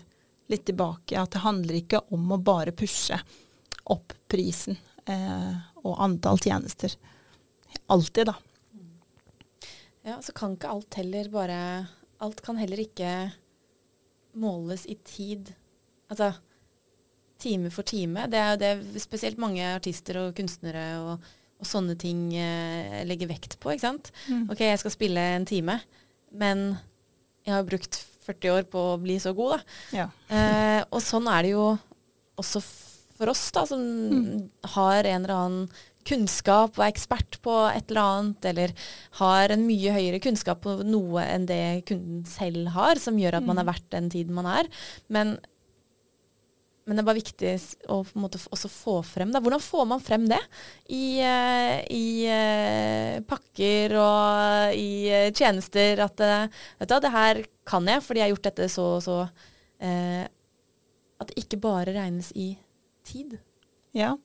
litt 0.52 0.66
tilbake. 0.66 1.20
At 1.22 1.36
det 1.36 1.46
handler 1.46 1.78
ikke 1.84 2.02
om 2.16 2.34
å 2.34 2.42
bare 2.42 2.74
pushe 2.76 3.20
opp 3.92 4.14
prisen 4.32 4.78
eh, 5.06 5.54
og 5.84 5.98
antall 6.04 6.40
tjenester. 6.42 6.94
Alltid, 7.92 8.32
da. 8.32 8.36
Ja, 10.08 10.18
så 10.24 10.34
kan 10.34 10.56
ikke 10.56 10.72
alt 10.72 10.98
heller 10.98 11.28
bare 11.30 11.58
Alt 12.22 12.40
kan 12.46 12.58
heller 12.58 12.78
ikke 12.82 13.32
måles 14.38 14.84
i 14.86 14.96
tid. 15.06 15.50
Altså 16.12 16.36
time 17.42 17.72
for 17.74 17.82
time. 17.88 18.28
Det 18.30 18.38
er 18.38 18.52
jo 18.52 18.60
det 18.62 19.02
spesielt 19.02 19.40
mange 19.42 19.66
artister 19.66 20.20
og 20.22 20.36
kunstnere 20.38 20.84
og, 21.02 21.32
og 21.58 21.66
sånne 21.66 21.96
ting 21.98 22.28
eh, 22.38 23.02
legger 23.10 23.32
vekt 23.32 23.58
på. 23.58 23.74
ikke 23.74 23.88
sant? 23.88 24.12
Mm. 24.30 24.46
OK, 24.54 24.62
jeg 24.68 24.82
skal 24.84 24.94
spille 24.94 25.24
en 25.34 25.48
time, 25.50 25.80
men 26.30 26.62
jeg 27.42 27.56
har 27.56 27.66
brukt 27.66 27.98
40 28.28 28.54
år 28.54 28.70
på 28.70 28.86
å 28.92 29.00
bli 29.02 29.18
så 29.18 29.34
god, 29.34 29.58
da. 29.58 29.82
Ja. 30.04 30.08
Eh, 30.30 30.84
og 30.94 31.02
sånn 31.02 31.26
er 31.34 31.48
det 31.48 31.56
jo 31.56 31.66
også 32.42 32.62
for 32.62 32.91
oss, 33.30 33.52
da, 33.54 33.68
som 33.70 33.82
mm. 33.82 34.50
har 34.74 35.04
en 35.04 35.22
eller 35.22 35.36
annen 35.36 35.68
kunnskap 36.08 36.78
og 36.78 36.84
er 36.84 36.92
ekspert 36.92 37.38
på 37.46 37.54
et 37.70 37.92
eller 37.92 38.02
annet, 38.02 38.50
eller 38.52 38.74
har 39.22 39.54
en 39.54 39.64
mye 39.68 39.94
høyere 39.96 40.22
kunnskap 40.24 40.64
på 40.66 40.80
noe 40.88 41.24
enn 41.28 41.48
det 41.50 41.86
kunden 41.90 42.26
selv 42.30 42.72
har, 42.76 43.02
som 43.02 43.20
gjør 43.20 43.40
at 43.40 43.48
man 43.48 43.62
er 43.62 43.68
mm. 43.68 43.72
verdt 43.72 43.90
den 43.94 44.12
tiden 44.14 44.38
man 44.38 44.50
er. 44.50 44.70
Men, 45.14 45.36
men 46.86 46.98
det 46.98 47.04
er 47.04 47.10
bare 47.12 47.22
viktig 47.22 47.54
å 47.94 48.02
også 48.02 48.72
få 48.72 48.98
frem 49.06 49.34
det. 49.34 49.44
Hvordan 49.46 49.64
får 49.64 49.88
man 49.94 50.04
frem 50.04 50.28
det 50.32 50.42
i, 50.90 51.22
uh, 51.22 51.78
i 51.86 52.06
uh, 52.26 53.22
pakker 53.30 53.98
og 54.02 54.76
i 54.78 54.92
uh, 55.12 55.30
tjenester? 55.30 56.02
At 56.08 56.26
vet 56.82 56.90
du, 56.90 56.98
det 57.06 57.16
her 57.16 57.46
kan 57.68 57.88
jeg 57.88 58.06
fordi 58.06 58.24
jeg 58.24 58.30
har 58.30 58.36
gjort 58.36 58.52
dette 58.52 58.72
så 58.74 58.92
og 58.98 59.02
så. 59.06 59.22
at 61.22 61.30
det 61.30 61.38
ikke 61.42 61.58
bare 61.62 61.94
regnes 61.94 62.32
i 62.38 62.52
tid. 63.12 63.40
Ja, 63.96 64.16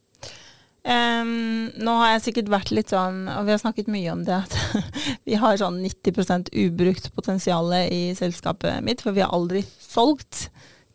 Um, 0.87 1.73
nå 1.83 1.97
har 1.99 2.13
jeg 2.13 2.23
sikkert 2.29 2.51
vært 2.53 2.71
litt 2.71 2.93
sånn, 2.95 3.25
og 3.27 3.49
vi 3.49 3.51
har 3.51 3.59
snakket 3.59 3.89
mye 3.91 4.13
om 4.13 4.21
det, 4.27 4.37
at 4.47 4.85
vi 5.27 5.35
har 5.41 5.59
sånn 5.59 5.81
90% 5.83 6.53
ubrukt 6.63 7.09
potensial 7.17 7.75
i 7.81 8.15
selskapet 8.15 8.85
mitt, 8.87 9.03
for 9.03 9.17
vi 9.17 9.25
har 9.25 9.35
aldri 9.35 9.65
solgt 9.67 10.47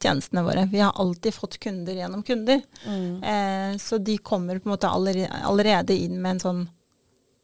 tjenestene 0.02 0.46
våre. 0.48 0.64
Vi 0.72 0.80
har 0.80 0.96
alltid 0.96 1.36
fått 1.36 1.60
kunder 1.62 2.00
gjennom 2.00 2.24
kunder. 2.24 2.64
Mm. 2.86 3.20
Uh, 3.20 3.74
så 3.84 4.00
de 4.00 4.16
kommer 4.24 4.62
på 4.62 4.70
en 4.70 4.78
måte 4.78 4.90
allerede, 4.90 5.98
inn 5.98 6.22
med 6.22 6.38
en 6.38 6.44
sånn 6.46 6.64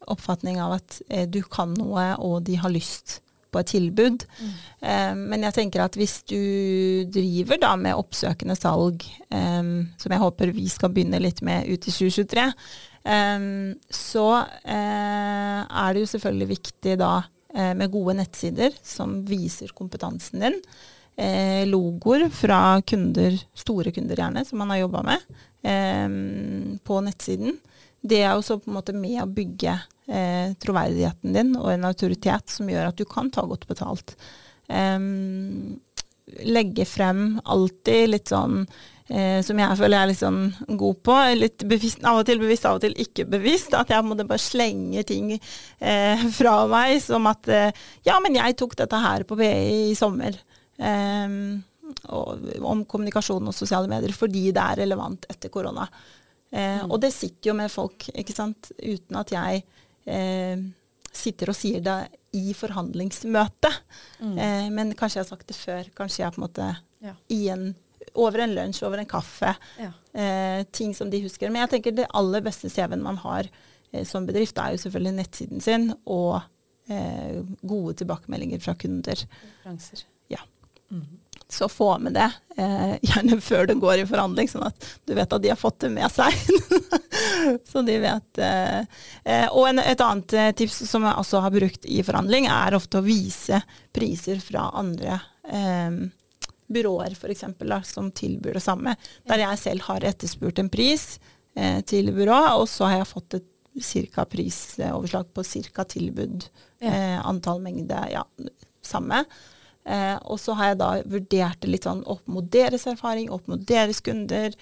oppfatning 0.08 0.56
av 0.64 0.78
at 0.78 1.02
uh, 1.12 1.26
du 1.28 1.42
kan 1.44 1.76
noe, 1.76 2.14
og 2.16 2.40
de 2.48 2.56
har 2.62 2.72
lyst 2.72 3.20
på 3.52 3.60
et 3.62 3.70
tilbud. 3.74 4.24
Mm. 4.40 5.22
Men 5.32 5.46
jeg 5.46 5.56
tenker 5.56 5.84
at 5.84 5.96
hvis 5.98 6.20
du 6.28 6.38
driver 7.12 7.60
da 7.62 7.72
med 7.80 7.98
oppsøkende 7.98 8.56
salg, 8.58 9.06
eh, 9.34 9.72
som 9.98 10.14
jeg 10.14 10.22
håper 10.22 10.54
vi 10.56 10.68
skal 10.72 10.92
begynne 10.94 11.22
litt 11.22 11.42
med 11.46 11.68
ut 11.68 11.88
i 11.88 11.94
2023, 11.94 12.44
eh, 13.14 13.48
så 13.90 14.28
er 14.68 15.88
det 15.94 16.04
jo 16.04 16.12
selvfølgelig 16.14 16.52
viktig 16.54 17.00
da 17.00 17.16
med 17.48 17.88
gode 17.90 18.12
nettsider 18.18 18.74
som 18.84 19.22
viser 19.26 19.72
kompetansen 19.74 20.44
din. 20.44 20.58
Logoer 21.66 22.26
fra 22.30 22.78
kunder, 22.86 23.34
store 23.56 23.90
kunder 23.96 24.20
gjerne, 24.20 24.44
som 24.46 24.60
man 24.60 24.70
har 24.70 24.82
jobba 24.84 25.00
med, 25.08 25.24
på 26.86 27.00
nettsiden. 27.02 27.56
Det 28.00 28.22
er 28.22 28.34
også 28.34 28.60
på 28.62 28.70
en 28.70 28.78
måte 28.78 28.94
med 28.96 29.22
å 29.22 29.30
bygge 29.30 29.74
eh, 30.06 30.54
troverdigheten 30.62 31.34
din 31.34 31.56
og 31.58 31.72
en 31.72 31.88
autoritet 31.88 32.52
som 32.52 32.70
gjør 32.70 32.90
at 32.90 33.00
du 33.00 33.04
kan 33.08 33.30
ta 33.34 33.44
godt 33.48 33.66
betalt. 33.70 34.14
Um, 34.68 35.78
legge 36.44 36.84
frem 36.84 37.38
alltid 37.48 38.10
litt 38.12 38.30
sånn 38.30 38.60
eh, 39.08 39.40
som 39.44 39.58
jeg 39.58 39.78
føler 39.78 39.96
jeg 39.96 40.02
er 40.02 40.10
litt 40.10 40.20
sånn 40.20 40.42
god 40.80 41.00
på. 41.06 41.16
Litt 41.38 41.64
bevisst, 41.68 42.04
av 42.06 42.20
og 42.20 42.28
til 42.28 42.42
bevisst, 42.42 42.68
av 42.68 42.78
og 42.78 42.84
til 42.84 42.96
ikke 43.04 43.26
bevisst. 43.30 43.74
At 43.76 43.92
jeg 43.92 44.06
måtte 44.06 44.28
bare 44.28 44.42
slenge 44.42 45.04
ting 45.08 45.32
eh, 45.34 46.28
fra 46.38 46.60
meg 46.70 46.98
som 47.04 47.28
at 47.30 47.48
eh, 47.52 47.72
Ja, 48.06 48.18
men 48.24 48.38
jeg 48.38 48.58
tok 48.60 48.76
dette 48.78 49.02
her 49.02 49.26
på 49.28 49.38
BI 49.38 49.50
i 49.88 49.96
sommer. 49.98 50.38
Um, 50.78 51.58
og, 52.12 52.44
om 52.62 52.84
kommunikasjon 52.86 53.48
og 53.48 53.56
sosiale 53.56 53.88
medier 53.90 54.12
fordi 54.14 54.50
det 54.54 54.62
er 54.62 54.82
relevant 54.84 55.24
etter 55.32 55.50
korona. 55.52 55.88
Eh, 56.50 56.80
mm. 56.82 56.90
Og 56.90 57.00
det 57.02 57.12
sitter 57.14 57.50
jo 57.50 57.56
med 57.58 57.72
folk, 57.72 58.08
ikke 58.14 58.36
sant, 58.36 58.70
uten 58.80 59.20
at 59.20 59.32
jeg 59.34 59.64
eh, 60.08 60.62
sitter 61.14 61.52
og 61.52 61.58
sier 61.58 61.84
det 61.84 61.98
i 62.36 62.54
forhandlingsmøte. 62.56 63.70
Mm. 64.20 64.34
Eh, 64.36 64.66
men 64.74 64.94
kanskje 64.96 65.20
jeg 65.20 65.26
har 65.26 65.32
sagt 65.32 65.48
det 65.50 65.58
før. 65.58 65.92
Kanskje 65.98 66.24
jeg 66.24 66.34
på 66.34 66.40
en 66.40 66.46
måte 66.46 66.68
ja. 67.04 67.14
en, 67.52 67.70
over 68.18 68.44
en 68.44 68.54
lunsj, 68.56 68.84
over 68.88 69.02
en 69.02 69.10
kaffe. 69.10 69.54
Ja. 69.80 69.92
Eh, 70.12 70.62
ting 70.74 70.94
som 70.96 71.10
de 71.12 71.22
husker. 71.24 71.50
Men 71.50 71.64
jeg 71.64 71.76
tenker 71.76 71.96
det 71.96 72.10
aller 72.16 72.44
beste 72.44 72.70
CV-en 72.72 73.04
man 73.04 73.20
har 73.24 73.48
eh, 73.92 74.04
som 74.08 74.28
bedrift, 74.28 74.58
er 74.58 74.74
jo 74.74 74.82
selvfølgelig 74.84 75.16
nettsiden 75.20 75.64
sin 75.64 75.90
og 76.04 76.40
eh, 76.90 77.40
gode 77.62 77.98
tilbakemeldinger 78.02 78.62
fra 78.64 78.76
kunder. 78.78 79.24
Ja. 80.32 80.44
Mm. 80.92 81.06
Så 81.50 81.68
få 81.68 81.98
med 81.98 82.12
det, 82.12 82.30
eh, 82.56 82.98
gjerne 83.08 83.40
før 83.40 83.66
det 83.70 83.78
går 83.80 84.02
i 84.02 84.06
forhandling, 84.08 84.50
sånn 84.52 84.66
at 84.66 84.88
du 85.08 85.14
vet 85.16 85.32
at 85.32 85.40
de 85.40 85.48
har 85.48 85.56
fått 85.56 85.78
det 85.80 85.88
med 85.94 86.12
seg. 86.12 86.34
så 87.70 87.80
de 87.86 87.96
vet. 88.02 88.40
Eh, 88.44 88.82
eh, 89.24 89.46
og 89.48 89.70
en, 89.70 89.80
et 89.80 90.04
annet 90.04 90.36
tips 90.60 90.82
som 90.90 91.08
jeg 91.08 91.16
også 91.22 91.40
har 91.46 91.56
brukt 91.56 91.88
i 91.88 92.02
forhandling, 92.04 92.50
er 92.52 92.76
ofte 92.76 93.00
å 93.00 93.06
vise 93.06 93.62
priser 93.96 94.44
fra 94.44 94.68
andre 94.76 95.22
byråer 96.68 97.14
f.eks. 97.16 97.46
som 97.88 98.10
tilbyr 98.12 98.58
det 98.58 98.66
samme. 98.66 98.92
Der 99.24 99.40
jeg 99.46 99.64
selv 99.64 99.88
har 99.88 100.04
etterspurt 100.04 100.60
en 100.60 100.68
pris 100.68 101.14
til 101.88 102.10
byrået, 102.12 102.58
og 102.60 102.68
så 102.68 102.90
har 102.90 103.00
jeg 103.00 103.08
fått 103.14 103.38
et 103.38 103.46
cirka 103.80 104.26
prisoverslag 104.28 105.32
på 105.32 105.46
cirka 105.48 105.86
tilbud, 105.88 106.44
ja. 106.84 107.22
antall 107.24 107.64
mengde, 107.64 107.96
ja, 108.12 108.26
samme. 108.84 109.24
Eh, 109.88 110.16
og 110.28 110.36
så 110.40 110.56
har 110.58 110.72
jeg 110.72 110.80
da 110.82 110.90
vurdert 111.08 111.62
det 111.62 111.72
litt 111.72 111.88
sånn 111.88 112.04
opp 112.10 112.26
mot 112.28 112.46
deres 112.52 112.86
erfaring, 112.90 113.30
opp 113.32 113.48
mot 113.48 113.62
deres 113.68 114.02
kunder. 114.04 114.54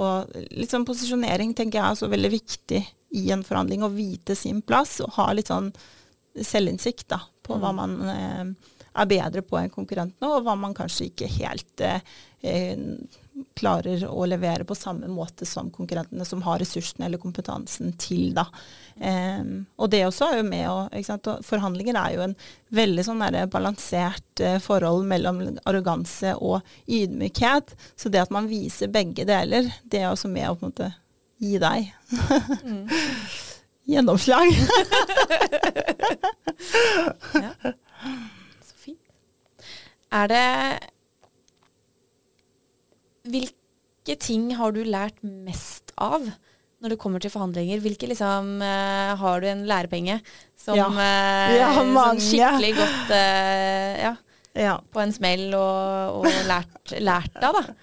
Og 0.00 0.30
litt 0.54 0.72
sånn 0.72 0.86
posisjonering 0.88 1.52
tenker 1.58 1.80
jeg 1.80 1.84
er 1.84 1.96
også 1.96 2.10
veldig 2.12 2.32
viktig 2.32 2.82
i 3.20 3.24
en 3.34 3.44
forhandling. 3.46 3.84
Å 3.84 3.92
vite 3.92 4.36
sin 4.38 4.62
plass 4.64 4.98
og 5.04 5.14
ha 5.18 5.30
litt 5.36 5.50
sånn 5.50 5.72
selvinnsikt 6.40 7.08
da, 7.10 7.20
på 7.42 7.56
mm. 7.56 7.62
hva 7.62 7.72
man 7.76 7.96
eh, 8.08 8.76
er 8.90 9.10
bedre 9.10 9.42
på 9.46 9.58
enn 9.60 9.72
konkurrentene, 9.72 10.30
og 10.30 10.46
hva 10.46 10.56
man 10.58 10.76
kanskje 10.76 11.10
ikke 11.10 11.30
helt 11.40 11.84
eh, 11.84 12.00
eh 12.40 12.78
klarer 13.56 14.02
å 14.08 14.26
levere 14.28 14.64
på 14.66 14.76
samme 14.78 15.08
måte 15.10 15.46
som 15.48 15.70
konkurrentene 15.72 16.24
som 16.26 16.42
har 16.46 16.60
ressursene 16.62 17.06
eller 17.06 17.20
kompetansen 17.22 17.92
til. 18.00 18.32
da. 18.36 18.46
Um, 19.00 19.66
og 19.80 19.90
det 19.92 20.04
også 20.06 20.28
er 20.28 20.40
jo 20.40 20.46
med 20.48 20.66
å 20.68 21.40
Forhandlinger 21.46 21.96
er 21.96 22.14
jo 22.16 22.24
en 22.26 22.34
veldig 22.76 23.04
sånn 23.06 23.24
balansert 23.52 24.42
uh, 24.44 24.58
forhold 24.62 25.06
mellom 25.08 25.42
arroganse 25.64 26.34
og 26.36 26.60
ydmykhet. 26.86 27.74
Så 27.96 28.12
det 28.12 28.24
at 28.24 28.34
man 28.34 28.50
viser 28.50 28.92
begge 28.92 29.24
deler, 29.28 29.70
det 29.84 30.04
er 30.04 30.10
også 30.10 30.28
med 30.28 30.50
å 30.50 30.56
på 30.58 30.66
en 30.66 30.74
måte 30.74 30.92
gi 31.40 31.56
deg 31.60 31.88
gjennomslag. 33.90 34.52
ja. 37.44 37.52
Så 38.62 38.76
fint. 38.76 39.00
Er 40.12 40.28
det 40.28 40.46
hvilke 43.28 44.16
ting 44.20 44.50
har 44.58 44.72
du 44.76 44.82
lært 44.86 45.20
mest 45.22 45.92
av 46.00 46.24
når 46.80 46.94
det 46.94 47.00
kommer 47.02 47.20
til 47.20 47.32
forhandlinger? 47.32 47.82
Hvilke 47.84 48.08
liksom 48.08 48.56
uh, 48.64 49.12
Har 49.20 49.42
du 49.42 49.50
en 49.50 49.66
lærepenge 49.68 50.20
som, 50.56 50.78
ja. 50.78 50.88
Uh, 50.88 51.56
ja, 51.58 51.70
som 51.76 51.92
skikkelig 52.24 52.72
godt 52.78 53.12
uh, 53.12 53.92
ja, 54.06 54.14
ja, 54.56 54.78
på 54.80 55.02
en 55.02 55.12
smell 55.14 55.50
og, 55.58 56.22
og 56.22 56.42
lært, 56.48 56.96
lært 56.98 57.44
av, 57.44 57.60
da? 57.60 57.76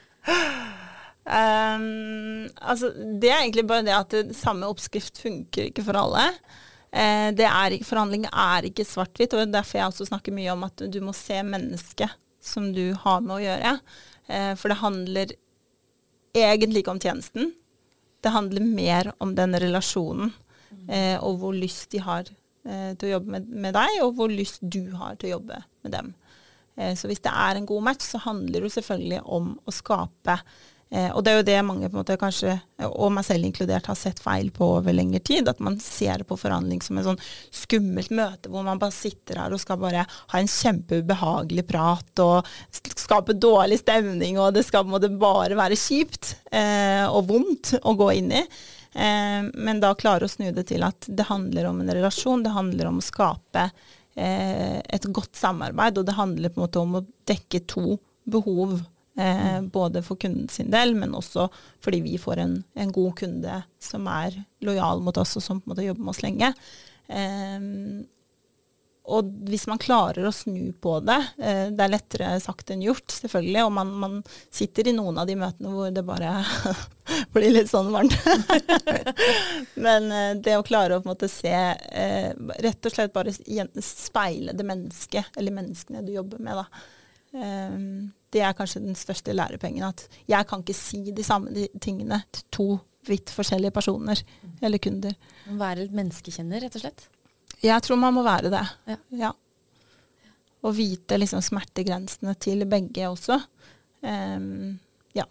Um, 1.28 2.48
altså, 2.64 2.94
det 2.96 3.30
er 3.30 3.42
egentlig 3.42 3.66
bare 3.68 3.84
det 3.84 3.96
at 3.96 4.14
det, 4.16 4.36
samme 4.38 4.70
oppskrift 4.72 5.20
funker 5.20 5.70
ikke 5.70 5.84
for 5.84 6.00
alle. 6.00 6.30
Eh, 6.88 7.30
det 7.36 7.46
er, 7.48 7.76
forhandling 7.84 8.28
er 8.32 8.70
ikke 8.70 8.86
svart-hvitt, 8.88 9.36
og 9.36 9.52
derfor 9.52 9.80
jeg 9.80 9.92
også 9.92 10.08
snakker 10.08 10.36
mye 10.36 10.54
om 10.54 10.64
at 10.68 10.86
du 10.88 11.02
må 11.04 11.14
se 11.16 11.42
mennesket 11.44 12.16
som 12.44 12.70
du 12.74 12.94
har 13.04 13.20
med 13.26 13.36
å 13.36 13.42
gjøre. 13.44 13.74
Eh, 14.28 14.54
for 14.60 14.72
det 14.72 14.82
handler 14.82 15.34
egentlig 16.38 16.84
ikke 16.84 16.96
om 16.96 17.02
tjenesten. 17.02 17.54
Det 18.24 18.34
handler 18.34 18.66
mer 18.66 19.12
om 19.24 19.34
den 19.38 19.56
relasjonen, 19.62 20.34
eh, 20.90 21.16
og 21.24 21.40
hvor 21.42 21.56
lyst 21.56 21.92
de 21.94 22.02
har 22.04 22.28
eh, 22.28 22.94
til 22.98 23.10
å 23.10 23.14
jobbe 23.18 23.38
med, 23.38 23.50
med, 23.50 23.76
deg, 23.78 24.00
og 24.04 24.16
hvor 24.18 24.32
lyst 24.34 24.62
du 24.62 24.84
har 25.00 25.16
til 25.16 25.32
å 25.32 25.36
jobbe 25.38 25.62
med 25.86 25.96
dem. 25.96 26.16
så 26.78 27.10
hvis 27.10 27.24
det 27.26 27.32
er 27.34 27.58
en 27.58 27.66
god 27.66 27.82
match, 27.88 28.06
så 28.06 28.20
handler 28.22 28.62
det 28.62 28.70
selvfølgelig 28.76 29.24
om 29.26 29.56
å 29.66 29.72
skape 29.74 30.36
Eh, 30.90 31.10
og 31.12 31.24
det 31.24 31.32
er 31.32 31.40
jo 31.42 31.48
det 31.50 31.58
mange 31.68 31.90
på 31.90 31.98
en 31.98 32.00
måte 32.00 32.16
kanskje, 32.20 32.54
og 32.88 33.12
meg 33.12 33.26
selv 33.28 33.48
inkludert, 33.48 33.90
har 33.90 33.98
sett 34.00 34.22
feil 34.24 34.50
på 34.56 34.70
over 34.78 34.96
lengre 34.96 35.20
tid. 35.20 35.50
At 35.52 35.60
man 35.64 35.80
ser 35.84 36.24
på 36.28 36.38
forhandling 36.40 36.84
som 36.86 37.00
en 37.00 37.10
sånn 37.10 37.22
skummelt 37.52 38.14
møte 38.16 38.52
hvor 38.54 38.64
man 38.68 38.80
bare 38.82 38.96
sitter 38.96 39.42
her 39.42 39.56
og 39.56 39.62
skal 39.62 39.82
bare 39.82 40.06
ha 40.08 40.40
en 40.40 40.52
kjempeubehagelig 40.52 41.68
prat 41.68 42.24
og 42.24 42.48
skape 42.96 43.36
dårlig 43.36 43.82
stemning, 43.84 44.40
og 44.40 44.56
det 44.56 44.66
skal 44.68 44.86
på 44.86 44.92
en 44.92 44.98
måte 44.98 45.12
bare 45.20 45.60
være 45.60 45.80
kjipt 45.80 46.38
eh, 46.56 47.06
og 47.08 47.28
vondt 47.34 47.76
å 47.84 47.96
gå 47.98 48.12
inn 48.22 48.34
i. 48.40 48.44
Eh, 48.98 49.44
men 49.54 49.84
da 49.84 49.94
klare 50.00 50.26
å 50.28 50.32
snu 50.32 50.50
det 50.56 50.70
til 50.72 50.88
at 50.88 51.08
det 51.08 51.28
handler 51.28 51.70
om 51.70 51.84
en 51.84 51.96
relasjon, 52.00 52.46
det 52.46 52.56
handler 52.56 52.90
om 52.90 53.02
å 53.02 53.06
skape 53.06 53.70
eh, 54.16 54.80
et 54.80 55.12
godt 55.12 55.36
samarbeid, 55.38 56.00
og 56.00 56.08
det 56.08 56.18
handler 56.18 56.54
på 56.54 56.62
en 56.62 56.66
måte 56.70 56.84
om 56.84 57.02
å 57.02 57.08
dekke 57.28 57.66
to 57.68 58.00
behov 58.28 58.80
Eh, 59.18 59.62
både 59.74 60.04
for 60.06 60.20
kunden 60.22 60.46
sin 60.54 60.70
del, 60.70 60.92
men 60.96 61.16
også 61.18 61.48
fordi 61.82 62.04
vi 62.06 62.20
får 62.22 62.44
en, 62.44 62.52
en, 62.78 62.92
god 62.94 63.16
kunde 63.18 63.56
som 63.82 64.06
er 64.14 64.36
lojal 64.62 65.02
mot 65.02 65.18
oss, 65.18 65.40
og 65.40 65.44
som 65.46 65.62
på 65.62 65.66
en 65.66 65.74
måte 65.74 65.88
jobber 65.88 66.06
med 66.06 66.14
oss 66.14 66.22
lenge. 66.22 66.52
Eh, 67.10 67.66
og 69.08 69.30
hvis 69.48 69.64
man 69.72 69.80
klarer 69.80 70.26
å 70.28 70.34
snu 70.36 70.74
på 70.84 70.98
det, 71.08 71.18
eh, 71.40 71.70
det 71.72 71.84
er 71.84 71.92
lettere 71.94 72.32
sagt 72.44 72.74
enn 72.74 72.84
gjort, 72.84 73.08
selvfølgelig, 73.16 73.62
og 73.64 73.72
man, 73.78 73.94
man 74.02 74.18
sitter 74.52 74.90
i 74.90 74.96
noen 74.98 75.22
av 75.22 75.30
de 75.30 75.38
møtene 75.40 75.72
hvor 75.72 75.94
det 75.96 76.04
bare 76.08 76.34
blir 77.36 77.54
litt 77.56 77.72
sånn 77.72 77.94
varmt. 77.94 78.18
Men 79.86 80.12
eh, 80.12 80.34
det 80.44 80.58
å 80.60 80.66
klare 80.68 80.98
å 80.98 81.02
på 81.02 81.08
en 81.08 81.14
måte 81.14 81.32
se, 81.32 81.56
eh, 81.56 82.30
rett 82.68 82.90
og 82.90 82.98
slett 82.98 83.16
bare 83.16 83.32
speile 83.34 84.54
det 84.58 84.68
mennesket, 84.68 85.32
eller 85.40 85.56
menneskene 85.56 86.04
du 86.04 86.12
jobber 86.18 86.44
med, 86.44 86.60
da. 86.60 86.68
Um, 87.36 88.14
det 88.34 88.42
er 88.44 88.56
kanskje 88.58 88.84
den 88.84 88.96
største 88.98 89.36
lærepengen. 89.36 89.84
At 89.88 90.08
jeg 90.30 90.48
kan 90.48 90.64
ikke 90.64 90.78
si 90.78 91.12
de 91.16 91.26
samme 91.26 91.68
tingene 91.84 92.22
til 92.32 92.48
to 92.52 92.68
vidt 93.08 93.32
forskjellige 93.32 93.72
personer 93.76 94.20
eller 94.62 94.82
kunder. 94.84 95.14
Være 95.48 95.86
litt 95.86 95.96
menneskekjenner, 95.96 96.66
rett 96.66 96.76
og 96.76 96.84
slett? 96.84 97.08
Jeg 97.64 97.84
tror 97.84 98.00
man 98.00 98.16
må 98.18 98.24
være 98.26 98.52
det. 98.54 98.64
Ja. 98.92 98.98
ja. 99.22 99.32
Og 100.68 100.76
vite 100.76 101.20
liksom 101.20 101.42
smertegrensene 101.46 102.36
til 102.42 102.66
begge 102.70 103.08
også. 103.08 103.40
Um, 104.02 104.78
ja. 105.16 105.26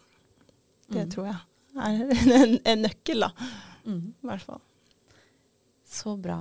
Det 0.89 1.05
mm. 1.05 1.13
tror 1.13 1.29
jeg 1.31 1.43
er 1.77 2.01
en, 2.41 2.59
en 2.65 2.85
nøkkel, 2.87 3.27
da. 3.27 3.51
Mm. 3.85 4.03
I 4.23 4.31
hvert 4.31 4.47
fall. 4.49 4.63
Så 5.87 6.17
bra. 6.19 6.41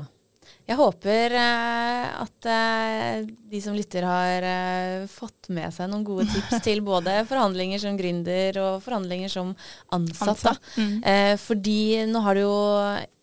Jeg 0.65 0.79
håper 0.79 1.33
eh, 1.37 2.05
at 2.23 2.47
eh, 2.49 3.25
de 3.51 3.59
som 3.61 3.75
lytter, 3.77 4.05
har 4.09 4.45
eh, 4.49 5.03
fått 5.09 5.51
med 5.53 5.69
seg 5.73 5.91
noen 5.91 6.05
gode 6.07 6.25
tips 6.31 6.63
til 6.65 6.81
både 6.85 7.19
forhandlinger 7.29 7.81
som 7.83 7.97
gründer 7.99 8.57
og 8.63 8.79
forhandlinger 8.85 9.29
som 9.29 9.51
ansatt. 9.93 10.31
ansatt. 10.33 10.71
Mm. 10.81 11.37
Fordi 11.41 11.79
nå 12.09 12.23
har 12.25 12.37
det 12.37 12.45
jo 12.47 12.57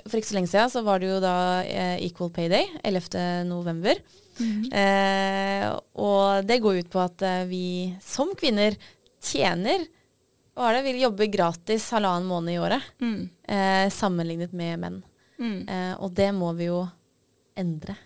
For 0.07 0.19
ikke 0.19 0.31
så 0.31 0.39
lenge 0.39 0.51
siden 0.53 0.71
så 0.71 0.85
var 0.87 1.03
det 1.03 1.11
jo 1.11 1.19
da 1.23 1.37
Equal 2.03 2.31
Pay 2.35 2.51
Day, 2.53 2.71
11. 2.87 3.49
november. 3.51 3.99
Mm. 4.39 4.71
Og 6.03 6.47
det 6.47 6.63
går 6.63 6.81
ut 6.83 6.91
på 6.91 7.03
at 7.03 7.23
vi 7.51 7.93
som 8.03 8.33
kvinner 8.39 8.79
tjener 9.23 9.85
hva 10.53 10.69
er 10.69 10.79
det, 10.79 10.87
vil 10.89 11.05
jobbe 11.05 11.31
gratis 11.33 11.87
halvannen 11.95 12.27
måned 12.29 12.53
i 12.53 12.59
året, 12.61 12.89
mm. 13.01 13.89
sammenlignet 13.95 14.53
med 14.53 14.83
menn. 14.83 14.99
Mm. 15.43 15.63
og 15.99 16.13
det 16.15 16.29
må 16.37 16.53
vi 16.55 16.69
jo 16.69 16.83
endre. 17.59 17.97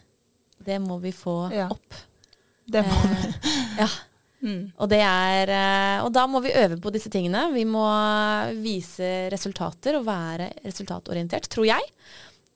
Det 0.66 0.78
må 0.82 0.98
vi 1.02 1.12
få 1.14 1.38
ja. 1.54 1.68
opp. 1.70 1.94
Det 2.66 2.82
må 2.86 3.00
vi. 3.06 3.16
Eh, 3.16 3.80
ja. 3.84 3.88
Mm. 4.46 4.62
Og, 4.76 4.88
det 4.92 5.00
er, 5.02 5.50
eh, 5.50 6.04
og 6.04 6.10
da 6.14 6.26
må 6.30 6.42
vi 6.44 6.54
øve 6.54 6.78
på 6.82 6.92
disse 6.94 7.10
tingene. 7.12 7.46
Vi 7.54 7.64
må 7.68 7.84
vise 8.60 9.28
resultater 9.32 9.98
og 9.98 10.06
være 10.06 10.50
resultatorientert, 10.66 11.48
tror 11.52 11.68
jeg. 11.68 11.88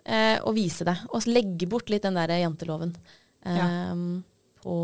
Eh, 0.04 0.36
og 0.44 0.54
vise 0.56 0.86
det. 0.86 0.96
Og 1.10 1.26
legge 1.30 1.68
bort 1.70 1.90
litt 1.92 2.06
den 2.06 2.18
der 2.18 2.36
janteloven. 2.40 2.94
Eh, 3.44 3.56
Ja. 3.56 3.96
på, 4.60 4.76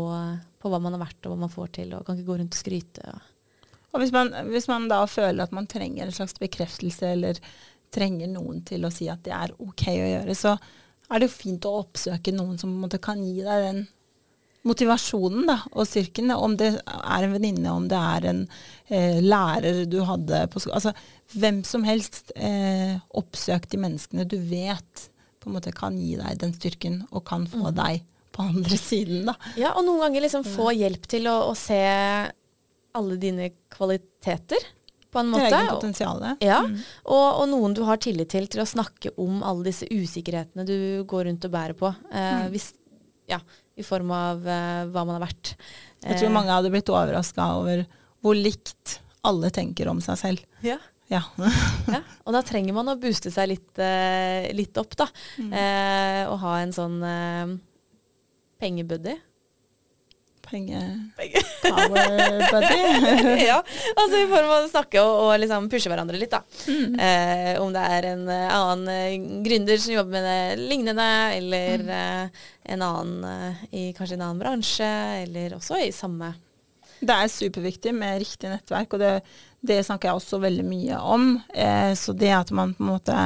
på 0.57 0.69
hva 0.73 0.79
man 0.81 0.95
har 0.95 1.03
vært 1.03 1.27
og 1.27 1.33
hva 1.35 1.41
man 1.43 1.53
får 1.53 1.67
til, 1.75 1.91
og 1.93 2.05
kan 2.05 2.17
ikke 2.17 2.31
gå 2.31 2.37
rundt 2.39 2.55
og 2.55 2.57
skryte. 2.57 3.03
Og. 3.13 3.33
Og 3.93 4.01
hvis 4.01 4.11
man, 4.11 4.31
hvis 4.49 4.67
man 4.69 4.87
da 4.89 5.03
føler 5.09 5.45
at 5.45 5.53
man 5.55 5.67
trenger 5.69 6.07
en 6.07 6.15
slags 6.15 6.35
bekreftelse, 6.41 7.13
eller 7.13 7.39
trenger 7.93 8.27
noen 8.31 8.63
til 8.67 8.83
å 8.85 8.91
si 8.91 9.07
at 9.09 9.21
det 9.25 9.33
er 9.33 9.53
OK 9.63 9.85
å 9.93 10.09
gjøre, 10.09 10.35
så 10.35 10.57
er 11.07 11.21
det 11.21 11.29
jo 11.29 11.35
fint 11.37 11.67
å 11.67 11.77
oppsøke 11.83 12.33
noen 12.35 12.57
som 12.59 12.73
måte 12.81 12.99
kan 13.03 13.21
gi 13.23 13.39
deg 13.45 13.63
den 13.63 13.85
motivasjonen 14.67 15.47
da, 15.47 15.57
og 15.71 15.87
styrken. 15.87 16.33
Om 16.35 16.57
det 16.59 16.71
er 16.83 17.25
en 17.25 17.35
venninne, 17.35 17.71
om 17.71 17.87
det 17.89 17.99
er 17.99 18.27
en 18.31 18.41
eh, 18.89 19.19
lærer 19.23 19.85
du 19.89 20.01
hadde 20.07 20.43
på 20.51 20.61
skolen. 20.63 20.79
Altså, 20.79 21.37
hvem 21.37 21.61
som 21.67 21.85
helst. 21.87 22.33
Eh, 22.35 22.97
oppsøk 23.17 23.69
de 23.71 23.79
menneskene 23.81 24.27
du 24.27 24.37
vet 24.49 25.07
på 25.39 25.49
en 25.49 25.55
måte 25.55 25.71
kan 25.75 25.95
gi 25.99 26.17
deg 26.19 26.39
den 26.41 26.53
styrken, 26.55 27.01
og 27.11 27.23
kan 27.29 27.47
få 27.47 27.71
deg 27.75 28.03
på 28.35 28.47
andre 28.49 28.79
siden. 28.89 29.27
da. 29.29 29.37
Ja, 29.59 29.73
og 29.75 29.85
noen 29.87 30.03
ganger 30.05 30.27
liksom 30.27 30.43
få 30.47 30.73
hjelp 30.75 31.07
til 31.09 31.29
å, 31.31 31.37
å 31.51 31.55
se 31.57 31.79
alle 32.97 33.19
dine 33.21 33.51
kvaliteter, 33.73 34.63
på 35.17 35.23
en 35.25 35.31
måte. 35.33 35.49
eget 35.49 35.69
potensial. 35.73 36.23
Ja, 36.45 36.61
Mm. 36.67 36.77
og, 37.05 37.27
og 37.41 37.45
noen 37.51 37.73
du 37.77 37.83
har 37.89 37.97
tillit 37.97 38.29
til 38.33 38.47
til 38.47 38.61
å 38.63 38.67
snakke 38.69 39.11
om 39.17 39.41
alle 39.43 39.63
disse 39.71 39.87
usikkerhetene 39.89 40.65
du 40.65 41.03
går 41.09 41.25
rundt 41.31 41.45
og 41.49 41.51
bærer 41.57 41.73
på. 41.77 41.91
Eh, 42.11 42.33
Mm. 42.43 42.51
hvis, 42.53 42.73
ja, 43.27 43.39
I 43.77 43.83
form 43.85 44.09
av 44.11 44.45
eh, 44.47 44.85
hva 44.89 45.03
man 45.05 45.19
har 45.19 45.27
vært. 45.27 45.55
Jeg 46.01 46.17
tror 46.19 46.29
Eh, 46.29 46.33
mange 46.33 46.49
hadde 46.53 46.71
blitt 46.73 46.89
overraska 46.89 47.49
over 47.59 47.85
hvor 48.23 48.33
likt 48.35 48.99
alle 49.23 49.49
tenker 49.51 49.87
om 49.91 49.99
seg 50.01 50.17
selv. 50.17 50.39
ja, 50.63 50.77
Ja. 51.09 51.21
ja, 51.87 52.01
og 52.25 52.33
da 52.33 52.41
trenger 52.43 52.73
man 52.75 52.89
å 52.91 52.97
booste 52.99 53.31
seg 53.31 53.47
litt, 53.47 53.79
eh, 53.79 54.49
litt 54.53 54.75
opp, 54.77 54.95
da. 54.99 55.05
Mm. 55.39 55.53
Eh, 55.53 56.23
og 56.27 56.39
ha 56.41 56.57
en 56.59 56.73
sånn 56.75 56.97
pengebuddy. 58.59 59.15
Penge... 60.49 60.79
Power 61.61 62.39
buddy. 62.51 62.77
ja, 63.49 63.57
altså 63.97 64.19
i 64.21 64.27
form 64.29 64.51
av 64.53 64.65
å 64.65 64.69
snakke 64.71 65.01
og, 65.03 65.15
og 65.25 65.31
liksom 65.41 65.67
pushe 65.71 65.89
hverandre 65.91 66.19
litt, 66.21 66.31
da. 66.31 66.41
Mm. 66.69 66.93
Eh, 67.03 67.51
om 67.63 67.73
det 67.75 67.83
er 67.97 68.07
en 68.13 68.23
eh, 68.31 68.47
annen 68.55 68.91
eh, 68.93 69.17
gründer 69.45 69.81
som 69.83 69.95
jobber 69.97 70.15
med 70.15 70.27
det 70.29 70.67
lignende, 70.69 71.09
eller 71.37 71.83
Mm. 71.87 71.89
eh, 71.93 72.45
en 72.73 72.81
annen 72.83 73.57
i 73.71 73.89
kanskje 73.97 74.15
en 74.17 74.23
annen 74.27 74.39
bransje, 74.41 74.87
eller 75.25 75.53
også 75.57 75.77
i 75.83 75.91
samme 75.95 76.33
Det 76.99 77.13
er 77.13 77.29
superviktig 77.29 77.93
med 77.93 78.19
riktig 78.23 78.49
nettverk, 78.49 78.95
og 78.95 78.99
det, 79.03 79.11
det 79.61 79.81
snakker 79.85 80.09
jeg 80.09 80.17
også 80.21 80.39
veldig 80.41 80.65
mye 80.65 80.97
om. 80.97 81.27
Eh, 81.53 81.91
så 81.99 82.15
det 82.17 82.31
at 82.33 82.51
man 82.55 82.73
på 82.73 82.83
en 82.83 82.89
måte 82.95 83.17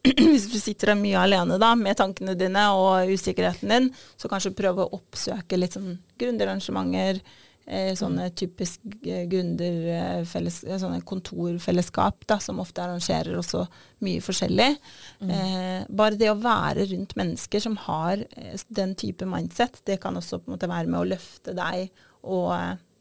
Hvis 0.30 0.48
du 0.48 0.56
sitter 0.60 0.94
mye 0.96 1.20
alene 1.20 1.58
da, 1.60 1.74
med 1.76 1.98
tankene 2.00 2.36
dine 2.38 2.64
og 2.72 3.10
usikkerheten 3.12 3.72
din, 3.72 3.90
så 4.16 4.30
kanskje 4.32 4.56
prøve 4.56 4.86
å 4.86 4.96
oppsøke 4.96 5.58
litt 5.58 5.76
sånn 5.76 5.98
gründerarrangementer. 6.20 7.20
Eh, 7.70 7.92
sånne 7.94 8.30
typisk 8.34 8.82
eh, 9.06 9.26
gründerfelles, 9.30 10.56
eh, 10.64 10.78
sånne 10.80 11.04
kontorfellesskap 11.06 12.24
da, 12.26 12.40
som 12.42 12.58
ofte 12.58 12.82
arrangerer 12.82 13.36
også 13.38 13.60
mye 14.02 14.24
forskjellig. 14.24 14.70
Eh, 15.22 15.84
bare 15.86 16.18
det 16.18 16.32
å 16.32 16.38
være 16.40 16.88
rundt 16.90 17.14
mennesker 17.20 17.62
som 17.62 17.76
har 17.84 18.24
eh, 18.24 18.56
den 18.74 18.96
type 18.98 19.28
mindset, 19.28 19.84
det 19.86 20.00
kan 20.02 20.18
også 20.18 20.40
på 20.40 20.50
en 20.50 20.56
måte 20.56 20.70
være 20.72 20.90
med 20.90 20.98
å 20.98 21.08
løfte 21.12 21.54
deg 21.54 21.92
og 22.24 22.50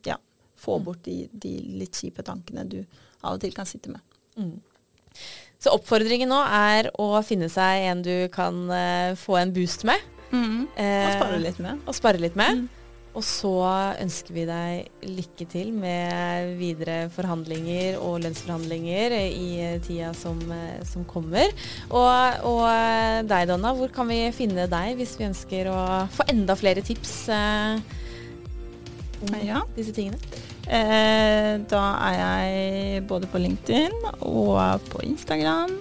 ja, 0.05 0.19
få 0.59 0.77
bort 0.83 1.01
de, 1.07 1.23
de 1.31 1.55
litt 1.79 1.97
kjipe 2.03 2.27
tankene 2.27 2.67
du 2.69 2.81
av 3.23 3.39
og 3.39 3.41
til 3.41 3.55
kan 3.55 3.67
sitte 3.67 3.95
med. 3.95 4.03
Mm. 4.37 4.57
Så 5.59 5.73
oppfordringen 5.75 6.29
nå 6.31 6.39
er 6.55 6.87
å 6.95 7.11
finne 7.25 7.49
seg 7.51 7.89
en 7.89 8.03
du 8.05 8.13
kan 8.31 8.61
uh, 8.71 9.15
få 9.19 9.41
en 9.41 9.53
boost 9.55 9.83
med. 9.87 9.99
Og 10.29 10.77
eh, 10.77 11.15
spare 11.17 11.39
litt 11.41 11.57
med. 11.59 11.79
Og 11.89 11.95
spare 11.97 12.19
litt 12.21 12.35
med. 12.37 12.61
Mm. 12.61 12.67
Og 13.17 13.23
så 13.25 13.51
ønsker 13.99 14.35
vi 14.35 14.43
deg 14.45 15.07
lykke 15.09 15.47
til 15.49 15.71
med 15.73 16.51
videre 16.59 17.07
forhandlinger 17.11 17.97
og 17.97 18.19
lønnsforhandlinger 18.23 19.15
i 19.17 19.47
tida 19.83 20.11
som, 20.15 20.37
eh, 20.53 20.77
som 20.87 21.03
kommer. 21.09 21.49
Og, 21.89 22.45
og 22.45 22.61
eh, 22.69 23.23
deg, 23.27 23.49
Donna, 23.49 23.73
hvor 23.75 23.89
kan 23.91 24.07
vi 24.13 24.21
finne 24.37 24.69
deg 24.69 24.93
hvis 25.01 25.17
vi 25.19 25.25
ønsker 25.31 25.71
å 25.73 25.81
få 26.13 26.29
enda 26.29 26.55
flere 26.59 26.85
tips 26.85 27.15
eh, 27.33 27.81
om 29.25 29.35
Ja. 29.43 29.65
disse 29.75 29.91
tingene? 29.97 30.21
Eh, 30.69 31.53
da 31.69 31.83
er 32.05 32.17
jeg 32.19 33.05
både 33.09 33.29
på 33.29 33.41
LinkedIn 33.41 33.95
og 34.21 34.83
på 34.91 35.01
Instagram. 35.07 35.71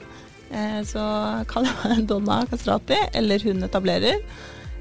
Eh, 0.49 0.81
så 0.89 1.03
kaller 1.51 1.75
jeg 1.75 1.99
meg 1.99 2.07
Donna 2.11 2.41
Kastrati, 2.49 2.97
eller 3.13 3.45
Hun 3.45 3.67
etablerer. 3.67 4.23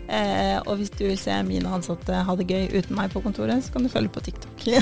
Eh, 0.08 0.56
og 0.64 0.80
hvis 0.80 0.94
du 0.96 1.04
vil 1.10 1.20
se 1.20 1.36
mine 1.44 1.68
ansatte 1.68 2.24
ha 2.24 2.36
det 2.40 2.48
gøy 2.48 2.72
uten 2.78 2.96
meg 2.96 3.12
på 3.12 3.20
kontoret, 3.26 3.66
så 3.66 3.76
kan 3.76 3.84
du 3.84 3.92
følge 3.92 4.14
på 4.16 4.24
TikTok. 4.30 4.68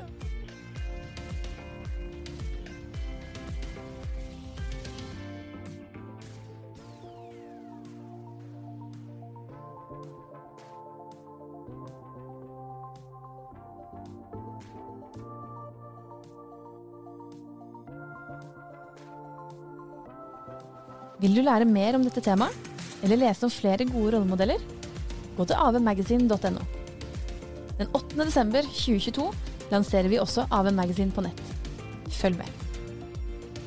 Vil 21.20 21.32
du 21.32 21.40
lære 21.40 21.64
mer 21.64 21.96
om 21.96 22.02
dette 22.04 22.20
temaet, 22.20 22.52
eller 23.04 23.20
lese 23.22 23.46
om 23.46 23.52
flere 23.52 23.86
gode 23.88 24.12
rollemodeller? 24.16 24.60
Gå 25.36 25.46
til 25.48 25.56
avmagasin.no. 25.56 26.64
Den 27.78 27.88
8. 27.96 28.18
desember 28.20 28.68
2022 28.68 29.24
lanserer 29.72 30.10
vi 30.12 30.20
også 30.20 30.44
AV 30.52 30.70
Magazine 30.76 31.12
på 31.16 31.24
nett. 31.24 31.40
Følg 32.12 32.36
med. 32.40 32.52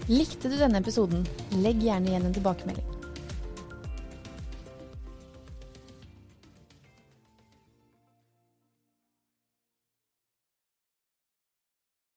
Likte 0.10 0.50
du 0.50 0.58
denne 0.58 0.82
episoden, 0.82 1.26
legg 1.62 1.82
gjerne 1.86 2.10
igjen 2.10 2.30
en 2.30 2.38
tilbakemelding. 2.38 2.99